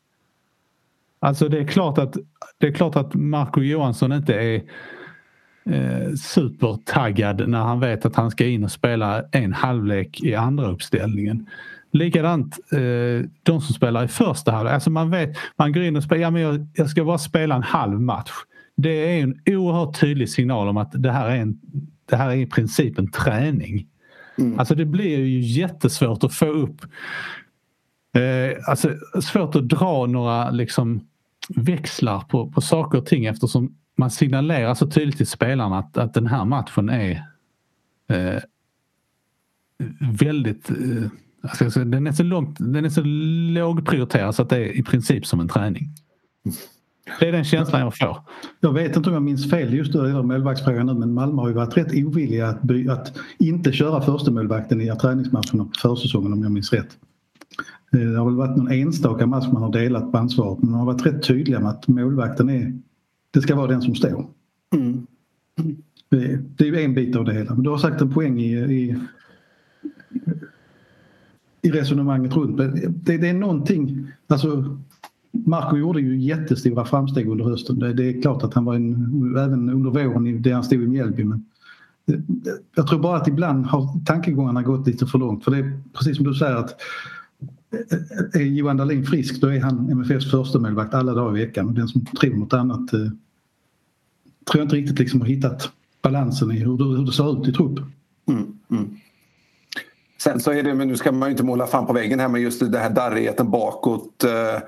Alltså 1.19 1.49
det 1.49 1.59
är 1.59 1.67
klart 1.67 1.97
att, 1.97 2.17
det 2.57 2.67
är 2.67 2.71
klart 2.71 2.95
att 2.95 3.13
Marco 3.13 3.61
Johansson 3.61 4.11
inte 4.11 4.33
är 4.33 4.63
eh, 5.65 6.13
supertaggad 6.13 7.49
när 7.49 7.63
han 7.63 7.79
vet 7.79 8.05
att 8.05 8.15
han 8.15 8.31
ska 8.31 8.45
in 8.45 8.63
och 8.63 8.71
spela 8.71 9.23
en 9.31 9.53
halvlek 9.53 10.21
i 10.23 10.35
andra 10.35 10.67
uppställningen. 10.67 11.49
Likadant 11.91 12.59
eh, 12.71 13.29
de 13.43 13.61
som 13.61 13.75
spelar 13.75 14.05
i 14.05 14.07
första 14.07 14.51
halvlek. 14.51 14.73
Alltså 14.73 14.89
man 14.89 15.11
vet, 15.11 15.37
man 15.55 15.73
går 15.73 15.83
in 15.83 15.95
och 15.95 16.03
spelar, 16.03 16.21
ja 16.21 16.31
men 16.31 16.41
jag, 16.41 16.67
jag 16.73 16.89
ska 16.89 17.03
bara 17.03 17.17
spela 17.17 17.55
en 17.55 17.63
halv 17.63 18.01
match 18.01 18.31
det 18.75 18.89
är 18.89 19.23
en 19.23 19.39
oerhört 19.45 19.99
tydlig 19.99 20.29
signal 20.29 20.67
om 20.67 20.77
att 20.77 20.91
det 20.93 21.11
här 21.11 21.29
är, 21.29 21.35
en, 21.35 21.59
det 22.05 22.15
här 22.15 22.29
är 22.29 22.35
i 22.35 22.45
princip 22.45 22.99
en 22.99 23.11
träning. 23.11 23.87
Mm. 24.37 24.59
Alltså 24.59 24.75
det 24.75 24.85
blir 24.85 25.19
ju 25.19 25.39
jättesvårt 25.39 26.23
att 26.23 26.33
få 26.33 26.45
upp 26.45 26.81
eh, 28.13 28.69
alltså 28.69 28.95
svårt 29.21 29.55
att 29.55 29.69
dra 29.69 30.05
några 30.05 30.49
liksom 30.49 31.07
växlar 31.49 32.19
på, 32.19 32.51
på 32.51 32.61
saker 32.61 32.97
och 32.97 33.05
ting 33.05 33.25
eftersom 33.25 33.75
man 33.97 34.11
signalerar 34.11 34.73
så 34.73 34.87
tydligt 34.87 35.17
till 35.17 35.27
spelarna 35.27 35.79
att, 35.79 35.97
att 35.97 36.13
den 36.13 36.27
här 36.27 36.45
matchen 36.45 36.89
är 36.89 37.23
eh, 38.07 38.41
väldigt 39.99 40.69
eh, 40.69 41.09
alltså, 41.41 41.83
den, 41.85 42.07
är 42.07 42.11
så 42.11 42.23
långt, 42.23 42.57
den 42.59 42.85
är 42.85 42.89
så 42.89 43.01
lågprioriterad 43.59 44.35
så 44.35 44.41
att 44.41 44.49
det 44.49 44.57
är 44.57 44.77
i 44.79 44.83
princip 44.83 45.25
som 45.25 45.39
en 45.39 45.47
träning. 45.47 45.89
Det 47.19 47.27
är 47.27 47.31
den 47.31 47.43
känslan 47.43 47.81
jag 47.81 47.97
får. 47.97 48.17
Jag 48.59 48.73
vet 48.73 48.95
inte 48.95 49.09
om 49.09 49.13
jag 49.13 49.23
minns 49.23 49.49
fel 49.49 49.73
just 49.73 49.93
då 49.93 50.01
det 50.01 50.07
gäller 50.07 50.23
målvaktsfrågan 50.23 50.85
nu 50.85 50.93
men 50.93 51.13
Malmö 51.13 51.41
har 51.41 51.47
ju 51.47 51.53
varit 51.53 51.77
rätt 51.77 51.93
ovilliga 51.93 52.47
att, 52.47 52.61
by, 52.61 52.89
att 52.89 53.17
inte 53.39 53.71
köra 53.71 54.01
första 54.01 54.31
målvakten 54.31 54.81
i 54.81 54.95
träningsmatcherna 55.01 55.65
på 55.65 55.71
försäsongen 55.81 56.33
om 56.33 56.43
jag 56.43 56.51
minns 56.51 56.73
rätt. 56.73 56.97
Eh, 57.93 57.99
det 57.99 58.17
har 58.17 58.25
väl 58.25 58.35
varit 58.35 58.57
någon 58.57 58.71
enstaka 58.71 59.25
match 59.25 59.47
man 59.53 59.61
har 59.61 59.71
delat 59.71 60.11
på 60.11 60.17
ansvaret 60.17 60.61
men 60.61 60.71
man 60.71 60.79
har 60.79 60.85
varit 60.85 61.05
rätt 61.05 61.23
tydliga 61.23 61.59
med 61.59 61.69
att 61.69 61.87
målvakten 61.87 62.49
är, 62.49 62.73
det 63.31 63.41
ska 63.41 63.55
vara 63.55 63.67
den 63.67 63.81
som 63.81 63.95
står. 63.95 64.27
Mm. 64.75 65.07
Det, 66.09 66.39
det 66.57 66.67
är 66.67 66.67
ju 66.67 66.81
en 66.81 66.93
bit 66.93 67.15
av 67.15 67.25
det 67.25 67.33
hela. 67.33 67.53
Men 67.53 67.63
du 67.63 67.69
har 67.69 67.77
sagt 67.77 68.01
en 68.01 68.13
poäng 68.13 68.39
i, 68.39 68.53
i, 68.53 68.95
i 71.61 71.71
resonemanget 71.71 72.35
runt 72.35 72.57
det. 72.57 73.17
Det 73.17 73.29
är 73.29 73.33
någonting, 73.33 74.07
alltså 74.27 74.77
Marco 75.45 75.77
gjorde 75.77 76.01
ju 76.01 76.21
jättestora 76.21 76.85
framsteg 76.85 77.27
under 77.27 77.45
hösten. 77.45 77.79
Det, 77.79 77.93
det 77.93 78.09
är 78.09 78.21
klart 78.21 78.43
att 78.43 78.53
han 78.53 78.65
var 78.65 78.75
en, 78.75 79.35
även 79.37 79.69
under 79.69 79.89
våren 79.89 80.41
där 80.41 80.53
han 80.53 80.63
stod 80.63 80.83
i 80.83 80.87
Mjällby. 80.87 81.23
Men 81.23 81.45
jag 82.75 82.87
tror 82.87 82.99
bara 82.99 83.17
att 83.17 83.27
ibland 83.27 83.65
har 83.65 84.05
tankegångarna 84.05 84.61
gått 84.61 84.87
lite 84.87 85.05
för 85.05 85.19
långt. 85.19 85.43
För 85.43 85.51
det 85.51 85.57
är 85.57 85.79
precis 85.93 86.17
som 86.17 86.25
du 86.25 86.33
säger 86.33 86.55
att 86.55 86.81
eh, 88.33 88.41
är 88.41 88.45
Johan 88.45 88.77
Dahlin 88.77 89.05
frisk 89.05 89.41
då 89.41 89.47
är 89.47 89.59
han 89.59 89.89
MFFs 89.91 90.31
första 90.31 90.59
målvakt 90.59 90.93
alla 90.93 91.13
dagar 91.13 91.37
i 91.37 91.45
veckan. 91.45 91.73
Den 91.73 91.87
som 91.87 92.05
tror 92.05 92.35
något 92.35 92.53
annat 92.53 92.93
eh, 92.93 92.99
tror 92.99 94.61
jag 94.61 94.61
inte 94.61 94.75
riktigt 94.75 94.99
liksom 94.99 95.21
har 95.21 95.27
hittat 95.27 95.71
balansen 96.01 96.51
i 96.51 96.59
hur 96.59 96.77
det, 96.77 96.83
hur 96.83 97.05
det 97.05 97.11
ser 97.11 97.41
ut 97.41 97.47
i 97.47 97.51
trupp. 97.51 97.79
Mm, 98.27 98.59
mm. 98.71 98.97
Sen 100.17 100.39
så 100.39 100.51
är 100.51 100.63
det, 100.63 100.73
men 100.73 100.87
nu 100.87 100.97
ska 100.97 101.11
man 101.11 101.29
ju 101.29 101.31
inte 101.31 101.43
måla 101.43 101.67
fan 101.67 101.85
på 101.85 101.93
väggen 101.93 102.19
här 102.19 102.27
men 102.27 102.41
just 102.41 102.71
det 102.71 102.79
här 102.79 102.89
darrigheten 102.89 103.51
bakåt. 103.51 104.23
Eh, 104.23 104.61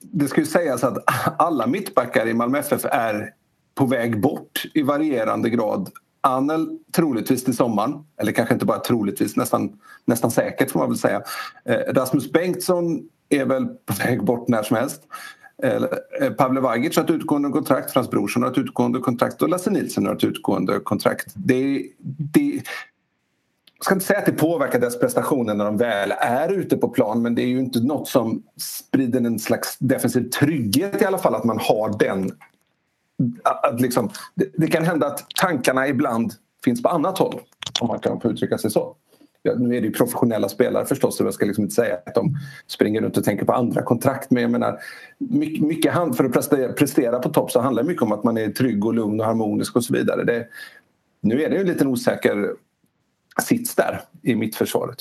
det 0.00 0.28
ska 0.28 0.40
ju 0.40 0.46
sägas 0.46 0.84
att 0.84 0.98
alla 1.38 1.66
mittbackar 1.66 2.28
i 2.28 2.34
Malmö 2.34 2.58
FF 2.58 2.84
är 2.84 3.30
på 3.74 3.86
väg 3.86 4.20
bort 4.20 4.66
i 4.74 4.82
varierande 4.82 5.50
grad. 5.50 5.90
Anel 6.20 6.78
troligtvis 6.96 7.44
till 7.44 7.56
sommaren, 7.56 7.94
eller 8.20 8.32
kanske 8.32 8.54
inte 8.54 8.66
bara 8.66 8.78
troligtvis, 8.78 9.36
nästan, 9.36 9.72
nästan 10.04 10.30
säkert 10.30 10.70
får 10.70 10.80
man 10.80 10.88
väl 10.88 10.98
säga. 10.98 11.22
Eh, 11.64 11.92
Rasmus 11.94 12.32
Bengtsson 12.32 13.02
är 13.28 13.44
väl 13.44 13.66
på 13.66 13.94
väg 14.04 14.24
bort 14.24 14.48
när 14.48 14.62
som 14.62 14.76
helst. 14.76 15.02
Eh, 15.62 15.82
eh, 16.20 16.32
Pavle 16.32 16.60
Vagic 16.60 16.96
har 16.96 17.04
ett 17.04 17.10
utgående 17.10 17.48
kontrakt, 17.48 17.90
Frans 17.90 18.10
Brorsson 18.10 18.42
har 18.42 18.50
ett 18.50 18.58
utgående 18.58 18.98
kontrakt 18.98 19.42
och 19.42 19.48
Lasse 19.48 19.70
Nilsson 19.70 20.06
har 20.06 20.14
ett 20.14 20.24
utgående 20.24 20.80
kontrakt. 20.80 21.32
Det, 21.34 21.86
det, 22.32 22.62
jag 23.78 23.84
ska 23.84 23.94
inte 23.94 24.06
säga 24.06 24.18
att 24.18 24.26
det 24.26 24.32
påverkar 24.32 24.78
deras 24.78 24.98
prestationer 25.00 25.54
när 25.54 25.64
de 25.64 25.76
väl 25.76 26.12
är 26.18 26.52
ute 26.52 26.76
på 26.76 26.88
plan 26.88 27.22
men 27.22 27.34
det 27.34 27.42
är 27.42 27.46
ju 27.46 27.58
inte 27.58 27.80
något 27.80 28.08
som 28.08 28.42
sprider 28.56 29.20
en 29.20 29.38
slags 29.38 29.76
defensiv 29.78 30.30
trygghet 30.30 31.02
i 31.02 31.04
alla 31.04 31.18
fall 31.18 31.34
att 31.34 31.44
man 31.44 31.58
har 31.58 31.98
den. 31.98 32.30
Att 33.42 33.80
liksom, 33.80 34.10
det, 34.34 34.50
det 34.56 34.66
kan 34.66 34.84
hända 34.84 35.06
att 35.06 35.26
tankarna 35.40 35.88
ibland 35.88 36.32
finns 36.64 36.82
på 36.82 36.88
annat 36.88 37.18
håll 37.18 37.40
om 37.80 37.88
man 37.88 37.98
kan 37.98 38.20
få 38.20 38.30
uttrycka 38.30 38.58
sig 38.58 38.70
så. 38.70 38.96
Ja, 39.42 39.54
nu 39.54 39.76
är 39.76 39.80
det 39.80 39.86
ju 39.86 39.92
professionella 39.92 40.48
spelare 40.48 40.86
förstås 40.86 41.16
så 41.16 41.24
jag 41.24 41.34
ska 41.34 41.46
liksom 41.46 41.64
inte 41.64 41.74
säga 41.74 41.98
att 42.06 42.14
de 42.14 42.36
springer 42.66 43.00
runt 43.00 43.16
och 43.16 43.24
tänker 43.24 43.44
på 43.44 43.52
andra 43.52 43.82
kontrakt 43.82 44.30
men 44.30 44.42
jag 44.42 44.50
menar 44.50 44.78
mycket, 45.18 45.64
mycket 45.64 45.94
för 46.16 46.24
att 46.24 46.32
prestera, 46.32 46.72
prestera 46.72 47.18
på 47.18 47.28
topp 47.28 47.50
så 47.50 47.60
handlar 47.60 47.82
det 47.82 47.88
mycket 47.88 48.02
om 48.02 48.12
att 48.12 48.24
man 48.24 48.38
är 48.38 48.48
trygg 48.48 48.84
och 48.84 48.94
lugn 48.94 49.20
och 49.20 49.26
harmonisk 49.26 49.76
och 49.76 49.84
så 49.84 49.94
vidare. 49.94 50.24
Det, 50.24 50.46
nu 51.20 51.42
är 51.42 51.50
det 51.50 51.54
ju 51.54 51.60
en 51.60 51.66
liten 51.66 51.86
osäker 51.86 52.54
sits 53.42 53.74
där 53.74 54.00
i 54.22 54.34
mittförsvaret. 54.34 54.98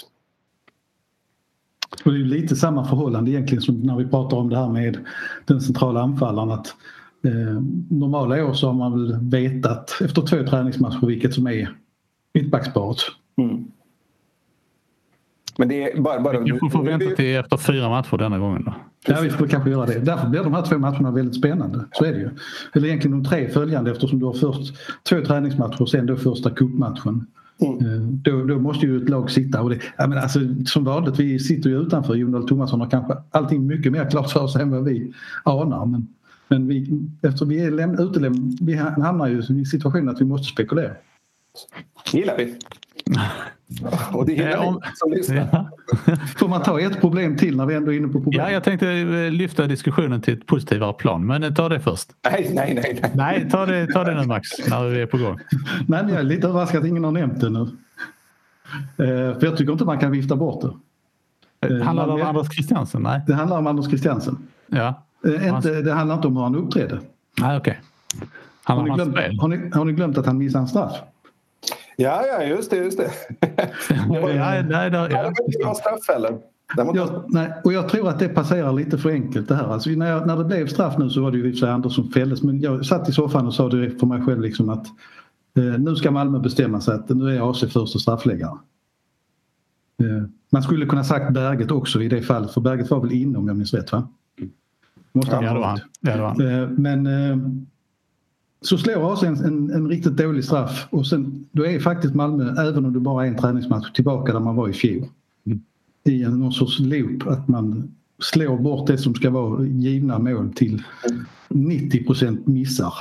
Och 2.06 2.14
det 2.14 2.20
är 2.20 2.24
lite 2.24 2.56
samma 2.56 2.86
förhållande 2.86 3.32
egentligen 3.32 3.62
som 3.62 3.76
när 3.76 3.96
vi 3.96 4.08
pratar 4.08 4.38
om 4.38 4.50
det 4.50 4.58
här 4.58 4.70
med 4.70 5.06
den 5.46 5.62
centrala 5.62 6.02
anfallaren. 6.02 6.52
Att, 6.52 6.68
eh, 7.24 7.62
normala 7.90 8.46
år 8.46 8.54
så 8.54 8.68
har 8.68 8.74
man 8.74 8.92
väl 8.92 9.20
vetat 9.22 9.98
efter 10.02 10.22
två 10.22 10.48
träningsmatcher 10.50 11.08
vilket 11.08 11.34
som 11.34 11.48
är 11.48 11.76
mittbacksparet. 12.34 12.98
Mm. 13.38 13.66
Men 15.58 15.68
det 15.68 15.92
är 15.92 16.02
bara... 16.02 16.20
bara... 16.20 16.40
Vi 16.40 16.50
kanske 16.50 16.70
får 16.70 16.84
vänta 16.84 17.16
till 17.16 17.36
efter 17.36 17.58
fyra 17.58 17.90
matcher 17.90 18.18
denna 18.18 18.40
gången 18.40 18.64
då. 18.64 18.74
Ja, 19.08 19.22
vi 19.22 19.30
får 19.30 19.48
kanske 19.48 19.70
göra 19.70 19.86
det. 19.86 20.00
Därför 20.00 20.28
blir 20.28 20.44
de 20.44 20.54
här 20.54 20.62
två 20.62 20.78
matcherna 20.78 21.12
väldigt 21.12 21.36
spännande. 21.36 21.86
Så 21.92 22.06
är 22.06 22.12
det 22.12 22.20
ju. 22.20 22.30
Eller 22.74 22.88
egentligen 22.88 23.24
de 23.24 23.30
tre 23.30 23.50
följande 23.50 23.92
eftersom 23.92 24.20
du 24.20 24.26
har 24.26 24.34
först 24.34 24.74
två 25.10 25.22
träningsmatcher 25.22 25.82
och 25.82 25.90
sen 25.90 26.06
då 26.06 26.16
första 26.16 26.50
cupmatchen. 26.50 27.28
Mm. 27.60 27.86
Eh, 27.86 28.02
då, 28.02 28.44
då, 28.44 28.60
måste 28.60 28.86
ju 28.86 29.04
ett 29.04 29.10
lag 29.10 29.32
sitta 29.32 29.62
och 29.62 29.70
det, 29.70 29.80
jag 29.98 30.10
menar, 30.10 30.22
alltså, 30.22 30.40
som 30.66 30.84
vanligt, 30.84 31.20
vi 31.20 31.40
sitter 31.40 31.70
ju 31.70 31.82
utanför. 31.82 32.16
Jon 32.16 32.32
Dahl 32.32 32.48
Tomasson 32.48 32.82
har 32.82 32.90
kanske 32.90 33.18
allting 33.32 33.68
mycket 33.68 33.92
mer 33.92 34.10
klart 34.10 34.32
för 34.32 34.48
sig 34.48 34.62
än 34.62 34.72
vad 34.72 34.84
vi 34.84 35.14
anar. 35.44 35.86
Men, 35.86 36.08
men 36.48 36.68
vi, 36.68 37.02
eftersom 37.22 37.50
vi 37.50 37.60
är 37.60 37.72
läm, 37.72 38.00
uteläm, 38.00 38.58
vi 38.62 38.74
hamnar 38.74 39.28
ju 39.28 39.62
i 39.62 39.66
situationen 39.66 40.10
att 40.10 40.22
vi 40.22 40.26
måste 40.26 40.54
spekulera 40.54 40.92
gillar 42.14 42.38
vi. 42.38 42.56
Och 44.14 44.26
det 44.26 44.38
är 44.38 44.48
hela 44.48 44.80
som 44.96 45.12
lyssnar. 45.12 45.70
Får 46.38 46.48
man 46.48 46.64
ta 46.64 46.80
ett 46.80 47.02
problem 47.02 47.38
till 47.38 47.58
när 47.58 47.66
vi 47.66 47.76
ändå 47.76 47.94
är 47.94 47.98
inne 47.98 48.08
på 48.08 48.14
problem? 48.14 48.46
Ja, 48.46 48.52
jag 48.52 48.64
tänkte 48.64 48.92
eh, 48.92 49.32
lyfta 49.32 49.68
diskussionen 49.68 50.22
till 50.22 50.34
ett 50.34 50.46
positivare 50.46 50.94
plan, 50.94 51.26
men 51.26 51.44
eh, 51.44 51.54
ta 51.54 51.70
det 51.70 51.80
först. 51.80 52.10
Nej, 52.32 52.52
nej, 52.54 52.74
nej. 52.74 53.00
Nej, 53.02 53.12
nej 53.16 53.50
ta, 53.50 53.66
det, 53.66 53.88
ta 53.88 54.04
det 54.04 54.16
nu 54.16 54.28
Max, 54.28 54.50
när 54.70 54.90
vi 54.90 55.02
är 55.02 55.06
på 55.06 55.18
gång. 55.18 55.40
Nej, 55.88 56.04
jag 56.10 56.20
är 56.20 56.24
lite 56.24 56.48
överraskad 56.48 56.82
att 56.82 56.88
ingen 56.88 57.04
har 57.04 57.12
nämnt 57.12 57.42
det 57.42 57.50
nu. 57.50 57.62
Eh, 57.62 59.40
för 59.40 59.46
jag 59.46 59.58
tycker 59.58 59.72
inte 59.72 59.86
man 59.86 60.00
kan 60.00 60.12
vifta 60.12 60.36
bort 60.36 60.62
det. 60.62 60.74
Handlar 61.84 62.08
det 62.08 62.14
om 62.14 62.22
Anders 62.22 62.54
Christiansen? 62.54 63.04
Nej. 63.04 63.22
Det 63.28 63.34
handlar 63.34 63.58
om 63.58 63.68
Anders 63.68 63.86
Christiansen. 63.88 64.38
Ja. 64.68 65.04
Inte, 65.26 65.82
det 65.82 65.94
handlar 65.94 66.16
inte 66.16 66.28
om 66.28 66.36
hur 66.36 66.44
han 66.44 66.56
uppträdde. 66.56 67.00
Nej, 67.42 67.58
okej. 67.58 67.58
Okay. 67.58 68.28
Har, 68.64 68.76
har, 69.42 69.48
ni, 69.48 69.70
har 69.74 69.86
ni 69.86 69.94
glömt 69.94 70.18
att 70.18 70.26
han 70.26 70.38
missade 70.38 70.62
en 70.62 70.68
straff? 70.68 70.92
Ja, 72.00 72.26
ja, 72.26 72.44
just 72.44 72.72
det. 72.72 72.78
Just 72.78 72.98
det. 72.98 73.12
ja, 74.10 74.64
nej, 74.70 74.90
då, 74.92 74.98
ja. 74.98 75.34
Det 75.48 75.66
var 75.66 75.74
straff 75.74 76.10
eller? 76.16 76.38
Jag, 76.76 77.26
nej, 77.28 77.54
och 77.64 77.74
jag 77.74 77.90
tror 77.90 78.10
att 78.10 78.20
det 78.20 78.30
passerar 78.30 78.74
lite 78.74 78.98
för 78.98 79.10
enkelt 79.10 79.48
det 79.48 79.56
här. 79.56 79.74
Alltså, 79.74 79.90
när, 79.90 80.10
jag, 80.10 80.28
när 80.28 80.38
det 80.38 80.44
blev 80.44 80.68
straff 80.68 80.98
nu 80.98 81.10
så 81.10 81.22
var 81.22 81.32
det 81.32 81.38
ju 81.38 81.54
i 81.54 81.66
Anders 81.66 81.96
som 81.96 82.10
fälldes 82.12 82.44
men 82.44 82.62
jag 82.62 82.86
satt 82.86 83.10
i 83.10 83.12
soffan 83.12 83.48
och 83.48 83.54
sa 83.54 83.70
direkt 83.70 84.00
för 84.00 84.08
mig 84.08 84.22
själv 84.22 84.42
liksom 84.42 84.70
att 84.70 84.88
eh, 85.58 85.80
nu 85.80 85.96
ska 85.96 86.12
Malmö 86.12 86.40
bestämma 86.40 86.82
sig 86.82 86.96
att 86.96 87.10
nu 87.10 87.38
är 87.38 87.52
AC 87.52 87.60
första 87.60 88.00
straffläggare. 88.00 88.58
Eh, 90.04 90.30
man 90.50 90.64
skulle 90.64 90.86
kunna 90.86 91.04
sagt 91.04 91.34
Berget 91.34 91.72
också 91.72 92.02
i 92.02 92.08
det 92.08 92.22
fallet 92.22 92.52
för 92.52 92.62
Berget 92.62 92.90
var 92.90 93.02
väl 93.02 93.12
inne 93.12 93.38
om 93.38 93.48
jag 93.48 93.58
minns 93.58 93.74
rätt 93.74 93.92
va? 93.92 94.08
Måste 95.12 95.36
ja, 95.36 95.54
det 95.54 95.60
var 95.60 95.68
han. 95.68 95.80
Ja, 96.02 96.16
det 96.16 96.22
var 96.22 96.28
han. 96.28 96.64
Eh, 96.64 96.70
men 96.70 97.08
eh, 97.08 97.38
så 98.62 98.78
slår 98.78 99.14
AC 99.14 99.24
en, 99.24 99.36
en, 99.36 99.72
en, 99.72 99.90
riktigt 99.90 100.18
dålig 100.18 100.44
straff 100.44 100.88
och 100.90 101.08
sen, 101.08 101.46
då 101.52 101.66
är 101.66 101.80
faktiskt 101.80 102.16
Malmö, 102.16 102.56
även 102.62 102.86
om 102.86 102.94
det 102.94 103.00
bara 103.00 103.26
är 103.26 103.30
en 103.30 103.38
träningsmatch, 103.38 103.92
tillbaka 103.92 104.34
där 104.34 104.40
man 104.40 104.56
var 104.56 104.70
i 104.70 104.74
fjol. 104.74 105.06
Mm. 105.46 105.62
I 106.04 106.24
en, 106.24 106.40
någon 106.40 106.54
sorts 106.54 106.80
loop, 106.80 107.28
att 107.28 107.48
man 107.48 107.92
slår 108.20 108.58
bort 108.58 108.88
det 108.88 108.98
som 108.98 109.16
ska 109.16 109.30
vara 109.30 109.66
givna 109.66 110.20
mål 110.20 110.54
till 110.54 110.84
90% 111.50 112.50
missar. 112.50 112.94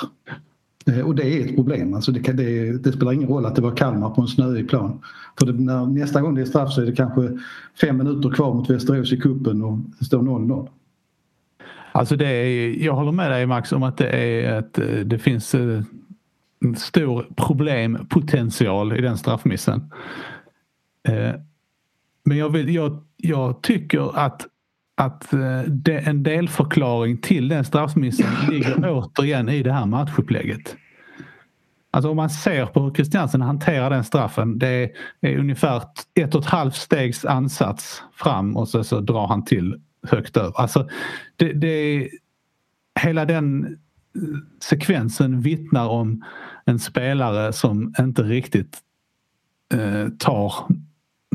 Eh, 0.87 1.01
och 1.01 1.15
det 1.15 1.23
är 1.23 1.45
ett 1.45 1.55
problem. 1.55 1.95
Alltså 1.95 2.13
det, 2.13 2.33
det, 2.33 2.73
det, 2.79 2.93
spelar 2.93 3.13
ingen 3.13 3.29
roll 3.29 3.47
att 3.47 3.55
det 3.55 3.63
var 3.63 3.77
Kalmar 3.77 4.11
på 4.11 4.23
en 4.23 4.29
snöig 4.29 4.69
plan. 4.69 4.99
För 5.39 5.47
det, 5.47 5.53
när, 5.53 5.87
nästa 5.87 6.21
gång 6.21 6.35
det 6.35 6.41
är 6.41 6.45
straff 6.45 6.73
så 6.73 6.83
är 6.83 6.87
det 6.87 6.97
kanske 6.97 7.39
fem 7.81 7.97
minuter 7.97 8.31
kvar 8.31 8.55
mot 8.55 8.71
Västerås 8.71 9.13
i 9.13 9.17
kuppen 9.17 9.63
och 9.63 9.79
det 9.99 10.05
står 10.05 10.23
0-0. 10.23 10.69
Alltså 11.97 12.17
det 12.17 12.29
är, 12.29 12.85
jag 12.85 12.95
håller 12.95 13.13
med 13.13 13.31
dig 13.31 13.47
Max 13.47 13.73
om 13.73 13.83
att 13.83 13.97
det, 13.97 14.09
är 14.09 14.59
ett, 14.59 14.75
det 15.11 15.19
finns 15.19 15.55
eh, 15.55 15.83
en 16.65 16.77
stor 16.77 17.27
problempotential 17.37 18.99
i 18.99 19.01
den 19.01 19.19
straffmissen. 19.19 19.93
Eh, 21.09 21.35
men 22.25 22.37
jag, 22.37 22.49
vill, 22.49 22.75
jag, 22.75 23.05
jag 23.17 23.63
tycker 23.63 24.19
att, 24.19 24.47
att 24.95 25.33
eh, 25.33 25.61
det, 25.67 25.99
en 25.99 26.23
delförklaring 26.23 27.19
till 27.19 27.49
den 27.49 27.65
straffmissen 27.65 28.51
ligger 28.51 28.91
återigen 28.91 29.49
i 29.49 29.63
det 29.63 29.73
här 29.73 29.87
matchupplägget. 29.87 30.77
Alltså 31.91 32.11
om 32.11 32.17
man 32.17 32.31
ser 32.31 32.67
på 32.67 32.81
hur 32.81 32.95
Christiansen 32.95 33.43
hanterar 33.43 33.91
den 33.91 34.05
straffen. 34.05 34.59
Det 34.59 34.91
är 35.21 35.39
ungefär 35.39 35.83
ett 36.15 36.35
och 36.35 36.43
ett 36.43 36.51
halvt 36.51 36.77
stegs 36.77 37.25
ansats 37.25 38.03
fram 38.13 38.57
och 38.57 38.69
så, 38.69 38.85
så 38.85 39.01
drar 39.01 39.27
han 39.27 39.45
till 39.45 39.81
högt 40.11 40.37
över. 40.37 40.61
Alltså, 40.61 40.89
det, 41.37 41.53
det, 41.53 42.09
hela 43.01 43.25
den 43.25 43.65
eh, 43.65 44.21
sekvensen 44.61 45.41
vittnar 45.41 45.89
om 45.89 46.25
en 46.65 46.79
spelare 46.79 47.53
som 47.53 47.95
inte 47.99 48.23
riktigt 48.23 48.79
eh, 49.75 50.09
tar 50.19 50.55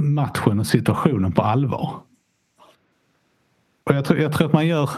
matchen 0.02 0.60
och 0.60 0.68
situationen 0.68 1.32
på 1.32 1.42
allvar. 1.42 1.96
Och 3.84 3.96
jag, 3.96 4.06
tror, 4.06 4.20
jag 4.20 4.34
tror 4.34 4.48
att 4.48 4.54
man 4.54 4.68
gör 4.68 4.90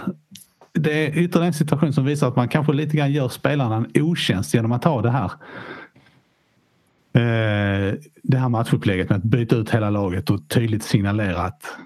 det 0.73 1.07
är 1.07 1.17
ytterligare 1.17 1.47
en 1.47 1.53
situation 1.53 1.93
som 1.93 2.05
visar 2.05 2.27
att 2.27 2.35
man 2.35 2.47
kanske 2.47 2.73
lite 2.73 2.97
grann 2.97 3.11
gör 3.11 3.29
spelarna 3.29 3.75
en 3.75 4.03
otjänst 4.03 4.53
genom 4.53 4.71
att 4.71 4.83
ha 4.83 5.01
det 5.01 5.11
här 5.11 5.31
eh, 7.13 7.95
det 8.23 8.37
här 8.37 8.49
matchupplägget 8.49 9.09
med 9.09 9.17
att 9.17 9.23
byta 9.23 9.55
ut 9.55 9.69
hela 9.69 9.89
laget 9.89 10.29
och 10.29 10.47
tydligt 10.47 10.83
signalera 10.83 11.41
att 11.41 11.77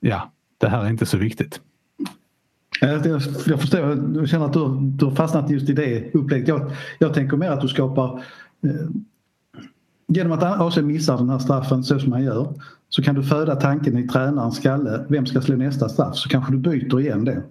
ja, 0.00 0.30
det 0.62 0.68
här 0.68 0.84
är 0.84 0.88
inte 0.88 1.06
så 1.06 1.18
viktigt. 1.18 1.60
Jag, 2.80 3.06
jag 3.46 3.60
förstår, 3.60 3.80
jag 4.14 4.28
känner 4.28 4.46
att 4.46 4.52
du, 4.52 4.78
du 4.80 5.04
har 5.04 5.14
fastnat 5.14 5.50
just 5.50 5.68
i 5.68 5.72
det 5.72 6.14
upplägget. 6.14 6.48
Jag, 6.48 6.70
jag 6.98 7.14
tänker 7.14 7.36
mer 7.36 7.50
att 7.50 7.60
du 7.60 7.68
skapar 7.68 8.24
eh, 8.64 8.90
Genom 10.14 10.32
att 10.32 10.42
AC 10.42 10.76
missar 10.76 11.16
den 11.16 11.30
här 11.30 11.38
straffen 11.38 11.84
så 11.84 11.98
som 11.98 12.12
han 12.12 12.24
gör 12.24 12.54
så 12.88 13.02
kan 13.02 13.14
du 13.14 13.22
föda 13.22 13.56
tanken 13.56 13.98
i 13.98 14.08
tränarens 14.08 14.56
skalle. 14.56 15.04
Vem 15.08 15.26
ska 15.26 15.40
slå 15.40 15.56
nästa 15.56 15.88
straff? 15.88 16.16
Så 16.16 16.28
kanske 16.28 16.52
du 16.52 16.58
byter 16.58 17.00
igen 17.00 17.24
det. 17.24 17.42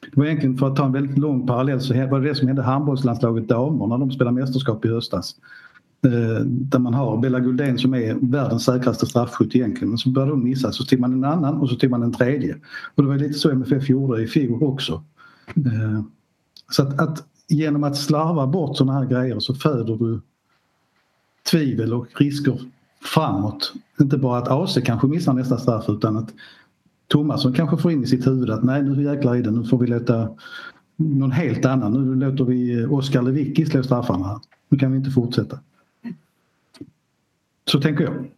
Det 0.00 0.16
var 0.16 0.24
egentligen 0.24 0.58
för 0.58 0.66
att 0.66 0.76
ta 0.76 0.84
en 0.84 0.92
väldigt 0.92 1.18
lång 1.18 1.46
parallell 1.46 1.80
så 1.80 1.94
var 1.94 2.20
det 2.20 2.28
det 2.28 2.34
som 2.34 2.48
hände 2.48 2.62
handbollslandslaget 2.62 3.48
damer 3.48 3.86
när 3.86 3.98
de 3.98 4.10
spelade 4.10 4.40
mästerskap 4.40 4.84
i 4.84 4.88
höstas. 4.88 5.34
Eh, 6.04 6.40
där 6.44 6.78
man 6.78 6.94
har 6.94 7.18
Bella 7.18 7.40
Guldén 7.40 7.78
som 7.78 7.94
är 7.94 8.14
världens 8.14 8.64
säkraste 8.64 9.06
straffskytt 9.06 9.56
egentligen. 9.56 9.88
Men 9.88 9.98
så 9.98 10.08
började 10.08 10.32
hon 10.32 10.44
missa 10.44 10.72
så 10.72 10.84
tog 10.84 11.00
man 11.00 11.12
en 11.12 11.24
annan 11.24 11.56
och 11.56 11.68
så 11.68 11.76
tog 11.76 11.90
man 11.90 12.02
en 12.02 12.12
tredje. 12.12 12.56
Och 12.94 13.02
det 13.02 13.08
var 13.08 13.16
lite 13.16 13.38
så 13.38 13.50
MFF 13.50 13.88
gjorde 13.88 14.22
i 14.22 14.26
fjol 14.26 14.62
också. 14.62 15.02
Eh, 15.56 16.02
så 16.70 16.82
att, 16.82 17.00
att 17.00 17.24
genom 17.48 17.84
att 17.84 17.96
slarva 17.96 18.46
bort 18.46 18.76
sådana 18.76 18.98
här 18.98 19.06
grejer 19.06 19.38
så 19.38 19.54
föder 19.54 19.96
du 19.96 20.20
tvivel 21.50 21.94
och 21.94 22.06
risker 22.20 22.60
framåt. 23.14 23.72
Inte 24.00 24.18
bara 24.18 24.38
att 24.38 24.48
AC 24.48 24.78
kanske 24.84 25.06
missar 25.06 25.32
nästa 25.32 25.58
straff 25.58 25.84
utan 25.88 26.16
att 26.16 26.34
Tomasson 27.08 27.52
kanske 27.52 27.76
får 27.76 27.92
in 27.92 28.04
i 28.04 28.06
sitt 28.06 28.26
huvud 28.26 28.50
att 28.50 28.64
nej 28.64 28.82
nu 28.82 29.02
jäklar 29.02 29.36
i 29.36 29.42
det, 29.42 29.50
nu 29.50 29.64
får 29.64 29.78
vi 29.78 29.86
låta 29.86 30.28
någon 30.96 31.32
helt 31.32 31.64
annan. 31.64 31.92
Nu 31.92 32.14
låter 32.14 32.44
vi 32.44 32.86
Oskar 32.86 33.22
Lewicki 33.22 33.66
slå 33.66 33.82
straffarna. 33.82 34.40
Nu 34.68 34.78
kan 34.78 34.92
vi 34.92 34.98
inte 34.98 35.10
fortsätta. 35.10 35.58
Så 37.70 37.80
tänker 37.80 38.04
jag. 38.04 38.30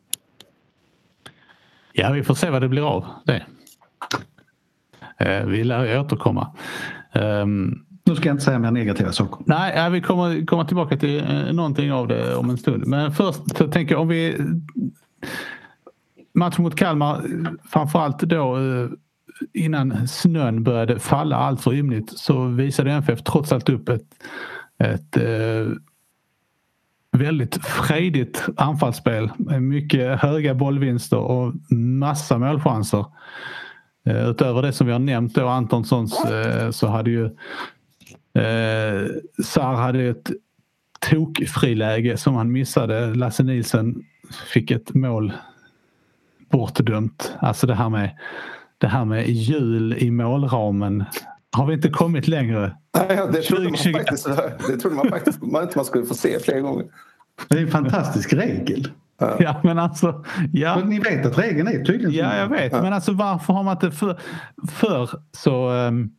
Ja, 1.92 2.12
vi 2.12 2.22
får 2.22 2.34
se 2.34 2.50
vad 2.50 2.62
det 2.62 2.68
blir 2.68 2.88
av 2.88 3.06
det. 3.24 3.46
Eh, 5.18 5.46
vi 5.46 5.64
lär 5.64 6.00
återkomma. 6.00 6.56
Um, 7.14 7.84
nu 8.04 8.16
ska 8.16 8.28
jag 8.28 8.34
inte 8.34 8.44
säga 8.44 8.58
mer 8.58 8.70
negativa 8.70 9.12
saker. 9.12 9.44
Nej, 9.46 9.90
vi 9.90 10.00
kommer 10.00 10.46
komma 10.46 10.64
tillbaka 10.64 10.96
till 10.96 11.20
eh, 11.20 11.52
någonting 11.52 11.92
av 11.92 12.08
det 12.08 12.34
om 12.34 12.50
en 12.50 12.58
stund. 12.58 12.86
Men 12.86 13.12
först 13.12 13.56
så 13.56 13.68
tänker 13.68 13.94
jag 13.94 14.02
om 14.02 14.08
vi... 14.08 14.36
Matchen 16.34 16.62
mot 16.62 16.76
Kalmar, 16.76 17.22
framförallt 17.68 18.18
då 18.18 18.56
eh, 18.56 18.88
innan 19.52 20.08
snön 20.08 20.64
började 20.64 20.98
falla 20.98 21.36
allt 21.36 21.60
för 21.60 21.74
ymnigt 21.74 22.18
så 22.18 22.44
visade 22.44 23.00
NFF 23.00 23.22
trots 23.22 23.52
allt 23.52 23.68
upp 23.68 23.88
ett, 23.88 24.06
ett 24.78 25.16
väldigt 27.18 27.64
frejdigt 27.64 28.44
anfallsspel 28.56 29.30
med 29.36 29.62
mycket 29.62 30.20
höga 30.20 30.54
bollvinster 30.54 31.18
och 31.18 31.54
massa 31.70 32.38
målchanser. 32.38 33.04
Eh, 34.06 34.28
utöver 34.28 34.62
det 34.62 34.72
som 34.72 34.86
vi 34.86 34.92
har 34.92 35.00
nämnt 35.00 35.34
då, 35.34 35.48
Antonssons, 35.48 36.24
eh, 36.24 36.70
så 36.70 36.86
hade 36.86 37.10
ju 37.10 37.24
eh, 38.34 39.06
Sar 39.44 39.74
hade 39.74 40.02
ett 40.02 40.30
tokfriläge 41.10 42.16
som 42.16 42.34
han 42.34 42.52
missade. 42.52 43.14
Lasse 43.14 43.42
Nielsen 43.42 43.94
fick 44.52 44.70
ett 44.70 44.94
mål 44.94 45.32
bortdömt. 46.50 47.32
Alltså 47.40 47.66
det 47.66 47.74
här 47.74 47.88
med, 47.88 48.10
det 48.78 48.86
här 48.86 49.04
med 49.04 49.28
hjul 49.28 49.94
i 49.98 50.10
målramen. 50.10 51.04
Har 51.56 51.66
vi 51.66 51.74
inte 51.74 51.88
kommit 51.88 52.28
längre? 52.28 52.76
Nej, 52.98 53.28
det 53.32 53.42
trodde 53.42 53.64
man 53.64 53.92
faktiskt, 53.92 54.28
det 54.68 54.76
trodde 54.76 54.96
man 54.96 55.08
faktiskt 55.08 55.42
man, 55.42 55.68
man 55.76 55.84
skulle 55.84 56.06
få 56.06 56.14
se 56.14 56.38
fler 56.38 56.60
gånger. 56.60 56.86
Det 57.48 57.58
är 57.58 57.62
en 57.62 57.70
fantastisk 57.70 58.32
regel. 58.32 58.88
Ja, 59.18 59.60
men 59.64 59.78
alltså. 59.78 60.24
Ja. 60.52 60.76
Men 60.76 60.88
ni 60.88 60.98
vet 60.98 61.26
att 61.26 61.38
regeln 61.38 61.68
är 61.68 61.84
tydligen 61.84 62.12
Ja, 62.12 62.36
jag 62.36 62.48
vet. 62.48 62.72
Men 62.72 62.92
alltså 62.92 63.12
varför 63.12 63.52
har 63.52 63.62
man 63.62 63.76
inte 63.76 63.90
för, 63.90 64.18
för 64.68 65.10
så 65.32 65.70
um, 65.70 66.10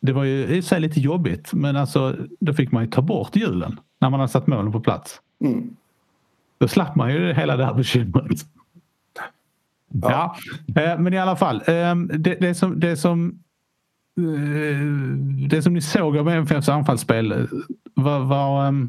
det 0.00 0.12
var 0.12 0.24
ju 0.24 0.46
i 0.46 0.62
sig 0.62 0.80
lite 0.80 1.00
jobbigt 1.00 1.52
men 1.52 1.76
alltså 1.76 2.16
då 2.40 2.52
fick 2.52 2.72
man 2.72 2.84
ju 2.84 2.90
ta 2.90 3.02
bort 3.02 3.36
hjulen 3.36 3.80
när 3.98 4.10
man 4.10 4.20
har 4.20 4.26
satt 4.26 4.46
målen 4.46 4.72
på 4.72 4.80
plats. 4.80 5.20
Mm. 5.44 5.76
Då 6.58 6.68
slapp 6.68 6.96
man 6.96 7.12
ju 7.12 7.32
hela 7.32 7.56
det 7.56 7.64
här 7.64 7.74
bekymret. 7.74 8.40
Ja, 9.88 10.36
ja 10.74 10.82
eh, 10.82 10.98
men 10.98 11.14
i 11.14 11.18
alla 11.18 11.36
fall. 11.36 11.56
Eh, 11.66 11.96
det, 11.96 12.34
det, 12.34 12.54
som, 12.54 12.80
det, 12.80 12.96
som, 12.96 13.38
eh, 14.18 14.86
det 15.48 15.62
som 15.62 15.74
ni 15.74 15.80
såg 15.80 16.16
av 16.16 16.28
MFFs 16.28 16.68
anfallsspel, 16.68 17.48
vad, 17.94 18.28
vad, 18.28 18.88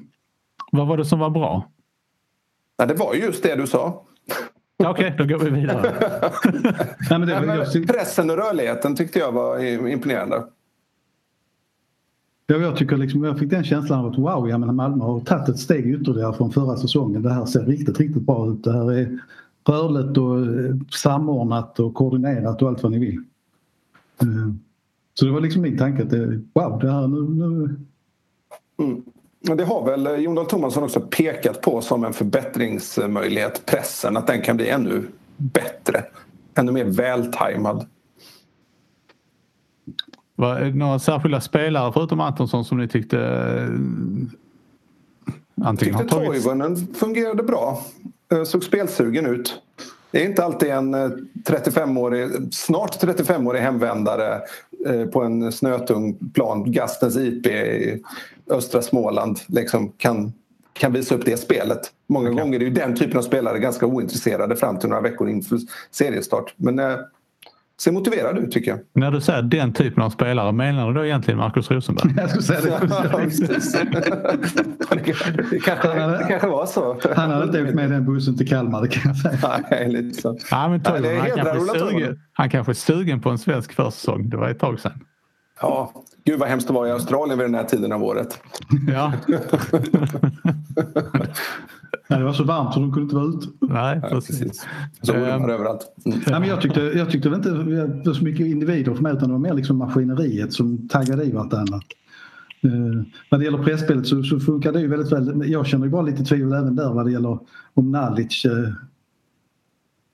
vad 0.72 0.88
var 0.88 0.98
det 0.98 1.06
som 1.06 1.20
var 1.20 1.30
bra? 1.30 1.72
Ja, 2.78 2.86
det 2.86 2.94
var 2.94 3.14
just 3.14 3.44
det 3.44 3.56
du 3.56 3.68
sa. 3.68 4.04
Okej, 4.78 5.14
okay, 5.14 5.18
då 5.18 5.38
går 5.38 5.46
vi 5.46 5.50
vidare. 5.50 5.82
Nej, 7.10 7.20
men 7.20 7.28
det 7.28 7.34
var 7.34 7.88
Pressen 7.88 8.30
och 8.30 8.38
rörligheten 8.38 8.96
tyckte 8.96 9.20
jag 9.20 9.32
var 9.32 9.60
imponerande. 9.88 10.44
Ja, 12.48 12.58
jag, 12.58 12.78
tycker 12.78 12.98
liksom, 12.98 13.24
jag 13.24 13.40
fick 13.40 13.50
den 13.50 13.64
känslan 13.64 14.00
av 14.00 14.12
att 14.12 14.18
wow, 14.18 14.50
ja, 14.50 14.58
men 14.58 14.76
Malmö 14.76 15.04
har 15.04 15.20
tagit 15.20 15.50
ett 15.50 15.60
steg 15.60 15.88
ytterligare 15.88 16.34
från 16.34 16.52
förra 16.52 16.78
säsongen. 16.78 17.22
Det 17.22 17.34
här 17.34 17.46
ser 17.46 17.66
riktigt, 17.66 18.00
riktigt 18.00 18.24
bra 18.24 18.52
ut. 18.52 18.64
Det 18.64 18.72
här 18.72 18.92
är 18.92 19.20
rörligt 19.68 20.18
och 20.18 20.40
eh, 20.40 20.76
samordnat 20.92 21.80
och 21.80 21.94
koordinerat 21.94 22.62
och 22.62 22.70
allt 22.70 22.84
vad 22.84 22.92
ni 22.92 23.00
vill. 23.00 23.24
Eh, 24.22 24.54
så 25.14 25.26
det 25.26 25.32
var 25.32 25.42
liksom 25.42 25.62
min 25.62 25.78
tanke 25.78 26.04
att 26.04 26.14
wow, 26.54 26.80
det 26.80 26.92
här 26.92 27.08
nu... 27.08 27.22
nu... 27.22 27.76
Mm. 28.78 29.04
Det 29.42 29.64
har 29.64 29.86
väl 29.86 30.08
eh, 30.08 30.16
Jon 30.16 30.36
Dahl 30.36 30.46
Tomasson 30.46 30.84
också 30.84 31.02
pekat 31.02 31.62
på 31.62 31.82
som 31.82 32.04
en 32.04 32.14
förbättringsmöjlighet, 32.14 33.66
pressen, 33.66 34.18
att 34.18 34.28
den 34.28 34.42
kan 34.42 34.58
bli 34.58 34.70
ännu 34.70 35.08
bättre, 35.38 36.04
ännu 36.56 36.72
mer 36.72 36.86
vältajmad. 36.86 37.88
Var 40.36 40.60
det 40.60 40.70
några 40.70 41.00
särskilda 41.00 41.42
spelare 41.42 41.94
förutom 41.94 42.20
Antonsson 42.20 42.66
som 42.66 42.78
ni 42.78 42.88
tyckte 42.88 43.20
eh, 43.20 43.68
antingen 45.66 45.96
har 45.96 46.04
tagit... 46.04 46.30
Toivonen 46.30 46.76
fungerade 46.94 47.44
bra. 47.44 47.82
Eh, 48.32 48.44
såg 48.44 48.64
spelsugen 48.64 49.26
ut. 49.26 49.62
Det 50.12 50.22
är 50.22 50.26
inte 50.26 50.44
alltid 50.44 50.70
en 50.70 50.96
35-årig, 51.46 52.24
eh, 52.24 52.30
snart 52.52 53.04
35-årig 53.04 53.62
hemvändare 53.62 54.42
på 55.14 55.22
en 55.22 55.52
snötung 55.52 56.32
plan, 56.34 56.72
Gastens 56.72 57.18
IP 57.18 57.48
i 57.48 58.04
östra 58.50 58.82
Småland, 58.82 59.40
liksom 59.48 59.92
kan, 59.92 60.34
kan 60.74 60.94
visa 60.94 61.16
upp 61.16 61.26
det 61.26 61.38
spelet. 61.38 61.80
Många 62.08 62.30
okay. 62.30 62.44
gånger 62.44 62.60
är 62.60 62.64
ju 62.64 62.70
den 62.70 62.96
typen 62.96 63.18
av 63.18 63.22
spelare 63.22 63.60
ganska 63.60 63.86
ointresserade 63.86 64.56
fram 64.56 64.80
till 64.80 64.90
några 64.90 65.02
veckor 65.02 65.30
inför 65.30 65.60
seriestart. 65.92 66.54
Men 66.58 66.80
ser 67.84 67.92
motiverad 67.92 68.38
ut 68.38 68.52
tycker 68.52 68.72
jag. 68.72 68.80
När 68.94 69.12
du 69.12 69.22
säger 69.22 69.42
den 69.42 69.74
typen 69.74 70.04
av 70.04 70.10
spelare, 70.10 70.52
menar 70.52 70.88
du 70.88 70.94
då 70.94 71.06
egentligen 71.06 71.38
Markus 71.38 71.72
Rosenberg? 71.72 72.14
jag 72.18 72.30
skulle 72.30 72.44
säga 72.44 72.80
det. 72.80 72.88
det, 74.90 75.00
kanske, 75.00 75.32
det 75.32 75.60
kanske 76.30 76.48
var 76.48 76.66
så. 76.66 77.00
Han 77.16 77.32
hade 77.32 77.44
inte 77.44 77.64
åkt 77.64 77.74
med 77.74 77.92
den 77.92 78.06
bussen 78.06 78.38
till 78.38 78.50
Kalmar, 78.50 78.82
det 78.82 78.88
kan 78.88 79.02
jag 79.06 79.18
säga. 79.18 79.60
Nej, 79.72 79.90
lite 79.90 80.22
så. 80.22 80.38
Ja, 80.52 80.68
men 80.68 80.84
tog, 80.84 81.02
Nej, 81.02 81.18
han, 81.18 81.30
kanske 81.30 81.80
sugen, 81.80 82.20
han 82.34 82.50
kanske 82.50 82.72
är 82.72 82.74
sugen 82.74 83.22
på 83.22 83.30
en 83.30 83.38
svensk 83.38 83.74
försäsong. 83.74 84.30
Det 84.30 84.38
var 84.38 84.50
ett 84.50 84.60
tag 84.60 84.80
sedan. 84.80 85.00
Ja, 85.62 85.94
gud 86.26 86.40
vad 86.40 86.50
hemskt 86.50 86.68
det 86.68 86.74
var 86.74 86.88
i 86.88 86.92
Australien 86.92 87.38
vid 87.38 87.48
den 87.48 87.56
här 87.56 87.64
tiden 87.64 87.92
av 87.92 88.04
året. 88.04 88.42
Ja. 88.88 89.14
Nej, 92.12 92.20
det 92.20 92.26
var 92.26 92.34
så 92.34 92.44
varmt 92.44 92.74
så 92.74 92.80
de 92.80 92.92
kunde 92.92 93.04
inte 93.04 93.16
vara 93.16 93.26
ute. 93.26 93.48
Nej, 93.60 94.02
precis. 94.02 94.68
Så 95.02 95.14
um, 95.14 95.50
överallt. 95.50 95.94
Mm. 96.06 96.20
Nej, 96.28 96.40
men 96.40 96.50
jag, 96.50 96.62
tyckte, 96.62 96.82
jag 96.82 97.12
tyckte 97.12 97.30
det 97.30 97.36
inte 97.36 97.52
var 97.52 98.14
så 98.14 98.24
mycket 98.24 98.48
individer 98.48 98.94
för 98.94 99.02
mig 99.02 99.14
utan 99.14 99.28
det 99.28 99.34
var 99.34 99.40
mer 99.40 99.54
liksom 99.54 99.78
maskineriet 99.78 100.54
som 100.54 100.88
taggade 100.88 101.24
i 101.24 101.32
vartannat. 101.32 101.84
Uh, 102.66 103.04
när 103.32 103.38
det 103.38 103.46
gäller 103.46 103.64
pressspelet 103.64 104.08
så, 104.08 104.24
så 104.24 104.40
funkar 104.40 104.72
det 104.72 104.80
ju 104.82 104.88
väldigt 104.88 105.12
väl. 105.12 105.52
Jag 105.52 105.68
känner 105.68 105.86
ju 105.86 105.92
bara 105.92 106.02
lite 106.02 106.24
tvivel 106.24 106.54
även 106.54 106.76
där 106.76 106.94
vad 106.94 107.06
det 107.06 107.12
gäller 107.12 107.40
om 107.74 107.92
Nalic 107.92 108.46
uh, 108.46 108.70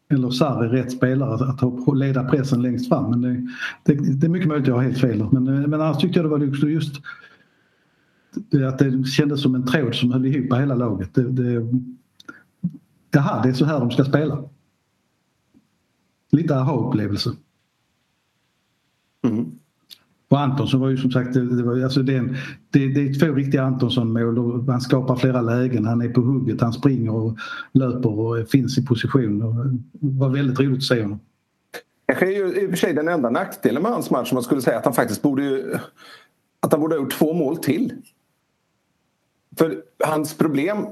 eller 0.10 0.30
Sarri 0.30 0.68
rätt 0.68 0.92
spelare 0.92 1.34
att, 1.34 1.64
att 1.64 1.98
leda 1.98 2.24
pressen 2.24 2.62
längst 2.62 2.90
fram. 2.90 3.10
Men 3.10 3.22
det, 3.22 3.94
det, 3.94 4.14
det 4.14 4.28
är 4.28 4.30
mycket 4.30 4.48
möjligt 4.48 4.64
att 4.64 4.68
jag 4.68 4.76
har 4.76 4.84
helt 4.84 5.00
fel. 5.00 5.26
Men, 5.32 5.44
men 5.44 5.74
annars 5.74 5.98
tyckte 5.98 6.20
jag 6.20 6.26
det 6.26 6.30
var 6.30 6.40
just, 6.40 6.64
just 6.64 6.96
att 8.68 8.80
det 8.80 9.08
kändes 9.08 9.42
som 9.42 9.56
en 9.56 9.66
tråd 9.66 9.96
som 9.96 10.12
höll 10.12 10.26
ihop 10.26 10.60
hela 10.60 10.76
laget. 10.76 11.16
Det, 11.16 11.32
det, 11.32 11.68
jaha, 13.12 13.44
det 13.44 13.50
är 13.50 13.54
så 13.54 13.66
här 13.66 13.80
de 13.80 13.92
ska 13.92 14.04
spela. 14.04 14.44
Lite 16.32 16.56
aha-upplevelse. 16.56 17.30
Mm. 19.28 19.52
Och 20.30 20.40
Antonsson 20.40 20.80
var 20.82 20.90
ju 20.90 20.98
som 20.98 21.12
sagt, 21.12 21.34
det, 21.34 21.64
var, 21.64 21.84
alltså 21.84 22.04
det, 22.04 22.14
är 22.14 22.18
en, 22.18 22.36
det, 22.70 22.88
det 22.88 23.02
är 23.02 23.20
två 23.20 23.34
riktiga 23.34 23.64
Antonsson-mål. 23.64 24.66
Han 24.68 24.82
skapar 24.82 25.16
flera 25.16 25.42
lägen, 25.42 25.86
han 25.86 26.02
är 26.02 26.10
på 26.10 26.22
hugget, 26.22 26.62
han 26.62 26.74
springer 26.74 27.12
och 27.12 27.38
löper 27.74 28.20
och 28.20 28.50
finns 28.50 28.78
i 28.78 28.86
position. 28.86 29.42
Och 29.42 29.66
det 29.92 30.20
var 30.20 30.30
väldigt 30.30 30.60
roligt 30.60 30.78
att 30.78 30.84
se 30.84 31.02
honom. 31.02 31.20
Kanske 32.08 32.26
är 32.26 32.32
ju 32.32 32.62
i 32.62 32.66
och 32.66 32.70
för 32.70 32.78
sig 32.78 32.94
den 32.94 33.08
enda 33.08 33.30
nackdelen 33.30 33.84
med 33.84 33.92
hans 33.92 34.10
match 34.10 34.30
som 34.30 34.36
man 34.36 34.44
skulle 34.44 34.62
säga 34.62 34.78
att 34.78 34.86
han 34.86 34.94
faktiskt 34.94 35.22
borde 35.22 35.64
att 36.60 36.72
han 36.72 36.82
borde 36.82 36.96
ha 36.96 37.02
gjort 37.02 37.14
två 37.14 37.34
mål 37.34 37.58
till. 37.58 37.94
För 39.58 39.82
hans 40.04 40.38
problem, 40.38 40.86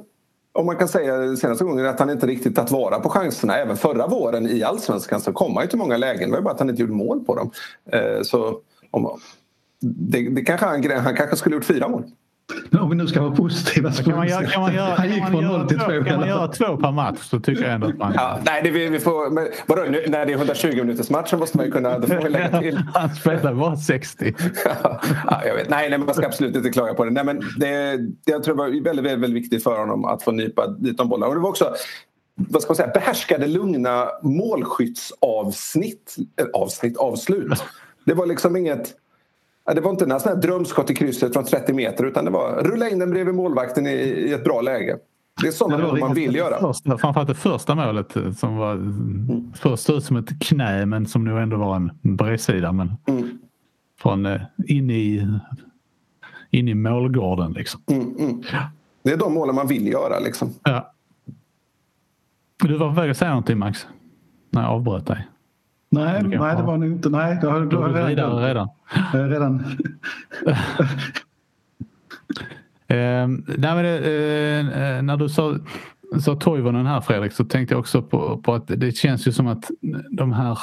om 0.53 0.65
man 0.65 0.75
kan 0.75 0.87
säga 0.87 1.35
senaste 1.35 1.63
gången, 1.63 1.85
är 1.85 1.89
att 1.89 1.99
han 1.99 2.09
inte 2.09 2.27
riktigt 2.27 2.55
tagit 2.55 2.71
vara 2.71 2.99
på 2.99 3.09
chanserna. 3.09 3.57
Även 3.57 3.77
förra 3.77 4.07
våren 4.07 4.49
i 4.49 4.63
allsvenskan 4.63 5.21
så 5.21 5.33
kom 5.33 5.55
han 5.55 5.63
ju 5.63 5.69
till 5.69 5.79
många 5.79 5.97
lägen. 5.97 6.29
Det 6.29 6.35
var 6.35 6.43
bara 6.43 6.53
att 6.53 6.59
han 6.59 6.69
inte 6.69 6.81
gjorde 6.81 6.93
mål 6.93 7.25
på 7.25 7.35
dem. 7.35 7.51
Eh, 7.91 8.21
så 8.21 8.59
om, 8.91 9.19
det, 9.81 10.29
det 10.29 10.41
kanske 10.41 10.65
han, 10.65 10.91
han 10.91 11.15
kanske 11.15 11.35
skulle 11.35 11.55
gjort 11.55 11.65
fyra 11.65 11.87
mål. 11.87 12.03
Om 12.79 12.89
vi 12.89 12.95
nu 12.95 13.07
ska 13.07 13.21
vara 13.21 13.35
positiva 13.35 13.91
så 13.91 14.03
kan 14.03 14.15
man 14.15 14.27
göra, 14.27 14.45
kan 14.45 14.61
man 14.61 14.73
göra, 14.73 14.95
han 14.95 15.09
gick 15.09 15.25
från 15.25 15.43
noll 15.43 15.67
till 15.67 15.79
två. 15.79 16.03
Kan 16.03 16.19
man 16.19 16.27
göra 16.27 16.47
två 16.47 16.77
per 16.77 16.91
match 16.91 17.19
så 17.21 17.39
tycker 17.39 17.63
jag 17.63 17.73
ändå 17.73 17.87
att 17.87 17.97
man... 17.97 18.13
Ja, 18.15 18.39
nej, 18.45 18.61
det, 18.63 18.71
vi, 18.71 18.89
vi 18.89 18.99
får, 18.99 19.29
men, 19.29 19.47
vadå, 19.67 19.83
nu, 19.89 20.05
när 20.07 20.25
det 20.25 20.31
är 20.31 20.35
120 20.35 20.75
minuters 20.75 21.09
match 21.09 21.29
så 21.29 21.37
måste 21.37 21.57
man 21.57 21.65
ju 21.65 21.71
kunna... 21.71 21.99
Då 21.99 22.07
får 22.07 22.15
vi 22.15 22.29
lägga 22.29 22.59
till. 22.61 22.81
han 22.93 23.15
spelar 23.15 23.53
bara 23.53 23.75
60. 23.75 24.33
ja, 24.65 25.41
jag 25.45 25.55
vet. 25.55 25.69
Nej, 25.69 25.89
nej, 25.89 25.99
man 25.99 26.13
ska 26.13 26.25
absolut 26.25 26.55
inte 26.55 26.69
klaga 26.69 26.93
på 26.93 27.05
det. 27.05 27.11
Nej, 27.11 27.23
men 27.25 27.41
det, 27.59 27.99
jag 28.25 28.43
tror 28.43 28.55
det 28.55 28.57
var 28.57 28.65
väldigt, 28.67 28.85
väldigt, 28.85 29.23
väldigt 29.23 29.43
viktigt 29.43 29.63
för 29.63 29.79
honom 29.79 30.05
att 30.05 30.23
få 30.23 30.31
nypa 30.31 30.67
dit 30.67 30.97
de 30.97 31.09
bollarna. 31.09 31.27
Och 31.27 31.35
det 31.35 31.41
var 31.41 31.49
också 31.49 31.75
vad 32.35 32.61
ska 32.61 32.69
man 32.69 32.75
säga, 32.75 32.91
behärskade 32.93 33.47
lugna 33.47 34.07
målskyttsavsnitt. 34.23 36.15
Avsnitt, 36.53 36.97
avslut. 36.97 37.63
Det 38.05 38.13
var 38.13 38.25
liksom 38.25 38.55
inget 38.55 38.93
det 39.73 39.81
var 39.81 39.91
inte 39.91 40.05
några 40.05 40.35
drömskott 40.35 40.89
i 40.89 40.95
krysset 40.95 41.33
från 41.33 41.45
30 41.45 41.73
meter 41.73 42.03
utan 42.03 42.25
det 42.25 42.31
var 42.31 42.63
rulla 42.63 42.89
in 42.89 42.99
den 42.99 43.09
bredvid 43.09 43.35
målvakten 43.35 43.87
i, 43.87 43.91
i 43.91 44.33
ett 44.33 44.43
bra 44.43 44.61
läge. 44.61 44.97
Det 45.41 45.47
är 45.47 45.51
sådana 45.51 45.87
mål 45.87 45.99
man 45.99 46.13
vill 46.13 46.35
göra. 46.35 46.59
Första, 46.59 46.97
framförallt 46.97 47.27
det 47.27 47.35
första 47.35 47.75
målet 47.75 48.15
eh, 48.15 48.31
som 48.31 48.57
var 48.57 48.73
mm. 48.73 49.53
först 49.53 49.89
ut 49.89 50.03
som 50.03 50.17
ett 50.17 50.39
knä 50.39 50.85
men 50.85 51.05
som 51.05 51.23
nu 51.23 51.39
ändå 51.39 51.57
var 51.57 51.75
en 51.75 51.91
bredsida. 52.01 52.71
Men 52.71 52.93
mm. 53.07 53.39
Från 53.99 54.25
eh, 54.25 54.41
in 54.67 54.89
i, 54.89 55.27
in 56.51 56.67
i 56.67 56.73
målgården 56.73 57.51
liksom. 57.51 57.81
Mm, 57.91 58.15
mm. 58.19 58.43
Det 59.03 59.11
är 59.11 59.17
de 59.17 59.33
målen 59.33 59.55
man 59.55 59.67
vill 59.67 59.87
göra 59.87 60.19
liksom. 60.19 60.53
Ja. 60.63 60.93
Du 62.63 62.77
var 62.77 62.89
på 62.89 63.01
väg 63.01 63.11
att 63.11 63.17
säga 63.17 63.29
någonting 63.29 63.57
Max? 63.57 63.87
När 64.49 64.61
jag 64.61 64.71
avbröt 64.71 65.05
dig. 65.05 65.27
Nej, 65.95 66.23
nej 66.23 66.55
det 66.55 66.63
var 66.63 66.77
nog 66.77 66.91
inte. 66.91 67.09
Nej, 67.09 67.39
då, 67.41 67.51
då, 67.51 67.65
då 67.65 67.81
har 67.81 67.97
jag 67.97 68.09
redan. 68.09 68.43
redan. 68.43 68.69
redan. 69.29 69.59
eh, 72.87 73.27
nej, 73.57 73.75
men, 73.75 73.85
eh, 73.85 75.01
när 75.01 75.17
du 75.17 75.29
sa, 75.29 75.57
sa 76.19 76.35
Toivonen 76.35 76.85
här 76.85 77.01
Fredrik 77.01 77.31
så 77.31 77.45
tänkte 77.45 77.73
jag 77.73 77.79
också 77.79 78.01
på, 78.01 78.37
på 78.37 78.53
att 78.53 78.67
det 78.67 78.91
känns 78.91 79.27
ju 79.27 79.31
som 79.31 79.47
att 79.47 79.71
de 80.11 80.31
här 80.31 80.59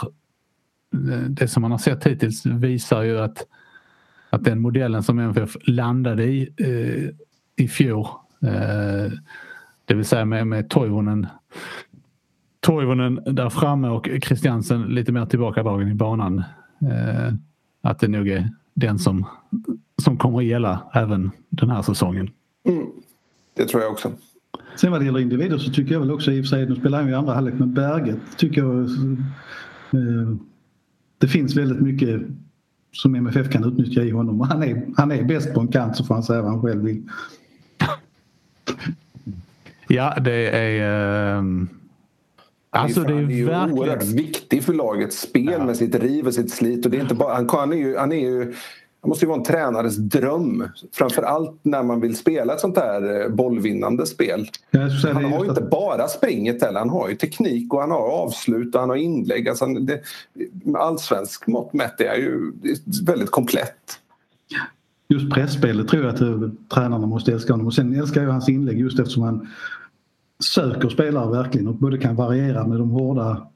det 1.28 1.48
som 1.48 1.60
man 1.60 1.70
har 1.70 1.78
sett 1.78 2.06
hittills 2.06 2.46
visar 2.46 3.02
ju 3.02 3.18
att, 3.18 3.46
att 4.30 4.44
den 4.44 4.60
modellen 4.60 5.02
som 5.02 5.18
MFF 5.18 5.56
landade 5.64 6.24
i 6.24 6.54
eh, 6.56 7.10
i 7.56 7.68
fjol 7.68 8.06
eh, 8.42 9.12
det 9.84 9.94
vill 9.94 10.04
säga 10.04 10.24
med, 10.24 10.46
med 10.46 10.70
Toivonen 10.70 11.26
Toivonen 12.62 13.20
där 13.26 13.50
framme 13.50 13.88
och 13.88 14.08
Christiansen 14.22 14.82
lite 14.82 15.12
mer 15.12 15.26
tillbakadragen 15.26 15.88
i 15.88 15.94
banan. 15.94 16.38
Eh, 16.80 17.34
att 17.82 17.98
det 17.98 18.08
nog 18.08 18.28
är 18.28 18.50
den 18.74 18.98
som, 18.98 19.26
som 20.02 20.16
kommer 20.16 20.38
att 20.38 20.44
gälla 20.44 20.90
även 20.92 21.30
den 21.48 21.70
här 21.70 21.82
säsongen. 21.82 22.30
Mm. 22.68 22.86
Det 23.54 23.64
tror 23.64 23.82
jag 23.82 23.92
också. 23.92 24.12
Sen 24.76 24.90
vad 24.90 25.00
det 25.00 25.04
gäller 25.04 25.20
individer 25.20 25.58
så 25.58 25.72
tycker 25.72 25.92
jag 25.92 26.00
väl 26.00 26.10
också 26.10 26.32
i 26.32 26.40
och 26.40 26.44
för 26.44 26.48
sig, 26.48 26.68
nu 26.68 26.76
spelar 26.76 26.98
han 26.98 27.06
ju 27.06 27.12
i 27.12 27.16
andra 27.16 27.34
halvlek, 27.34 27.54
men 27.58 27.74
Berget 27.74 28.20
tycker 28.36 28.60
jag 28.60 28.80
eh, 28.80 30.36
det 31.18 31.28
finns 31.28 31.56
väldigt 31.56 31.80
mycket 31.80 32.22
som 32.92 33.14
MFF 33.14 33.50
kan 33.50 33.64
utnyttja 33.64 34.02
i 34.02 34.10
honom. 34.10 34.40
Han 34.40 34.62
är, 34.62 34.86
han 34.96 35.12
är 35.12 35.22
bäst 35.22 35.54
på 35.54 35.60
en 35.60 35.68
kant 35.68 35.96
så 35.96 36.04
får 36.04 36.14
han 36.14 36.22
säga 36.22 36.42
vad 36.42 36.50
han 36.50 36.62
själv 36.62 36.82
vill. 36.82 37.02
Ja, 39.88 40.14
det 40.20 40.50
är... 40.50 41.36
Eh 41.36 41.42
Alltså, 42.74 43.00
det 43.00 43.12
är, 43.12 43.14
han 43.14 43.30
är 43.30 43.34
ju 43.34 43.44
verkligen... 43.44 43.78
oerhört 43.78 44.04
viktig 44.04 44.64
för 44.64 44.72
lagets 44.72 45.20
spel 45.20 45.52
ja. 45.52 45.64
med 45.64 45.76
sitt 45.76 45.94
riv 45.94 46.26
och 46.26 46.34
sitt 46.34 46.52
slit. 46.52 46.84
Och 46.84 46.90
det 46.90 46.96
är 46.96 47.00
inte 47.00 47.14
bara, 47.14 47.34
han, 47.34 47.48
han, 47.48 47.72
är 47.72 47.76
ju, 47.76 47.96
han 47.96 48.12
är 48.12 48.20
ju 48.20 48.54
han 49.02 49.08
måste 49.08 49.24
ju 49.24 49.28
vara 49.28 49.38
en 49.38 49.44
tränares 49.44 49.96
dröm. 49.96 50.68
Framförallt 50.92 51.58
när 51.62 51.82
man 51.82 52.00
vill 52.00 52.16
spela 52.16 52.54
ett 52.54 52.60
sånt 52.60 52.76
här 52.76 53.20
eh, 53.20 53.28
bollvinnande 53.28 54.06
spel. 54.06 54.48
Han 55.02 55.24
har 55.24 55.44
ju 55.44 55.48
inte 55.48 55.68
bara 55.70 56.08
springet 56.08 56.62
heller. 56.62 56.78
Han 56.78 56.90
har 56.90 57.08
ju 57.08 57.14
teknik 57.14 57.74
och 57.74 57.80
han 57.80 57.90
har 57.90 58.08
avslut 58.08 58.74
och 58.74 58.80
han 58.80 58.90
har 58.90 58.96
inlägg. 58.96 59.48
Alltså 59.48 59.66
det, 59.66 60.00
med 60.64 60.80
allsvensk 60.80 61.46
mått 61.46 61.72
mätt 61.72 62.00
är 62.00 62.14
ju 62.14 62.52
väldigt 63.06 63.30
komplett. 63.30 63.98
Just 65.08 65.34
pressspelet 65.34 65.88
tror 65.88 66.04
jag 66.04 66.14
att 66.14 66.70
tränarna 66.74 67.06
måste 67.06 67.32
älska 67.32 67.52
honom. 67.52 67.66
Och 67.66 67.74
sen 67.74 68.00
älskar 68.00 68.22
jag 68.22 68.30
hans 68.30 68.48
inlägg 68.48 68.80
just 68.80 68.98
eftersom 68.98 69.22
han 69.22 69.48
söker 70.42 70.88
spelare 70.88 71.30
verkligen 71.30 71.68
och 71.68 71.74
både 71.74 71.98
kan 71.98 72.16
variera 72.16 72.66
med 72.66 72.78
de 72.78 72.90
hårda 72.90 73.46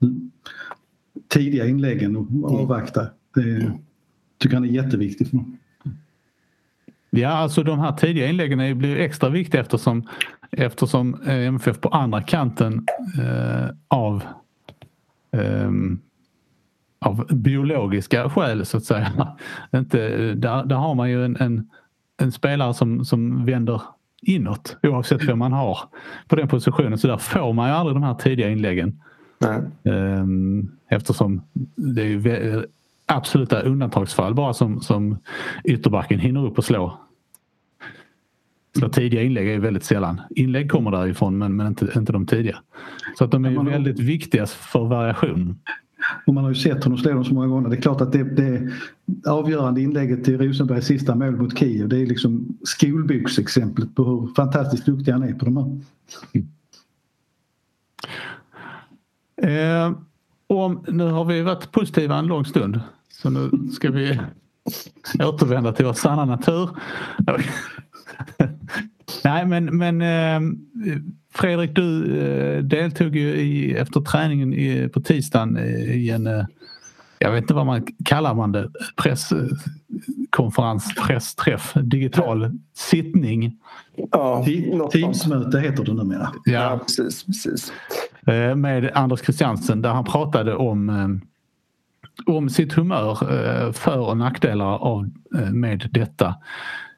tidiga 1.28 1.66
inläggen 1.66 2.16
och 2.16 2.30
mm. 2.30 2.44
avvakta. 2.44 3.06
Det 3.34 3.72
tycker 4.38 4.56
han 4.56 4.64
är 4.64 4.68
jätteviktigt 4.68 5.30
för. 5.30 5.40
Ja, 7.10 7.28
alltså 7.28 7.62
de 7.62 7.78
här 7.78 7.92
tidiga 7.92 8.28
inläggen 8.28 8.78
blir 8.78 8.96
extra 8.96 9.28
viktiga 9.28 9.60
eftersom, 9.60 10.08
eftersom 10.50 11.14
eh, 11.14 11.46
MFF 11.46 11.80
på 11.80 11.88
andra 11.88 12.22
kanten 12.22 12.86
eh, 13.18 13.68
av, 13.88 14.22
eh, 15.32 15.70
av 17.00 17.26
biologiska 17.30 18.30
skäl 18.30 18.66
så 18.66 18.76
att 18.76 18.84
säga. 18.84 19.36
Inte, 19.74 20.08
där, 20.34 20.64
där 20.64 20.76
har 20.76 20.94
man 20.94 21.10
ju 21.10 21.24
en, 21.24 21.36
en, 21.36 21.70
en 22.22 22.32
spelare 22.32 22.74
som, 22.74 23.04
som 23.04 23.46
vänder 23.46 23.82
inåt 24.22 24.76
oavsett 24.82 25.28
vem 25.28 25.38
man 25.38 25.52
har 25.52 25.78
på 26.28 26.36
den 26.36 26.48
positionen. 26.48 26.98
Så 26.98 27.08
där 27.08 27.16
får 27.16 27.52
man 27.52 27.68
ju 27.68 27.74
aldrig 27.74 27.96
de 27.96 28.02
här 28.02 28.14
tidiga 28.14 28.50
inläggen. 28.50 29.00
Nej. 29.38 29.60
Ehm, 29.94 30.70
eftersom 30.88 31.42
det 31.76 32.02
är 32.02 32.66
absoluta 33.06 33.60
undantagsfall 33.60 34.34
bara 34.34 34.52
som, 34.52 34.80
som 34.80 35.18
ytterbacken 35.64 36.18
hinner 36.18 36.46
upp 36.46 36.58
och 36.58 36.64
slå. 36.64 36.98
Så 38.80 38.88
tidiga 38.88 39.22
inlägg 39.22 39.48
är 39.48 39.58
väldigt 39.58 39.84
sällan. 39.84 40.20
Inlägg 40.30 40.70
kommer 40.70 40.90
därifrån 40.90 41.38
men, 41.38 41.56
men 41.56 41.66
inte, 41.66 41.92
inte 41.96 42.12
de 42.12 42.26
tidiga. 42.26 42.58
Så 43.18 43.24
att 43.24 43.30
de 43.30 43.44
är 43.44 43.70
väldigt 43.70 44.00
viktiga 44.00 44.46
för 44.46 44.84
variation. 44.84 45.58
Och 46.26 46.34
man 46.34 46.44
har 46.44 46.50
ju 46.50 46.56
sett 46.56 46.84
honom 46.84 46.98
slå 46.98 47.10
dem 47.10 47.24
så 47.24 47.34
många 47.34 47.46
gånger. 47.46 47.68
Det 47.68 47.76
är 47.76 47.80
klart 47.80 48.00
att 48.00 48.12
det, 48.12 48.24
det 48.24 48.72
avgörande 49.26 49.82
inlägget 49.82 50.24
till 50.24 50.38
Rosenbergs 50.38 50.86
sista 50.86 51.14
mål 51.14 51.36
mot 51.36 51.58
Kiev 51.58 51.88
det 51.88 51.98
är 52.02 52.06
liksom 52.06 52.58
skolboksexemplet 52.64 53.94
på 53.94 54.04
hur 54.04 54.34
fantastiskt 54.34 54.86
duktig 54.86 55.12
han 55.12 55.22
är 55.22 55.34
på 55.34 55.44
de 55.44 55.56
här. 55.56 55.80
Eh, 59.42 59.92
om, 60.46 60.84
nu 60.88 61.04
har 61.04 61.24
vi 61.24 61.42
varit 61.42 61.72
positiva 61.72 62.16
en 62.16 62.26
lång 62.26 62.44
stund 62.44 62.80
så 63.08 63.30
nu 63.30 63.50
ska 63.72 63.90
vi 63.90 64.20
återvända 65.18 65.72
till 65.72 65.86
vår 65.86 65.92
sanna 65.92 66.24
natur. 66.24 66.70
Nej 69.24 69.46
men, 69.46 69.64
men 69.78 70.02
eh, 70.02 70.40
Fredrik 71.36 71.74
du 71.74 72.18
eh, 72.18 72.62
deltog 72.62 73.16
ju 73.16 73.28
i, 73.28 73.76
efter 73.76 74.00
träningen 74.00 74.54
i, 74.54 74.88
på 74.88 75.00
tisdagen 75.00 75.58
i 75.58 76.10
en 76.10 76.26
eh, 76.26 76.44
jag 77.18 77.32
vet 77.32 77.42
inte 77.42 77.54
vad 77.54 77.66
man 77.66 77.86
kallar 78.04 78.34
man 78.34 78.52
det, 78.52 78.70
presskonferens, 78.96 80.94
pressträff, 80.94 81.72
digital 81.74 82.58
sittning. 82.74 83.56
Ja, 84.12 84.44
Teamsmöte 84.92 85.60
heter 85.60 85.84
det 85.84 85.94
numera. 85.94 86.28
Ja, 86.44 86.52
ja 86.52 86.78
precis, 86.78 87.24
precis. 87.24 87.72
Med 88.56 88.90
Anders 88.94 89.20
Christiansen 89.20 89.82
där 89.82 89.90
han 89.90 90.04
pratade 90.04 90.54
om 90.54 91.20
om 92.26 92.48
sitt 92.48 92.72
humör 92.72 93.18
för 93.72 93.98
och 93.98 94.16
nackdelar 94.16 94.78
av, 94.78 95.10
med 95.52 95.88
detta. 95.90 96.34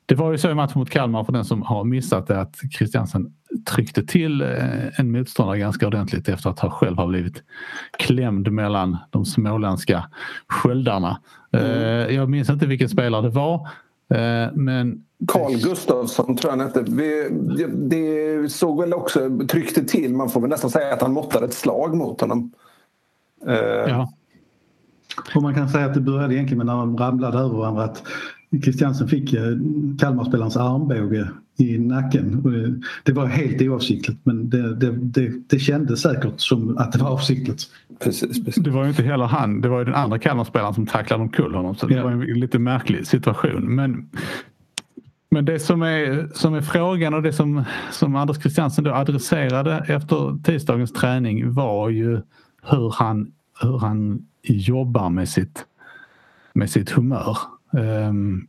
Det 0.06 0.14
var 0.14 0.32
ju 0.32 0.38
så 0.38 0.50
i 0.50 0.54
matchen 0.54 0.78
mot 0.78 0.90
Kalmar 0.90 1.24
för 1.24 1.32
den 1.32 1.44
som 1.44 1.62
har 1.62 1.84
missat 1.84 2.26
det 2.26 2.40
att 2.40 2.56
Christiansen 2.78 3.32
tryckte 3.66 4.02
till 4.02 4.40
eh, 4.40 5.00
en 5.00 5.12
motståndare 5.12 5.58
ganska 5.58 5.86
ordentligt 5.86 6.28
efter 6.28 6.50
att 6.50 6.58
han 6.58 6.70
själv 6.70 6.96
har 6.96 7.06
blivit 7.06 7.42
klämd 7.98 8.52
mellan 8.52 8.96
de 9.10 9.24
småländska 9.24 10.04
sköldarna. 10.48 11.20
Mm. 11.52 12.14
Jag 12.14 12.30
minns 12.30 12.50
inte 12.50 12.66
vilken 12.66 12.88
spelare 12.88 13.22
det 13.22 13.28
var 13.28 13.54
eh, 14.14 14.52
men 14.52 15.04
Carl 15.28 15.52
Gustafsson 15.52 16.36
tror 16.36 16.52
jag 16.52 16.58
han 16.58 16.66
hette. 16.66 16.82
Det 17.68 18.52
såg 18.52 18.80
väl 18.80 18.94
också, 18.94 19.38
tryckte 19.48 19.84
till, 19.84 20.14
man 20.14 20.30
får 20.30 20.40
väl 20.40 20.50
nästan 20.50 20.70
säga 20.70 20.94
att 20.94 21.02
han 21.02 21.12
måttade 21.12 21.46
ett 21.46 21.54
slag 21.54 21.96
mot 21.96 22.20
honom. 22.20 22.52
Ja. 23.86 24.12
Och 25.34 25.42
man 25.42 25.54
kan 25.54 25.68
säga 25.68 25.86
att 25.86 25.94
det 25.94 26.00
började 26.00 26.34
egentligen 26.34 26.58
med 26.58 26.66
när 26.66 26.76
de 26.76 26.98
ramlade 26.98 27.38
över 27.38 27.56
varandra 27.56 27.84
att 27.84 28.02
Christiansen 28.62 29.08
fick 29.08 29.32
eh, 29.32 29.42
Kalmarspelarens 29.98 30.56
armbåge 30.56 31.28
i 31.58 31.78
nacken. 31.78 32.42
Det, 33.04 33.12
var 33.12 33.26
helt 33.26 33.62
oavsiktligt 33.62 34.18
men 34.22 34.50
det, 34.50 34.74
det, 34.74 34.92
det, 34.92 35.32
det 35.48 35.58
kändes 35.58 36.02
säkert 36.02 36.40
som 36.40 36.78
att 36.78 36.92
det 36.92 36.98
var 36.98 37.10
avsiktligt. 37.10 37.62
Precis, 37.98 38.44
precis. 38.44 38.64
Det 38.64 38.70
var 38.70 38.82
ju 38.82 38.88
inte 38.88 39.02
heller 39.02 39.24
han, 39.24 39.60
det 39.60 39.68
var 39.68 39.78
ju 39.78 39.84
den 39.84 39.94
andra 39.94 40.18
Kalmarspelaren 40.18 40.74
som 40.74 40.86
tacklade 40.86 41.22
omkull 41.22 41.54
honom. 41.54 41.74
Så 41.74 41.86
det 41.86 41.94
ja. 41.94 42.04
var 42.04 42.10
en 42.10 42.20
lite 42.20 42.58
märklig 42.58 43.06
situation. 43.06 43.74
Men, 43.74 44.10
men 45.30 45.44
det 45.44 45.58
som 45.58 45.82
är, 45.82 46.28
som 46.34 46.54
är 46.54 46.60
frågan 46.60 47.14
och 47.14 47.22
det 47.22 47.32
som, 47.32 47.64
som 47.92 48.16
Anders 48.16 48.38
Christiansen 48.38 48.84
då 48.84 48.92
adresserade 48.92 49.84
efter 49.88 50.42
tisdagens 50.42 50.92
träning 50.92 51.52
var 51.52 51.88
ju 51.88 52.20
hur 52.62 52.94
han, 52.94 53.32
hur 53.62 53.78
han 53.78 54.26
jobbar 54.42 55.10
med 55.10 55.28
sitt, 55.28 55.64
med 56.52 56.70
sitt 56.70 56.90
humör. 56.90 57.38
Um, 57.72 58.46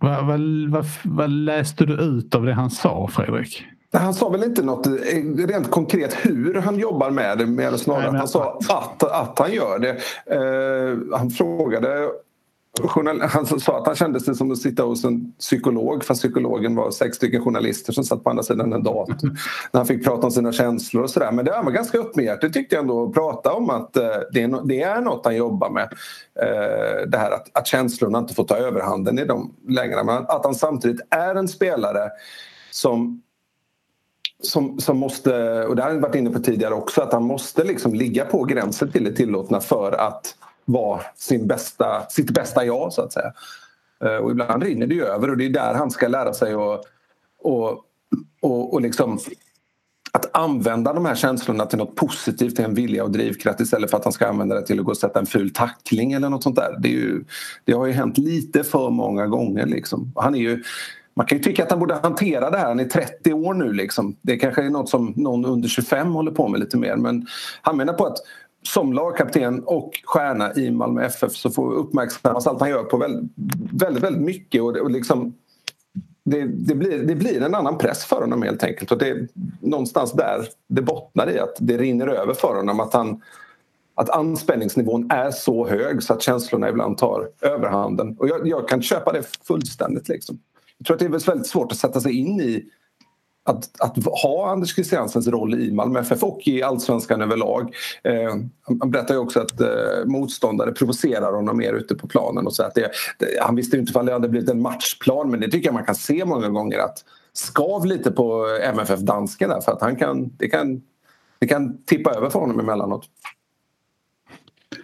vad, 0.00 0.26
vad, 0.26 0.40
vad, 0.70 0.86
vad, 1.04 1.30
läste 1.30 1.84
du 1.84 1.94
ut 1.94 2.34
av 2.34 2.46
det 2.46 2.54
han 2.54 2.70
sa, 2.70 3.08
Fredrik? 3.08 3.64
Han 3.92 4.14
sa 4.14 4.28
väl 4.28 4.44
inte 4.44 4.62
något 4.62 4.86
eh, 4.86 4.92
rent 5.46 5.70
konkret 5.70 6.16
hur 6.22 6.54
han 6.54 6.78
jobbar 6.78 7.10
med 7.10 7.38
det, 7.38 7.46
mer 7.46 7.76
snarare 7.76 8.10
Nej, 8.10 8.18
han 8.18 8.28
sa 8.28 8.58
att, 8.68 9.02
att 9.02 9.38
han 9.38 9.52
gör 9.52 9.78
det. 9.78 9.92
Uh, 10.36 10.98
han 11.18 11.30
frågade 11.30 12.08
han 13.28 13.46
sa 13.46 13.78
att 13.78 13.86
han 13.86 13.96
kände 13.96 14.20
sig 14.20 14.34
som 14.34 14.52
att 14.52 14.58
sitta 14.58 14.82
hos 14.82 15.04
en 15.04 15.32
psykolog 15.32 16.04
fast 16.04 16.20
psykologen 16.20 16.74
var 16.74 16.90
sex 16.90 17.16
stycken 17.16 17.44
journalister 17.44 17.92
som 17.92 18.04
satt 18.04 18.24
på 18.24 18.30
andra 18.30 18.42
sidan 18.42 18.72
en 18.72 18.82
dator. 18.82 19.16
När 19.72 19.80
han 19.80 19.86
fick 19.86 20.04
prata 20.04 20.26
om 20.26 20.30
sina 20.30 20.52
känslor 20.52 21.02
och 21.02 21.10
sådär. 21.10 21.32
Men 21.32 21.44
det 21.44 21.50
var 21.50 21.70
ganska 21.70 21.98
öppenhjärtigt 21.98 22.54
tyckte 22.54 22.74
jag 22.74 22.82
ändå 22.82 23.04
att 23.04 23.14
prata 23.14 23.52
om 23.52 23.70
att 23.70 23.96
eh, 23.96 24.02
det 24.32 24.42
är, 24.42 24.66
det 24.66 24.82
är 24.82 25.00
något 25.00 25.24
han 25.24 25.36
jobbar 25.36 25.70
med. 25.70 25.92
Eh, 26.42 27.08
det 27.08 27.18
här 27.18 27.30
att, 27.30 27.46
att 27.52 27.66
känslorna 27.66 28.18
inte 28.18 28.34
får 28.34 28.44
ta 28.44 28.56
överhanden 28.56 29.18
i 29.18 29.24
de 29.24 29.54
längre. 29.68 30.04
Men 30.04 30.16
att 30.28 30.44
han 30.44 30.54
samtidigt 30.54 31.00
är 31.10 31.34
en 31.34 31.48
spelare 31.48 32.10
som 32.70 33.22
som, 34.42 34.80
som 34.80 34.98
måste, 34.98 35.64
och 35.64 35.76
det 35.76 35.82
har 35.82 35.90
jag 35.90 36.00
varit 36.00 36.14
inne 36.14 36.30
på 36.30 36.38
tidigare 36.38 36.74
också, 36.74 37.02
att 37.02 37.12
han 37.12 37.24
måste 37.24 37.64
liksom 37.64 37.94
ligga 37.94 38.24
på 38.24 38.44
gränsen 38.44 38.92
till 38.92 39.04
det 39.04 39.12
tillåtna 39.12 39.60
för 39.60 39.92
att 39.92 40.34
vara 40.68 41.00
sin 41.16 41.46
bästa, 41.46 42.06
sitt 42.08 42.30
bästa 42.30 42.64
jag 42.64 42.92
så 42.92 43.02
att 43.02 43.12
säga. 43.12 43.32
Eh, 44.04 44.16
och 44.16 44.30
ibland 44.30 44.62
rinner 44.62 44.86
det 44.86 44.94
ju 44.94 45.04
över 45.04 45.30
och 45.30 45.36
det 45.36 45.46
är 45.46 45.50
där 45.50 45.74
han 45.74 45.90
ska 45.90 46.08
lära 46.08 46.34
sig 46.34 46.54
att 46.54 46.84
och, 47.38 47.84
och, 48.40 48.74
och 48.74 48.80
liksom 48.80 49.18
att 50.12 50.36
använda 50.36 50.92
de 50.92 51.04
här 51.04 51.14
känslorna 51.14 51.66
till 51.66 51.78
något 51.78 51.96
positivt, 51.96 52.56
till 52.56 52.64
en 52.64 52.74
vilja 52.74 53.04
och 53.04 53.10
drivkraft 53.10 53.60
istället 53.60 53.90
för 53.90 53.96
att 53.96 54.04
han 54.04 54.12
ska 54.12 54.26
använda 54.26 54.54
det 54.54 54.66
till 54.66 54.78
att 54.78 54.84
gå 54.84 54.90
och 54.90 54.96
sätta 54.96 55.18
en 55.18 55.26
ful 55.26 55.50
tackling 55.50 56.12
eller 56.12 56.28
något 56.28 56.42
sånt 56.42 56.56
där. 56.56 56.76
Det, 56.78 56.88
ju, 56.88 57.24
det 57.64 57.72
har 57.72 57.86
ju 57.86 57.92
hänt 57.92 58.18
lite 58.18 58.64
för 58.64 58.90
många 58.90 59.26
gånger. 59.26 59.66
Liksom. 59.66 60.12
Han 60.16 60.34
är 60.34 60.38
ju, 60.38 60.62
man 61.14 61.26
kan 61.26 61.38
ju 61.38 61.44
tycka 61.44 61.64
att 61.64 61.70
han 61.70 61.80
borde 61.80 61.94
hantera 61.94 62.50
det 62.50 62.58
här. 62.58 62.68
Han 62.68 62.80
är 62.80 62.84
30 62.84 63.32
år 63.32 63.54
nu. 63.54 63.72
Liksom. 63.72 64.16
Det 64.22 64.36
kanske 64.36 64.62
är 64.62 64.70
något 64.70 64.88
som 64.88 65.12
någon 65.16 65.44
under 65.44 65.68
25 65.68 66.12
håller 66.12 66.32
på 66.32 66.48
med 66.48 66.60
lite 66.60 66.76
mer. 66.76 66.96
Men 66.96 67.26
han 67.62 67.76
menar 67.76 67.92
på 67.92 68.06
att 68.06 68.18
som 68.68 68.92
lagkapten 68.92 69.64
och 69.64 69.90
stjärna 70.04 70.54
i 70.54 70.70
Malmö 70.70 71.04
FF 71.04 71.32
så 71.32 71.50
får 71.50 71.72
uppmärksammas 71.72 72.46
allt 72.46 72.60
han 72.60 72.70
gör 72.70 72.84
på 72.84 72.96
väldigt, 72.96 73.30
väldigt, 73.72 74.04
väldigt 74.04 74.22
mycket. 74.22 74.62
Och, 74.62 74.76
och 74.76 74.90
liksom, 74.90 75.34
det, 76.24 76.44
det, 76.44 76.74
blir, 76.74 76.98
det 76.98 77.14
blir 77.14 77.42
en 77.42 77.54
annan 77.54 77.78
press 77.78 78.04
för 78.04 78.20
honom 78.20 78.42
helt 78.42 78.64
enkelt. 78.64 78.92
Och 78.92 78.98
det 78.98 79.08
är 79.08 79.28
någonstans 79.60 80.12
där 80.12 80.48
det 80.68 80.82
bottnar 80.82 81.30
i 81.30 81.38
att 81.38 81.56
det 81.58 81.78
rinner 81.78 82.06
över 82.06 82.34
för 82.34 82.54
honom. 82.54 82.80
Att, 82.80 82.92
han, 82.92 83.22
att 83.94 84.10
anspänningsnivån 84.10 85.10
är 85.10 85.30
så 85.30 85.68
hög 85.68 86.02
så 86.02 86.12
att 86.12 86.22
känslorna 86.22 86.68
ibland 86.68 86.98
tar 86.98 87.28
överhanden. 87.40 88.16
Och 88.18 88.28
jag, 88.28 88.48
jag 88.48 88.68
kan 88.68 88.82
köpa 88.82 89.12
det 89.12 89.22
fullständigt. 89.46 90.08
Liksom. 90.08 90.38
Jag 90.78 90.86
tror 90.86 90.94
att 90.94 91.00
det 91.00 91.06
är 91.06 91.26
väldigt 91.26 91.46
svårt 91.46 91.72
att 91.72 91.78
sätta 91.78 92.00
sig 92.00 92.18
in 92.18 92.40
i 92.40 92.64
att, 93.48 93.80
att 93.80 94.04
ha 94.22 94.50
Anders 94.50 94.74
Christiansens 94.74 95.28
roll 95.28 95.54
i 95.54 95.72
Malmö 95.72 96.00
FF 96.00 96.22
och 96.22 96.40
i 96.44 96.62
allsvenskan 96.62 97.22
överlag. 97.22 97.74
Eh, 98.04 98.34
han 98.80 98.90
berättar 98.90 99.14
ju 99.14 99.20
också 99.20 99.40
att 99.40 99.60
eh, 99.60 99.68
motståndare 100.06 100.72
provocerar 100.72 101.32
honom 101.32 101.56
mer 101.56 101.72
ute 101.72 101.94
på 101.94 102.08
planen. 102.08 102.46
Och 102.46 102.54
så 102.54 102.62
att 102.62 102.74
det, 102.74 102.90
det, 103.18 103.26
han 103.40 103.56
visste 103.56 103.76
inte 103.76 103.90
ifall 103.90 104.06
det 104.06 104.12
hade 104.12 104.28
blivit 104.28 104.50
en 104.50 104.62
matchplan 104.62 105.30
men 105.30 105.40
det 105.40 105.50
tycker 105.50 105.68
jag 105.68 105.74
man 105.74 105.84
kan 105.84 105.94
se 105.94 106.24
många 106.24 106.48
gånger 106.48 106.78
att 106.78 107.04
skav 107.32 107.86
lite 107.86 108.10
på 108.10 108.58
MFF-dansken 108.62 109.48
där 109.48 109.60
för 109.60 109.72
att 109.72 109.80
han 109.80 109.96
kan, 109.96 110.36
det, 110.36 110.48
kan, 110.48 110.82
det 111.38 111.46
kan 111.46 111.84
tippa 111.84 112.10
över 112.10 112.30
för 112.30 112.38
honom 112.38 112.60
emellanåt. 112.60 113.04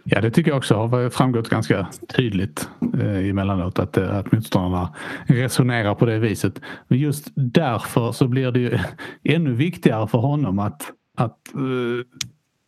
Ja, 0.05 0.21
det 0.21 0.31
tycker 0.31 0.51
jag 0.51 0.59
också 0.59 0.75
har 0.75 1.11
framgått 1.11 1.49
ganska 1.49 1.87
tydligt 2.17 2.69
eh, 2.99 3.29
emellanåt 3.29 3.79
att, 3.79 3.97
eh, 3.97 4.17
att 4.17 4.33
motståndarna 4.33 4.95
resonerar 5.27 5.95
på 5.95 6.07
det 6.07 6.19
viset. 6.19 6.61
Men 6.89 6.99
just 6.99 7.33
därför 7.35 8.13
så 8.13 8.29
blir 8.29 8.51
det 8.51 8.61
ju 8.61 8.79
ännu 9.35 9.53
viktigare 9.53 10.09
för 10.09 10.19
honom 10.19 10.59
att, 10.59 10.83
att 11.17 11.55
eh, 11.55 12.23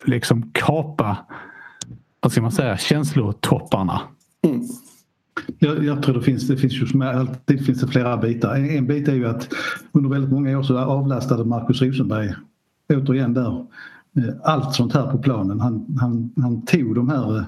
liksom 0.04 0.50
kapa, 0.52 1.16
vad 2.20 2.32
ska 2.32 2.42
man 2.42 2.52
säga, 2.52 2.76
känslotopparna. 2.76 4.00
Mm. 4.44 4.60
Jag, 5.58 5.84
jag, 5.84 6.02
tror 6.02 6.14
det 6.14 6.22
finns, 6.22 6.48
det 6.48 6.56
finns 6.56 6.72
ju 6.72 6.86
som 6.86 7.02
alltid 7.02 7.66
finns 7.66 7.80
det 7.80 7.88
flera 7.88 8.16
bitar. 8.16 8.54
En, 8.54 8.70
en 8.70 8.86
bit 8.86 9.08
är 9.08 9.14
ju 9.14 9.26
att 9.26 9.48
under 9.92 10.10
väldigt 10.10 10.30
många 10.30 10.58
år 10.58 10.62
så 10.62 10.78
avlastade 10.78 11.44
Markus 11.44 11.82
Rosenberg 11.82 12.34
återigen 12.88 13.34
där 13.34 13.66
Eh, 14.16 14.34
allt 14.42 14.74
sånt 14.74 14.92
här 14.92 15.10
på 15.10 15.18
planen. 15.18 15.60
Han, 15.60 15.96
han, 16.00 16.30
han 16.36 16.64
tog 16.64 16.94
de 16.94 17.08
här, 17.08 17.38
eh, 17.38 17.44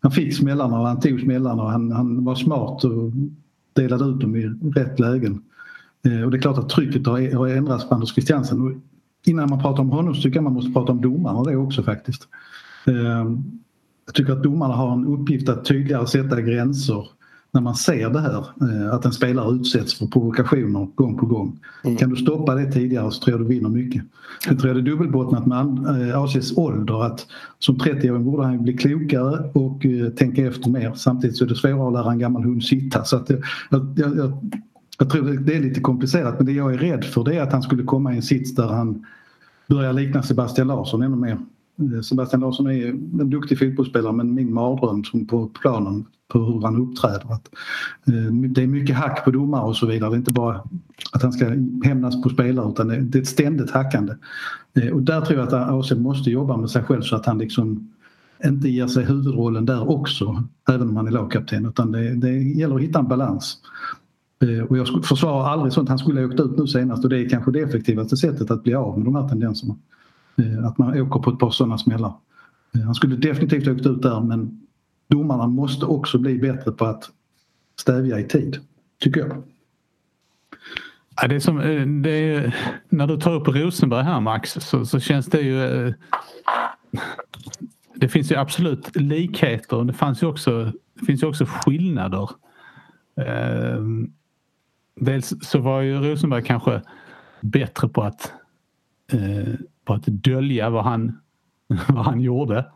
han 0.00 0.12
fick 0.12 0.36
smällarna 0.36 0.80
och 0.80 0.86
han 0.86 1.00
tog 1.00 1.20
smällarna 1.20 1.62
och 1.62 1.70
han, 1.70 1.92
han 1.92 2.24
var 2.24 2.34
smart 2.34 2.84
och 2.84 3.12
delade 3.72 4.04
ut 4.04 4.20
dem 4.20 4.36
i 4.36 4.46
rätt 4.76 5.00
lägen. 5.00 5.42
Eh, 6.06 6.22
och 6.22 6.30
det 6.30 6.36
är 6.36 6.40
klart 6.40 6.58
att 6.58 6.68
trycket 6.68 7.06
har, 7.06 7.34
har 7.34 7.48
ändrats 7.48 7.88
på 7.88 7.94
Anders 7.94 8.14
Christiansen. 8.14 8.62
Och 8.62 8.72
innan 9.26 9.50
man 9.50 9.62
pratar 9.62 9.82
om 9.82 9.90
honom 9.90 10.14
så 10.14 10.22
tycker 10.22 10.36
jag 10.36 10.44
man 10.44 10.52
måste 10.52 10.72
prata 10.72 10.92
om 10.92 11.00
domarna 11.00 11.42
det 11.42 11.56
också 11.56 11.82
faktiskt. 11.82 12.28
Jag 14.06 14.14
tycker 14.14 14.32
att 14.32 14.42
domarna 14.42 14.74
har 14.74 14.92
en 14.92 15.06
uppgift 15.06 15.48
att 15.48 15.64
tydligare 15.64 16.06
sätta 16.06 16.40
gränser 16.40 17.06
när 17.52 17.60
man 17.60 17.74
ser 17.74 18.10
det 18.10 18.20
här, 18.20 18.46
eh, 18.60 18.94
att 18.94 19.04
en 19.04 19.12
spelare 19.12 19.54
utsätts 19.54 19.94
för 19.94 20.06
provokationer 20.06 20.88
gång 20.94 21.18
på 21.18 21.26
gång. 21.26 21.58
Mm. 21.84 21.96
Kan 21.96 22.10
du 22.10 22.16
stoppa 22.16 22.54
det 22.54 22.72
tidigare 22.72 23.10
så 23.10 23.22
tror 23.22 23.38
jag 23.38 23.40
du 23.40 23.54
vinner 23.54 23.68
mycket. 23.68 24.02
Jag 24.48 24.58
tror 24.58 24.74
det 24.74 24.80
är 24.80 24.82
dubbelbottnat 24.82 25.46
med 25.46 26.14
ACs 26.14 26.52
eh, 26.52 26.58
ålder 26.58 27.04
att 27.04 27.26
som 27.58 27.76
30-åring 27.76 28.24
borde 28.24 28.44
han 28.44 28.62
bli 28.62 28.76
klokare 28.76 29.50
och 29.52 29.86
eh, 29.86 30.08
tänka 30.08 30.46
efter 30.46 30.70
mer. 30.70 30.92
Samtidigt 30.94 31.36
så 31.36 31.44
är 31.44 31.48
det 31.48 31.56
svårare 31.56 31.86
att 31.86 31.92
lära 31.92 32.12
en 32.12 32.18
gammal 32.18 32.42
hund 32.42 32.64
sitta. 32.64 33.04
Så 33.04 33.16
att 33.16 33.30
jag, 33.30 33.40
jag, 33.70 34.16
jag, 34.16 34.32
jag 34.98 35.10
tror 35.10 35.22
det 35.22 35.56
är 35.56 35.60
lite 35.60 35.80
komplicerat 35.80 36.34
men 36.38 36.46
det 36.46 36.52
jag 36.52 36.74
är 36.74 36.78
rädd 36.78 37.04
för 37.04 37.24
det 37.24 37.36
är 37.36 37.42
att 37.42 37.52
han 37.52 37.62
skulle 37.62 37.82
komma 37.82 38.12
i 38.12 38.16
en 38.16 38.22
sits 38.22 38.54
där 38.54 38.68
han 38.68 39.06
börjar 39.66 39.92
likna 39.92 40.22
Sebastian 40.22 40.66
Larsson 40.66 41.02
ännu 41.02 41.16
mer. 41.16 41.38
Eh, 41.78 42.00
Sebastian 42.00 42.40
Larsson 42.40 42.66
är 42.66 42.88
en 42.88 43.30
duktig 43.30 43.58
fotbollsspelare 43.58 44.12
men 44.12 44.34
min 44.34 44.54
mardröm 44.54 45.04
som 45.04 45.26
på 45.26 45.46
planen 45.46 46.04
på 46.32 46.38
hur 46.38 46.62
han 46.62 46.76
uppträder. 46.76 47.32
Att, 47.32 47.50
eh, 48.06 48.32
det 48.32 48.62
är 48.62 48.66
mycket 48.66 48.96
hack 48.96 49.24
på 49.24 49.30
domare 49.30 49.62
och 49.62 49.76
så 49.76 49.86
vidare. 49.86 50.10
Det 50.10 50.16
är 50.16 50.18
inte 50.18 50.32
bara 50.32 50.62
att 51.12 51.22
han 51.22 51.32
ska 51.32 51.46
hämnas 51.84 52.22
på 52.22 52.28
spelare 52.28 52.70
utan 52.70 52.88
det 52.88 53.18
är 53.18 53.22
ett 53.22 53.28
ständigt 53.28 53.70
hackande. 53.70 54.14
Eh, 54.74 54.88
och 54.88 55.02
där 55.02 55.20
tror 55.20 55.38
jag 55.38 55.48
att 55.48 55.52
AC 55.52 55.92
måste 55.94 56.30
jobba 56.30 56.56
med 56.56 56.70
sig 56.70 56.82
själv 56.82 57.02
så 57.02 57.16
att 57.16 57.26
han 57.26 57.38
liksom 57.38 57.88
inte 58.44 58.68
ger 58.68 58.86
sig 58.86 59.04
huvudrollen 59.04 59.66
där 59.66 59.90
också, 59.90 60.44
även 60.68 60.88
om 60.88 60.96
han 60.96 61.06
är 61.06 61.10
lagkapten. 61.10 61.66
Utan 61.66 61.92
det, 61.92 62.14
det 62.14 62.32
gäller 62.32 62.74
att 62.74 62.82
hitta 62.82 62.98
en 62.98 63.08
balans. 63.08 63.58
Eh, 64.42 64.64
och 64.64 64.78
jag 64.78 65.04
försvarar 65.04 65.48
aldrig 65.48 65.72
sånt. 65.72 65.88
Han 65.88 65.98
skulle 65.98 66.20
ha 66.20 66.28
åkt 66.28 66.40
ut 66.40 66.58
nu 66.58 66.66
senast 66.66 67.04
och 67.04 67.10
det 67.10 67.18
är 67.18 67.28
kanske 67.28 67.50
det 67.50 67.60
effektivaste 67.60 68.16
sättet 68.16 68.50
att 68.50 68.62
bli 68.62 68.74
av 68.74 68.98
med 68.98 69.06
de 69.06 69.14
här 69.14 69.28
tendenserna. 69.28 69.76
Eh, 70.38 70.66
att 70.66 70.78
man 70.78 71.00
åker 71.00 71.20
på 71.20 71.30
ett 71.30 71.38
par 71.38 71.50
sådana 71.50 71.78
smällar. 71.78 72.12
Eh, 72.74 72.80
han 72.80 72.94
skulle 72.94 73.16
definitivt 73.16 73.68
åkt 73.68 73.86
ut 73.86 74.02
där 74.02 74.20
men 74.20 74.60
domarna 75.08 75.46
måste 75.46 75.86
också 75.86 76.18
bli 76.18 76.38
bättre 76.38 76.72
på 76.72 76.84
att 76.84 77.10
stävja 77.80 78.20
i 78.20 78.24
tid, 78.24 78.60
tycker 79.00 79.20
jag. 79.20 79.42
Ja, 81.16 81.28
det 81.28 81.34
är 81.34 81.40
som, 81.40 81.60
eh, 81.60 81.86
det 81.86 82.10
är, 82.10 82.56
när 82.88 83.06
du 83.06 83.16
tar 83.16 83.34
upp 83.34 83.48
Rosenberg 83.48 84.04
här 84.04 84.20
Max 84.20 84.52
så, 84.52 84.86
så 84.86 85.00
känns 85.00 85.26
det 85.26 85.40
ju... 85.40 85.94
Det 87.94 88.08
finns 88.08 88.32
ju 88.32 88.36
absolut 88.36 88.96
likheter. 88.96 89.84
Det, 89.84 89.92
fanns 89.92 90.22
ju 90.22 90.26
också, 90.26 90.72
det 91.00 91.06
finns 91.06 91.22
ju 91.22 91.26
också 91.26 91.46
skillnader. 91.48 92.30
Dels 95.00 95.34
så 95.42 95.58
var 95.58 95.80
ju 95.80 95.98
Rosenberg 95.98 96.42
kanske 96.42 96.82
bättre 97.40 97.88
på 97.88 98.02
att, 98.02 98.32
på 99.84 99.92
att 99.92 100.06
dölja 100.06 100.70
vad 100.70 100.84
han, 100.84 101.20
vad 101.88 102.04
han 102.04 102.20
gjorde. 102.20 102.66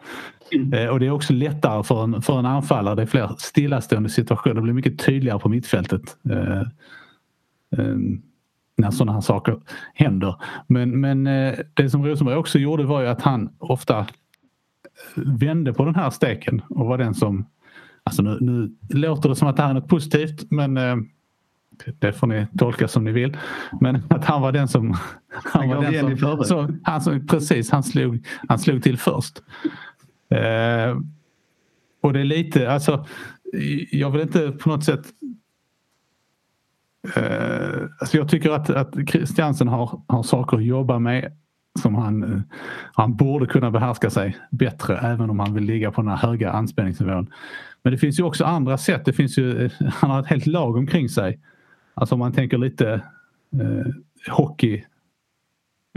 Mm. 0.53 0.73
Eh, 0.73 0.89
och 0.89 1.01
det 1.01 1.07
är 1.07 1.11
också 1.11 1.33
lättare 1.33 1.83
för 1.83 2.05
en, 2.05 2.23
för 2.23 2.39
en 2.39 2.47
anfallare. 2.47 2.95
Det 2.95 3.03
är 3.03 3.07
fler 3.07 3.31
stillastående 3.39 4.09
situationer. 4.09 4.55
Det 4.55 4.63
blir 4.63 4.73
mycket 4.73 4.99
tydligare 4.99 5.39
på 5.39 5.49
mittfältet. 5.49 6.17
Eh, 6.31 6.61
eh, 7.79 7.97
när 8.77 8.91
sådana 8.91 9.13
här 9.13 9.21
saker 9.21 9.61
händer. 9.95 10.37
Men, 10.67 11.01
men 11.01 11.27
eh, 11.27 11.55
det 11.75 11.91
som 11.91 12.07
Rosenberg 12.07 12.37
också 12.37 12.59
gjorde 12.59 12.85
var 12.85 13.01
ju 13.01 13.07
att 13.07 13.23
han 13.23 13.51
ofta 13.59 14.07
vände 15.17 15.73
på 15.73 15.85
den 15.85 15.95
här 15.95 16.11
steken 16.11 16.63
och 16.69 16.87
var 16.87 16.99
den 16.99 17.15
som... 17.15 17.47
Alltså 18.03 18.23
nu, 18.23 18.39
nu 18.41 18.77
låter 18.89 19.29
det 19.29 19.37
som 19.37 19.49
att 19.49 19.57
det 19.57 19.63
här 19.63 19.71
är 19.71 19.75
något 19.75 19.89
positivt 19.89 20.51
men 20.51 20.77
eh, 20.77 20.97
det 21.99 22.13
får 22.13 22.27
ni 22.27 22.47
tolka 22.59 22.89
som 22.89 23.05
ni 23.05 23.13
vill. 23.13 23.37
Men 23.81 24.03
att 24.11 24.25
han 24.25 24.43
var 24.43 24.53
den 24.53 24.69
som... 24.69 24.97
Han, 25.29 25.69
var 25.69 25.83
den 25.83 26.19
som, 26.19 26.45
så, 26.45 26.69
han 26.83 27.01
som, 27.01 27.27
precis, 27.27 27.71
han 27.71 27.83
slog, 27.83 28.27
han 28.49 28.59
slog 28.59 28.83
till 28.83 28.99
först. 28.99 29.43
Eh, 30.31 30.99
och 32.01 32.13
det 32.13 32.21
är 32.21 32.25
lite, 32.25 32.73
alltså 32.73 33.07
jag 33.91 34.11
vill 34.11 34.21
inte 34.21 34.53
på 34.53 34.69
något 34.69 34.85
sätt 34.85 35.07
eh, 37.17 37.83
alltså 38.01 38.17
jag 38.17 38.29
tycker 38.29 38.51
att, 38.51 38.71
att 38.71 38.95
Christiansen 39.11 39.69
har, 39.69 40.03
har 40.09 40.23
saker 40.23 40.57
att 40.57 40.65
jobba 40.65 40.99
med 40.99 41.33
som 41.79 41.95
han, 41.95 42.43
han 42.93 43.17
borde 43.17 43.47
kunna 43.47 43.71
behärska 43.71 44.11
sig 44.11 44.37
bättre 44.51 44.99
även 44.99 45.31
om 45.31 45.39
han 45.39 45.55
vill 45.55 45.65
ligga 45.65 45.91
på 45.91 46.01
den 46.01 46.11
här 46.11 46.29
höga 46.29 46.51
anspänningsnivån. 46.51 47.31
Men 47.83 47.93
det 47.93 47.99
finns 47.99 48.19
ju 48.19 48.23
också 48.23 48.45
andra 48.45 48.79
sätt. 48.79 49.05
Det 49.05 49.13
finns 49.13 49.39
ju, 49.39 49.71
han 49.93 50.11
har 50.11 50.21
ett 50.21 50.27
helt 50.27 50.47
lag 50.47 50.77
omkring 50.77 51.09
sig. 51.09 51.41
Alltså 52.01 52.15
om 52.15 52.19
man 52.19 52.33
tänker 52.33 52.59
lite 52.59 52.93
eh, 53.61 53.93
hockey, 54.33 54.85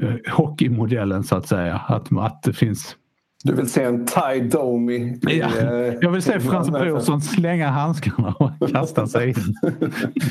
eh, 0.01 0.33
hockeymodellen 0.33 1.23
så 1.23 1.35
att 1.35 1.47
säga. 1.47 1.75
Att, 1.77 2.17
att 2.17 2.43
det 2.43 2.53
finns 2.53 2.97
du 3.43 3.55
vill 3.55 3.69
se 3.69 3.83
en 3.83 4.05
Ty 4.05 4.41
Domi? 4.41 5.19
Ja, 5.21 5.57
eh, 5.57 5.93
jag 6.01 6.11
vill 6.11 6.21
se 6.21 6.39
Frans 6.39 6.69
Brorsson 6.69 7.21
slänga 7.21 7.69
handskarna 7.69 8.35
och 8.39 8.51
kasta 8.71 9.07
sig 9.07 9.29
in. 9.29 9.35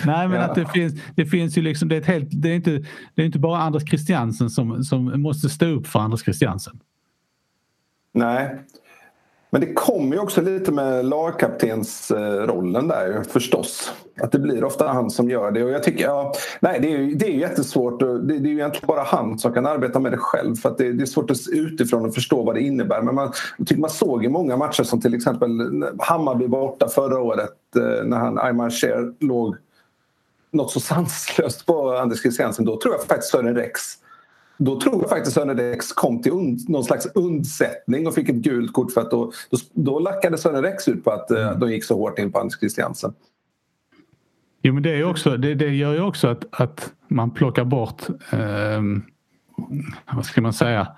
Nej 0.06 0.28
men 0.28 0.32
ja. 0.32 0.40
att 0.40 0.54
det 0.54 0.66
finns, 0.66 0.94
det 1.14 1.26
finns 1.26 1.58
ju 1.58 1.62
liksom, 1.62 1.88
det 1.88 1.96
är, 1.96 2.02
helt, 2.02 2.28
det 2.30 2.50
är, 2.50 2.54
inte, 2.54 2.70
det 3.14 3.22
är 3.22 3.26
inte 3.26 3.38
bara 3.38 3.58
Anders 3.58 3.88
Christiansen 3.88 4.50
som, 4.50 4.84
som 4.84 5.22
måste 5.22 5.48
stå 5.48 5.66
upp 5.66 5.86
för 5.86 5.98
Anders 5.98 6.20
Christiansen. 6.20 6.80
Nej, 8.14 8.58
men 9.50 9.60
det 9.60 9.74
kommer 9.74 10.16
ju 10.16 10.22
också 10.22 10.40
lite 10.40 10.72
med 10.72 11.04
lagkaptensrollen 11.04 12.88
där 12.88 13.22
förstås. 13.22 13.92
Att 14.20 14.32
det 14.32 14.38
blir 14.38 14.64
ofta 14.64 14.88
han 14.88 15.10
som 15.10 15.30
gör 15.30 15.50
det. 15.50 15.64
Och 15.64 15.70
jag 15.70 15.82
tycker, 15.82 16.04
ja, 16.04 16.32
nej, 16.60 16.80
det 16.80 16.92
är 16.92 16.98
ju 16.98 17.14
det 17.14 17.26
är 17.26 17.30
jättesvårt. 17.30 18.02
Och 18.02 18.20
det, 18.20 18.38
det 18.38 18.48
är 18.48 18.50
ju 18.50 18.58
egentligen 18.58 18.86
bara 18.86 19.02
han 19.02 19.38
som 19.38 19.52
kan 19.52 19.66
arbeta 19.66 20.00
med 20.00 20.12
det 20.12 20.18
själv. 20.18 20.56
För 20.56 20.68
att 20.68 20.78
det, 20.78 20.92
det 20.92 21.04
är 21.04 21.06
svårt 21.06 21.30
att 21.30 21.36
utifrån 21.52 22.06
att 22.06 22.14
förstå 22.14 22.42
vad 22.42 22.54
det 22.54 22.60
innebär. 22.60 23.02
Men 23.02 23.14
man, 23.14 23.32
tycker 23.58 23.80
man 23.80 23.90
såg 23.90 24.24
i 24.24 24.28
många 24.28 24.56
matcher 24.56 24.82
som 24.82 25.00
till 25.00 25.14
exempel 25.14 25.50
Hammarby 25.98 26.48
borta 26.48 26.88
förra 26.88 27.20
året 27.20 27.56
eh, 27.76 28.04
när 28.04 28.16
han, 28.16 28.38
Aymar 28.38 28.70
Cher 28.70 29.12
låg 29.20 29.56
något 30.50 30.70
så 30.70 30.80
sanslöst 30.80 31.66
på 31.66 31.96
Anders 31.96 32.22
Christiansen. 32.22 32.64
Då 32.64 32.80
tror 32.80 32.94
jag 32.94 33.02
faktiskt 33.02 33.30
Sören 33.30 33.54
Rex 33.54 33.80
då 34.58 34.80
tror 34.80 35.00
jag 35.00 35.10
faktiskt 35.10 35.34
Sören 35.34 35.56
Rex 35.56 35.92
kom 35.92 36.22
till 36.22 36.32
und, 36.32 36.68
någon 36.68 36.84
slags 36.84 37.06
undsättning 37.14 38.06
och 38.06 38.14
fick 38.14 38.28
ett 38.28 38.36
gult 38.36 38.72
kort 38.72 38.92
för 38.92 39.00
att 39.00 39.10
då, 39.10 39.32
då, 39.50 39.58
då 39.72 39.98
lackade 39.98 40.38
Sören 40.38 40.62
Rex 40.62 40.88
ut 40.88 41.04
på 41.04 41.10
att 41.10 41.30
uh, 41.30 41.58
de 41.58 41.70
gick 41.72 41.84
så 41.84 41.94
hårt 41.94 42.18
in 42.18 42.32
på 42.32 42.38
Anders 42.38 42.58
Christiansen. 42.58 43.12
Jo 44.62 44.74
men 44.74 44.82
det, 44.82 44.90
är 44.90 45.04
också, 45.04 45.36
det, 45.36 45.54
det 45.54 45.74
gör 45.74 45.94
ju 45.94 46.00
också 46.00 46.28
att, 46.28 46.44
att 46.50 46.92
man 47.08 47.30
plockar 47.30 47.64
bort, 47.64 48.02
eh, 48.32 48.82
vad 50.12 50.24
ska 50.24 50.40
man 50.40 50.52
säga, 50.52 50.88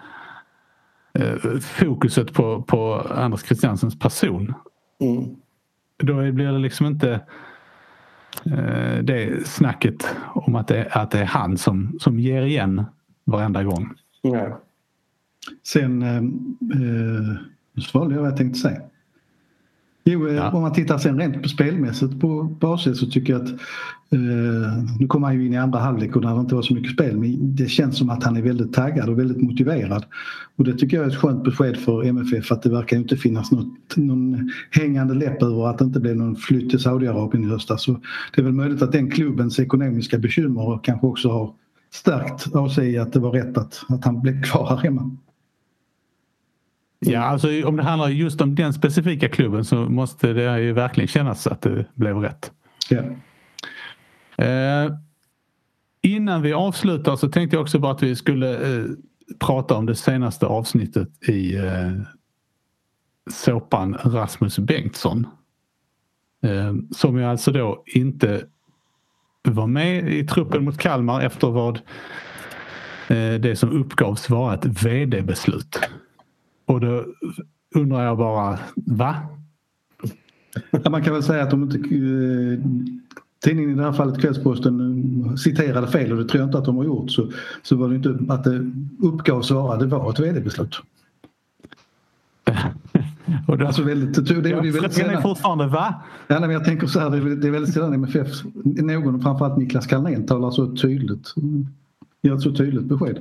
eh, 1.15 1.37
fokuset 1.61 2.33
på, 2.33 2.63
på 2.63 2.95
Anders 2.95 3.43
Christiansens 3.43 3.99
person. 3.99 4.55
Mm. 5.01 5.37
Då 5.99 6.15
blir 6.33 6.53
det 6.53 6.59
liksom 6.59 6.87
inte 6.87 7.21
eh, 8.45 8.99
det 9.03 9.47
snacket 9.47 10.17
om 10.35 10.55
att 10.57 10.69
det, 10.69 10.89
att 10.91 11.11
det 11.11 11.19
är 11.19 11.25
han 11.25 11.59
som, 11.59 11.99
som 12.01 12.19
ger 12.21 12.43
igen 12.43 12.85
varenda 13.31 13.63
gång. 13.63 13.95
Nej. 14.23 14.53
Sen, 15.63 16.03
eh, 16.03 16.17
eh 16.17 17.37
nu 17.73 17.83
svalde 17.83 18.15
jag 18.15 18.23
vad 18.23 18.31
jag 18.31 18.37
tänkte 18.37 18.59
säga. 18.59 18.81
Jo, 20.05 20.29
eh, 20.29 20.35
ja. 20.35 20.51
om 20.51 20.63
man 20.63 20.73
tittar 20.73 20.99
sen 20.99 21.19
rent 21.19 21.43
på 21.43 21.49
spelmässigt 21.49 22.21
på 22.21 22.43
basis 22.43 22.99
så 23.01 23.07
tycker 23.07 23.33
jag 23.33 23.43
att 23.43 23.51
eh, 24.13 24.99
nu 24.99 25.07
kommer 25.07 25.27
han 25.27 25.37
ju 25.37 25.47
in 25.47 25.53
i 25.53 25.57
andra 25.57 25.79
halvlek 25.79 26.17
och 26.17 26.23
när 26.23 26.35
det 26.35 26.41
inte 26.41 26.55
var 26.55 26.63
så 26.63 26.75
mycket 26.75 26.93
spel 26.93 27.17
men 27.17 27.57
det 27.57 27.67
känns 27.67 27.99
som 27.99 28.11
att 28.11 28.25
han 28.25 28.37
är 28.37 28.43
väldigt 28.43 28.73
taggad 28.73 29.09
och 29.09 29.19
väldigt 29.19 29.43
motiverad. 29.43 30.05
Och 30.57 30.65
det 30.65 30.75
tycker 30.75 30.97
jag 30.97 31.07
är 31.07 31.11
ett 31.11 31.17
skönt 31.17 31.45
besked 31.45 31.77
för 31.77 32.05
MFF 32.05 32.53
att 32.53 32.63
det 32.63 32.71
verkar 32.71 32.97
inte 32.97 33.17
finnas 33.17 33.53
något, 33.53 33.97
någon 33.97 34.51
hängande 34.71 35.15
läpp 35.15 35.43
över 35.43 35.71
att 35.71 35.79
det 35.79 35.85
inte 35.85 36.01
blev 36.01 36.17
någon 36.17 36.37
flytt 36.37 36.71
till 36.71 36.81
Saudiarabien 36.81 37.45
i 37.45 37.49
höstas. 37.49 37.83
Så 37.83 38.01
det 38.35 38.41
är 38.41 38.45
väl 38.45 38.53
möjligt 38.53 38.83
att 38.83 38.93
den 38.93 39.11
klubbens 39.11 39.59
ekonomiska 39.59 40.19
bekymmer 40.19 40.81
kanske 40.83 41.07
också 41.07 41.29
har 41.29 41.55
stärkt 41.91 42.55
AC 42.55 42.79
i 42.79 42.99
att 42.99 43.13
det 43.13 43.21
var 43.21 43.31
rätt 43.31 43.59
att, 43.59 43.85
att 43.89 44.05
han 44.05 44.21
blev 44.21 44.43
kvar 44.43 44.67
här 44.69 44.77
hemma. 44.77 45.17
Ja, 46.99 47.21
alltså 47.21 47.49
om 47.65 47.77
det 47.77 47.83
handlar 47.83 48.09
just 48.09 48.41
om 48.41 48.55
den 48.55 48.73
specifika 48.73 49.29
klubben 49.29 49.65
så 49.65 49.77
måste 49.77 50.33
det 50.33 50.61
ju 50.61 50.73
verkligen 50.73 51.09
kännas 51.09 51.47
att 51.47 51.63
det 51.63 51.87
blev 51.95 52.17
rätt. 52.17 52.53
Ja. 52.91 53.03
Eh, 54.45 54.93
innan 56.03 56.43
vi 56.43 56.53
avslutar 56.53 57.17
så 57.17 57.29
tänkte 57.29 57.57
jag 57.57 57.63
också 57.63 57.79
bara 57.79 57.93
att 57.93 58.03
vi 58.03 58.17
skulle 58.17 58.77
eh, 58.77 58.85
prata 59.39 59.75
om 59.75 59.87
det 59.87 59.95
senaste 59.95 60.47
avsnittet 60.47 61.29
i 61.29 61.57
eh, 61.57 61.93
såpan 63.31 63.95
Rasmus 64.05 64.59
Bengtsson. 64.59 65.27
Eh, 66.43 66.75
som 66.97 67.19
ju 67.19 67.25
alltså 67.25 67.53
då 67.53 67.83
inte 67.87 68.47
var 69.43 69.67
med 69.67 70.13
i 70.15 70.27
truppen 70.27 70.65
mot 70.65 70.79
Kalmar 70.79 71.21
efter 71.21 71.51
vad 71.51 71.77
eh, 73.09 73.35
det 73.41 73.59
som 73.59 73.71
uppgavs 73.71 74.31
vara 74.31 74.55
ett 74.55 74.85
vd-beslut. 74.85 75.81
Och 76.67 76.81
då 76.81 77.05
undrar 77.75 78.05
jag 78.05 78.19
bara, 78.19 78.59
va? 78.75 79.17
Man 80.91 81.05
kan 81.05 81.13
väl 81.13 81.23
säga 81.23 81.43
att 81.43 81.51
de 81.51 81.63
inte 81.63 81.79
eh, 81.79 82.61
tidningen 83.45 83.71
i 83.71 83.75
det 83.75 83.83
här 83.83 83.93
fallet 83.93 84.21
Kvällsposten 84.21 85.25
eh, 85.25 85.35
citerade 85.35 85.87
fel 85.87 86.13
och 86.13 86.19
det 86.19 86.25
tror 86.25 86.41
jag 86.41 86.49
inte 86.49 86.59
att 86.59 86.65
de 86.65 86.77
har 86.77 86.85
gjort 86.85 87.11
så, 87.11 87.33
så 87.63 87.77
var 87.77 87.89
det 87.89 87.95
inte 87.95 88.19
att 88.29 88.45
det 88.45 88.71
uppgavs 89.03 89.51
vara 89.51 89.77
det 89.77 89.87
var 89.87 90.11
ett 90.11 90.21
vd-beslut. 90.21 90.81
Och 93.49 93.59
då, 93.59 93.67
alltså 93.67 93.83
väldigt, 93.83 94.29
det, 94.29 94.41
det, 94.41 94.51
är 94.51 94.55
väldigt 94.55 94.93
sällan. 94.93 95.15
är 95.15 95.21
fortfarande 95.21 95.67
va? 95.67 96.03
Ja, 96.29 96.39
nej, 96.39 96.41
men 96.41 96.51
jag 96.51 96.65
tänker 96.65 96.87
så 96.87 97.01
här, 97.01 97.11
det 97.11 97.49
är, 97.49 97.51
väldigt 97.51 97.75
sällan 97.75 97.95
MFF, 97.95 98.29
någon 98.65 99.23
framförallt 99.23 99.57
Niklas 99.57 99.87
Carlén 99.87 100.27
talar 100.27 100.51
så 100.51 100.77
tydligt, 100.77 101.35
ger 102.23 102.35
ett 102.35 102.41
så 102.41 102.55
tydligt 102.55 102.85
besked. 102.85 103.19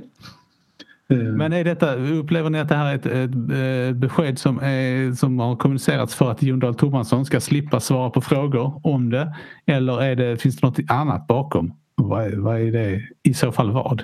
Eh. 1.08 1.18
Men 1.18 1.52
är 1.52 1.64
detta, 1.64 1.94
upplever 1.94 2.50
ni 2.50 2.58
att 2.58 2.68
det 2.68 2.74
här 2.74 2.86
är 2.86 2.94
ett, 2.94 3.06
ett, 3.06 3.90
ett 3.90 3.96
besked 3.96 4.38
som, 4.38 4.58
är, 4.58 5.12
som 5.12 5.38
har 5.38 5.56
kommunicerats 5.56 6.14
för 6.14 6.30
att 6.30 6.42
Jon 6.42 6.58
Dahl 6.58 6.74
Tomasson 6.74 7.26
ska 7.26 7.40
slippa 7.40 7.80
svara 7.80 8.10
på 8.10 8.20
frågor 8.20 8.80
om 8.84 9.10
det? 9.10 9.34
Eller 9.66 10.02
är 10.02 10.16
det, 10.16 10.36
finns 10.36 10.56
det 10.56 10.66
något 10.66 10.78
annat 10.88 11.26
bakom? 11.26 11.72
Vad 11.94 12.34
vad 12.34 12.60
är 12.60 12.72
det 12.72 13.02
i 13.22 13.34
så 13.34 13.52
fall 13.52 13.70
vad? 13.70 14.02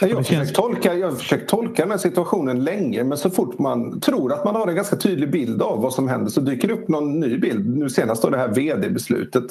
Jag 0.00 0.16
har, 0.16 0.22
försökt 0.22 0.54
tolka, 0.54 0.94
jag 0.94 1.10
har 1.10 1.16
försökt 1.16 1.50
tolka 1.50 1.82
den 1.82 1.90
här 1.90 1.98
situationen 1.98 2.64
länge 2.64 3.04
men 3.04 3.18
så 3.18 3.30
fort 3.30 3.58
man 3.58 4.00
tror 4.00 4.32
att 4.32 4.44
man 4.44 4.54
har 4.54 4.68
en 4.68 4.74
ganska 4.74 4.96
tydlig 4.96 5.30
bild 5.30 5.62
av 5.62 5.82
vad 5.82 5.92
som 5.94 6.08
händer 6.08 6.30
så 6.30 6.40
dyker 6.40 6.68
det 6.68 6.74
upp 6.74 6.88
någon 6.88 7.20
ny 7.20 7.38
bild. 7.38 7.76
Nu 7.78 7.90
senast 7.90 8.22
då 8.22 8.30
det 8.30 8.36
här 8.36 8.48
vd-beslutet. 8.48 9.44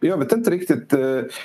Jag 0.00 0.18
vet 0.18 0.32
inte 0.32 0.50
riktigt. 0.50 0.92
Eh, 0.92 1.00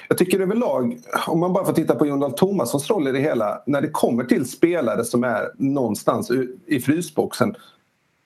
jag 0.07 0.17
tycker 0.17 0.39
överlag, 0.39 0.97
om 1.27 1.39
man 1.39 1.53
bara 1.53 1.65
får 1.65 1.73
titta 1.73 1.95
på 1.95 2.07
Jon 2.07 2.19
Dahl 2.19 2.33
Tomassons 2.33 2.89
roll 2.89 3.07
i 3.07 3.11
det 3.11 3.19
hela. 3.19 3.63
När 3.65 3.81
det 3.81 3.89
kommer 3.89 4.23
till 4.23 4.49
spelare 4.49 5.03
som 5.03 5.23
är 5.23 5.51
någonstans 5.57 6.31
i 6.65 6.79
frysboxen 6.79 7.55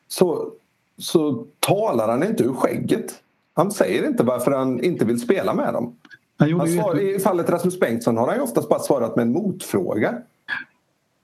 så, 0.07 0.51
så 0.97 1.45
talar 1.59 2.07
han 2.07 2.23
inte 2.23 2.43
ur 2.43 2.53
skägget. 2.53 3.13
Han 3.53 3.71
säger 3.71 4.07
inte 4.07 4.23
varför 4.23 4.51
han 4.51 4.83
inte 4.83 5.05
vill 5.05 5.19
spela 5.19 5.53
med 5.53 5.73
dem. 5.73 5.95
Han 6.37 6.67
svar, 6.67 6.99
I 6.99 7.19
fallet 7.19 7.49
Rasmus 7.49 7.79
Bengtsson 7.79 8.17
har 8.17 8.27
han 8.27 8.35
ju 8.35 8.41
oftast 8.41 8.69
bara 8.69 8.79
svarat 8.79 9.15
med 9.15 9.23
en 9.23 9.31
motfråga. 9.31 10.13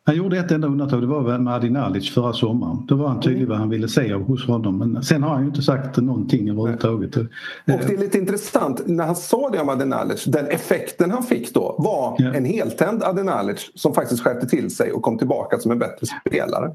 Han 0.05 0.15
gjorde 0.15 0.37
ett 0.37 0.51
enda 0.51 0.67
undantag, 0.67 1.01
det 1.01 1.07
var 1.07 1.21
väl 1.21 1.41
med 1.41 1.53
Adi 1.53 1.69
Nalic 1.69 2.13
förra 2.13 2.33
sommaren. 2.33 2.85
Då 2.87 2.95
var 2.95 3.07
han 3.07 3.21
tydlig 3.21 3.47
vad 3.47 3.57
han 3.57 3.69
ville 3.69 3.87
se 3.87 4.13
hos 4.13 4.47
honom. 4.47 4.77
Men 4.77 5.03
sen 5.03 5.23
har 5.23 5.29
han 5.29 5.41
ju 5.41 5.47
inte 5.47 5.61
sagt 5.61 5.97
någonting 5.97 6.49
överhuvudtaget. 6.49 7.17
Och 7.17 7.25
det 7.65 7.93
är 7.93 7.97
lite 7.97 8.17
intressant, 8.17 8.87
när 8.87 9.05
han 9.05 9.15
sa 9.15 9.49
det 9.49 9.59
om 9.59 9.69
Adi 9.69 9.85
Nalic, 9.85 10.25
den 10.25 10.47
effekten 10.47 11.11
han 11.11 11.23
fick 11.23 11.53
då 11.53 11.75
var 11.79 12.15
ja. 12.17 12.33
en 12.33 12.45
heltänd 12.45 13.03
Adi 13.03 13.23
Nalic 13.23 13.71
som 13.75 13.93
faktiskt 13.93 14.23
skärpte 14.23 14.47
till 14.47 14.75
sig 14.75 14.91
och 14.91 15.01
kom 15.01 15.17
tillbaka 15.17 15.59
som 15.59 15.71
en 15.71 15.79
bättre 15.79 16.07
spelare. 16.21 16.71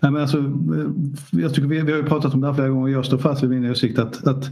Nej, 0.00 0.12
men 0.12 0.22
alltså, 0.22 0.38
jag 1.30 1.54
tycker 1.54 1.68
vi, 1.68 1.80
vi 1.80 1.92
har 1.92 1.98
ju 1.98 2.06
pratat 2.06 2.34
om 2.34 2.40
det 2.40 2.46
här 2.46 2.54
flera 2.54 2.68
gånger 2.68 2.84
och 2.84 2.90
jag 2.90 3.06
står 3.06 3.18
fast 3.18 3.42
vid 3.42 3.50
min 3.50 3.70
åsikt 3.70 3.98
att, 3.98 4.26
att 4.26 4.44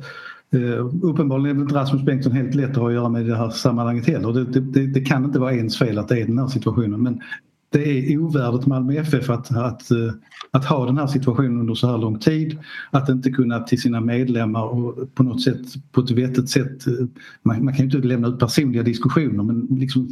Uh, 0.54 0.90
uppenbarligen 1.02 1.56
är 1.56 1.62
inte 1.62 1.74
Rasmus 1.74 2.02
Bengtsson 2.02 2.32
helt 2.32 2.54
lätt 2.54 2.70
att 2.70 2.76
ha 2.76 2.88
att 2.88 2.94
göra 2.94 3.08
med 3.08 3.26
det 3.26 3.36
här 3.36 3.50
sammanhanget 3.50 4.06
heller. 4.06 4.32
Det, 4.32 4.60
det, 4.60 4.86
det, 4.86 5.00
kan 5.00 5.24
inte 5.24 5.38
vara 5.38 5.52
ens 5.52 5.78
fel 5.78 5.98
att 5.98 6.08
det 6.08 6.20
är 6.20 6.26
den 6.26 6.38
här 6.38 6.46
situationen 6.46 7.02
men 7.02 7.20
det 7.70 8.12
är 8.12 8.18
ovärdigt 8.18 8.66
Malmö 8.66 8.94
FF 8.94 9.30
att, 9.30 9.56
att, 9.56 9.92
uh, 9.92 10.12
att 10.50 10.64
ha 10.64 10.86
den 10.86 10.98
här 10.98 11.06
situationen 11.06 11.60
under 11.60 11.74
så 11.74 11.86
här 11.86 11.98
lång 11.98 12.18
tid. 12.18 12.58
Att 12.90 13.08
inte 13.08 13.30
kunna 13.30 13.60
till 13.60 13.80
sina 13.80 14.00
medlemmar 14.00 14.62
och 14.62 15.14
på 15.14 15.22
något 15.22 15.42
sätt, 15.42 15.60
på 15.92 16.00
ett 16.00 16.10
vettigt 16.10 16.50
sätt, 16.50 16.86
uh, 16.88 17.06
man, 17.42 17.64
man 17.64 17.74
kan 17.74 17.88
ju 17.88 17.96
inte 17.96 18.08
lämna 18.08 18.28
ut 18.28 18.38
personliga 18.38 18.82
diskussioner 18.82 19.42
men 19.42 19.66
liksom 19.70 20.08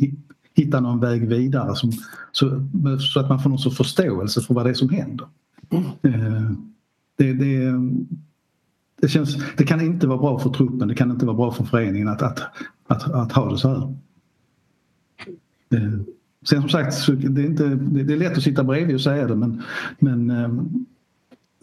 hitta 0.55 0.80
någon 0.80 1.01
väg 1.01 1.28
vidare 1.28 1.76
som, 1.76 1.93
så, 2.32 2.68
så 2.99 3.20
att 3.20 3.28
man 3.28 3.43
får 3.43 3.51
någon 3.51 3.59
sorts 3.59 3.76
förståelse 3.76 4.40
för 4.40 4.55
vad 4.55 4.66
det 4.66 4.70
är 4.70 4.74
som 4.74 4.88
händer. 4.88 5.26
Mm. 6.03 6.57
Det, 7.18 7.32
det, 7.32 7.72
det, 9.03 9.09
känns, 9.09 9.36
det 9.57 9.64
kan 9.64 9.80
inte 9.80 10.07
vara 10.07 10.18
bra 10.18 10.38
för 10.38 10.50
truppen, 10.50 10.88
det 10.88 10.94
kan 10.94 11.11
inte 11.11 11.26
vara 11.26 11.36
bra 11.36 11.53
för 11.53 11.64
föreningen 11.64 12.09
att, 12.09 12.22
att, 12.22 12.40
att, 12.86 13.11
att 13.11 13.32
ha 13.32 13.50
det 13.50 13.59
så 13.59 13.68
här. 13.68 13.94
Eh, 15.74 16.00
sen 16.48 16.61
som 16.61 16.68
sagt, 16.68 17.07
det 17.07 17.42
är, 17.42 17.46
inte, 17.46 17.64
det 17.74 18.12
är 18.12 18.16
lätt 18.16 18.36
att 18.36 18.42
sitta 18.42 18.64
bredvid 18.64 18.94
och 18.94 19.00
säga 19.00 19.26
det 19.26 19.36
men, 19.36 19.62
men 19.98 20.30
ehm, 20.30 20.86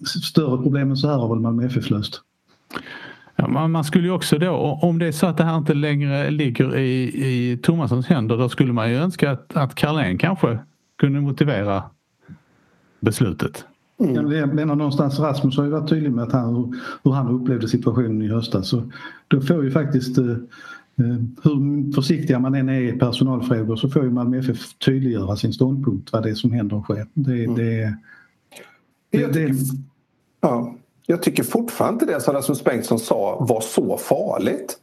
större 0.05 0.63
problem 0.63 0.89
än 0.89 0.97
så 0.97 1.07
här 1.07 1.17
har 1.17 1.29
väl 1.29 1.39
Malmö 1.39 1.65
FF 1.65 1.89
löst. 1.89 2.21
Ja, 3.35 3.47
man, 3.47 3.83
skulle 3.83 4.07
ju 4.07 4.13
också 4.13 4.37
då, 4.37 4.79
om 4.81 4.99
det 4.99 5.07
är 5.07 5.11
så 5.11 5.27
att 5.27 5.37
det 5.37 5.43
här 5.43 5.57
inte 5.57 5.73
längre 5.73 6.31
ligger 6.31 6.77
i, 6.77 7.01
i 7.27 7.57
Thomassons 7.57 8.07
händer, 8.07 8.37
då 8.37 8.49
skulle 8.49 8.73
man 8.73 8.89
ju 8.89 8.95
önska 8.95 9.31
att, 9.31 9.55
att 9.55 9.75
Carlén 9.75 10.17
kanske 10.17 10.59
kunde 10.97 11.21
motivera 11.21 11.83
beslutet. 12.99 13.65
Mm. 13.99 14.31
Jag 14.31 14.53
menar 14.53 14.75
någonstans 14.75 15.19
Rasmus 15.19 15.57
har 15.57 15.63
ju 15.63 15.69
varit 15.69 15.89
tydlig 15.89 16.11
med 16.11 16.23
att 16.23 16.31
han, 16.31 16.79
hur 17.03 17.11
han 17.11 17.41
upplevde 17.41 17.67
situationen 17.67 18.21
i 18.21 18.27
höstas. 18.27 18.69
Så 18.69 18.91
då 19.27 19.41
får 19.41 19.63
ju 19.63 19.71
faktiskt 19.71 20.17
eh, 20.17 20.25
eh, 20.25 21.17
hur 21.43 21.91
försiktiga 21.93 22.39
man 22.39 22.55
än 22.55 22.69
är 22.69 22.81
i 22.81 22.91
personalfrågor 22.91 23.75
så 23.75 23.89
får 23.89 24.03
ju 24.03 24.09
Malmö 24.09 24.39
FF 24.39 24.73
tydliggöra 24.85 25.35
sin 25.35 25.53
ståndpunkt 25.53 26.13
vad 26.13 26.23
det 26.23 26.29
är 26.29 26.35
som 26.35 26.51
händer 26.51 26.75
och 26.75 26.83
sker. 26.83 27.07
Det, 27.13 27.43
mm. 27.43 27.55
det, 27.55 27.95
det, 29.11 29.27
det, 29.27 29.55
ja. 30.41 30.75
Jag 31.05 31.23
tycker 31.23 31.43
fortfarande 31.43 32.05
det 32.05 32.21
som 32.21 32.33
Rasmus 32.33 32.63
Bengtsson 32.63 32.99
sa 32.99 33.45
var 33.49 33.61
så 33.61 33.97
farligt. 33.97 34.77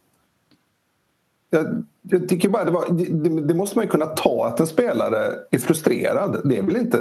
Jag, 1.50 1.84
jag 2.02 2.28
tycker 2.28 2.48
bara 2.48 2.64
det, 2.64 2.70
var, 2.70 2.86
det, 2.90 3.40
det, 3.40 3.54
måste 3.54 3.78
man 3.78 3.84
ju 3.84 3.90
kunna 3.90 4.06
ta 4.06 4.46
att 4.46 4.60
en 4.60 4.66
spelare 4.66 5.34
är 5.50 5.58
frustrerad. 5.58 6.40
Det 6.44 6.58
är 6.58 6.62
väl 6.62 6.76
inte 6.76 6.98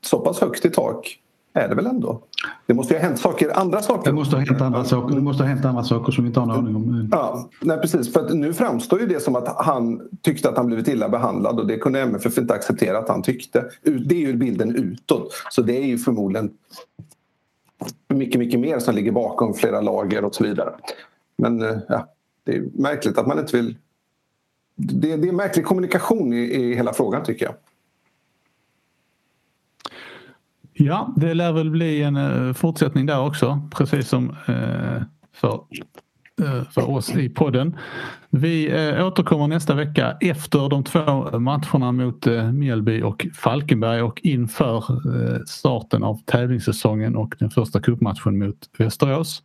så 0.00 0.18
pass 0.18 0.40
högt 0.40 0.64
i 0.64 0.70
tak 0.70 1.20
är 1.56 1.68
det 1.68 1.74
väl 1.74 1.86
ändå? 1.86 2.22
Det 2.66 2.74
måste 2.74 2.94
ju 2.94 3.00
ha 3.00 3.06
hänt 3.06 3.18
saker, 3.18 3.58
andra 3.58 3.82
saker. 3.82 4.10
Det 4.10 4.16
måste 4.16 4.36
ha 4.36 4.44
hänt 4.44 4.60
andra 4.60 4.84
saker, 4.84 5.14
det 5.14 5.20
måste 5.20 5.42
ha 5.42 5.48
hänt 5.48 5.64
andra 5.64 5.84
saker 5.84 6.12
som 6.12 6.24
vi 6.24 6.28
inte 6.28 6.40
har 6.40 6.44
en 6.44 6.58
aning 6.58 6.76
om. 6.76 7.08
Ja, 7.12 7.50
nej, 7.60 7.78
precis. 7.78 8.12
För 8.12 8.34
nu 8.34 8.54
framstår 8.54 9.00
ju 9.00 9.06
det 9.06 9.20
som 9.20 9.36
att 9.36 9.64
han 9.64 10.00
tyckte 10.22 10.48
att 10.48 10.56
han 10.56 10.66
blivit 10.66 10.88
illa 10.88 11.08
behandlad 11.08 11.60
och 11.60 11.66
det 11.66 11.78
kunde 11.78 12.00
MFF 12.00 12.38
inte 12.38 12.54
acceptera 12.54 12.98
att 12.98 13.08
han 13.08 13.22
tyckte. 13.22 13.64
Det 13.82 14.14
är 14.14 14.20
ju 14.20 14.34
bilden 14.36 14.76
utåt. 14.76 15.32
Så 15.50 15.62
det 15.62 15.76
är 15.76 15.86
ju 15.86 15.98
förmodligen 15.98 16.50
mycket, 18.08 18.38
mycket 18.38 18.60
mer 18.60 18.78
som 18.78 18.94
ligger 18.94 19.12
bakom 19.12 19.54
flera 19.54 19.80
lager 19.80 20.24
och 20.24 20.34
så 20.34 20.44
vidare. 20.44 20.74
Men 21.38 21.62
eh, 21.62 21.76
ja, 21.88 22.06
det 22.44 22.56
är 22.56 22.64
märkligt 22.74 23.18
att 23.18 23.26
man 23.26 23.38
inte 23.38 23.56
vill... 23.56 23.76
Det, 24.76 25.16
det 25.16 25.28
är 25.28 25.32
märklig 25.32 25.64
kommunikation 25.64 26.32
i, 26.32 26.38
i 26.38 26.74
hela 26.74 26.92
frågan 26.92 27.24
tycker 27.24 27.46
jag. 27.46 27.54
Ja, 30.78 31.12
det 31.16 31.34
lär 31.34 31.52
väl 31.52 31.70
bli 31.70 32.02
en 32.02 32.16
eh, 32.16 32.52
fortsättning 32.52 33.06
där 33.06 33.20
också, 33.20 33.68
precis 33.76 34.08
som 34.08 34.30
eh, 34.30 35.02
för, 35.32 35.60
eh, 36.42 36.62
för 36.70 36.90
oss 36.90 37.16
i 37.16 37.28
podden. 37.28 37.76
Vi 38.30 38.72
återkommer 39.00 39.48
nästa 39.48 39.74
vecka 39.74 40.16
efter 40.20 40.68
de 40.68 40.84
två 40.84 41.38
matcherna 41.38 41.92
mot 41.92 42.26
Mjällby 42.52 43.02
och 43.02 43.26
Falkenberg 43.34 44.02
och 44.02 44.20
inför 44.22 44.84
starten 45.46 46.04
av 46.04 46.20
tävlingssäsongen 46.24 47.16
och 47.16 47.34
den 47.38 47.50
första 47.50 47.80
cupmatchen 47.80 48.38
mot 48.38 48.56
Västerås. 48.78 49.42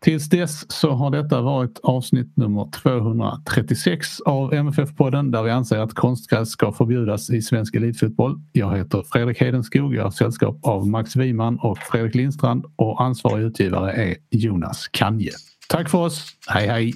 Tills 0.00 0.28
dess 0.28 0.72
så 0.72 0.90
har 0.90 1.10
detta 1.10 1.40
varit 1.40 1.80
avsnitt 1.82 2.36
nummer 2.36 2.70
236 2.70 4.20
av 4.20 4.54
MFF-podden 4.54 5.30
där 5.30 5.42
vi 5.42 5.50
anser 5.50 5.78
att 5.78 5.94
konstgräs 5.94 6.50
ska 6.50 6.72
förbjudas 6.72 7.30
i 7.30 7.42
svensk 7.42 7.74
elitfotboll. 7.74 8.40
Jag 8.52 8.76
heter 8.76 9.04
Fredrik 9.12 9.40
Hedenskog, 9.40 9.94
jag 9.94 10.02
har 10.02 10.10
sällskap 10.10 10.58
av 10.62 10.88
Max 10.88 11.16
Wiman 11.16 11.58
och 11.58 11.78
Fredrik 11.78 12.14
Lindstrand 12.14 12.64
och 12.76 13.02
ansvarig 13.02 13.44
utgivare 13.44 13.92
är 13.92 14.16
Jonas 14.30 14.88
Kanje. 14.88 15.32
Tack 15.68 15.90
för 15.90 15.98
oss, 15.98 16.26
hej 16.48 16.66
hej! 16.66 16.94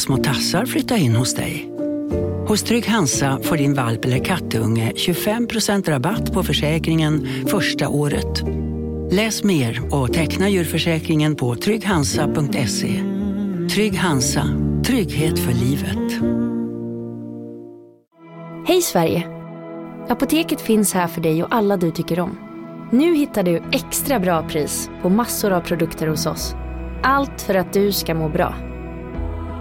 Små 0.00 0.16
tassar 0.16 0.66
flytta 0.66 0.96
in 0.96 1.16
hos 1.16 1.34
dig. 1.34 1.70
Hos 2.46 2.62
Trygg 2.62 2.88
Hansa 2.88 3.38
får 3.42 3.56
din 3.56 3.74
valp 3.74 4.04
eller 4.04 4.24
kattunge 4.24 4.92
25% 4.96 5.90
rabatt 5.90 6.32
på 6.32 6.42
försäkringen 6.42 7.28
första 7.46 7.88
året. 7.88 8.42
Läs 9.10 9.44
mer 9.44 9.94
och 9.94 10.12
teckna 10.12 10.48
djurförsäkringen 10.48 11.36
på 11.36 11.54
trygghansa.se. 11.54 13.02
Trygg 13.74 13.98
Hansa, 13.98 14.44
trygghet 14.86 15.38
för 15.38 15.52
livet. 15.52 16.22
Hej 18.66 18.82
Sverige! 18.82 19.28
Apoteket 20.08 20.60
finns 20.60 20.92
här 20.92 21.06
för 21.06 21.20
dig 21.20 21.42
och 21.44 21.54
alla 21.54 21.76
du 21.76 21.90
tycker 21.90 22.20
om. 22.20 22.38
Nu 22.92 23.14
hittar 23.14 23.42
du 23.42 23.62
extra 23.72 24.20
bra 24.20 24.48
pris 24.48 24.90
på 25.02 25.08
massor 25.08 25.52
av 25.52 25.60
produkter 25.60 26.06
hos 26.06 26.26
oss. 26.26 26.54
Allt 27.02 27.40
för 27.40 27.54
att 27.54 27.72
du 27.72 27.92
ska 27.92 28.14
må 28.14 28.28
bra. 28.28 28.69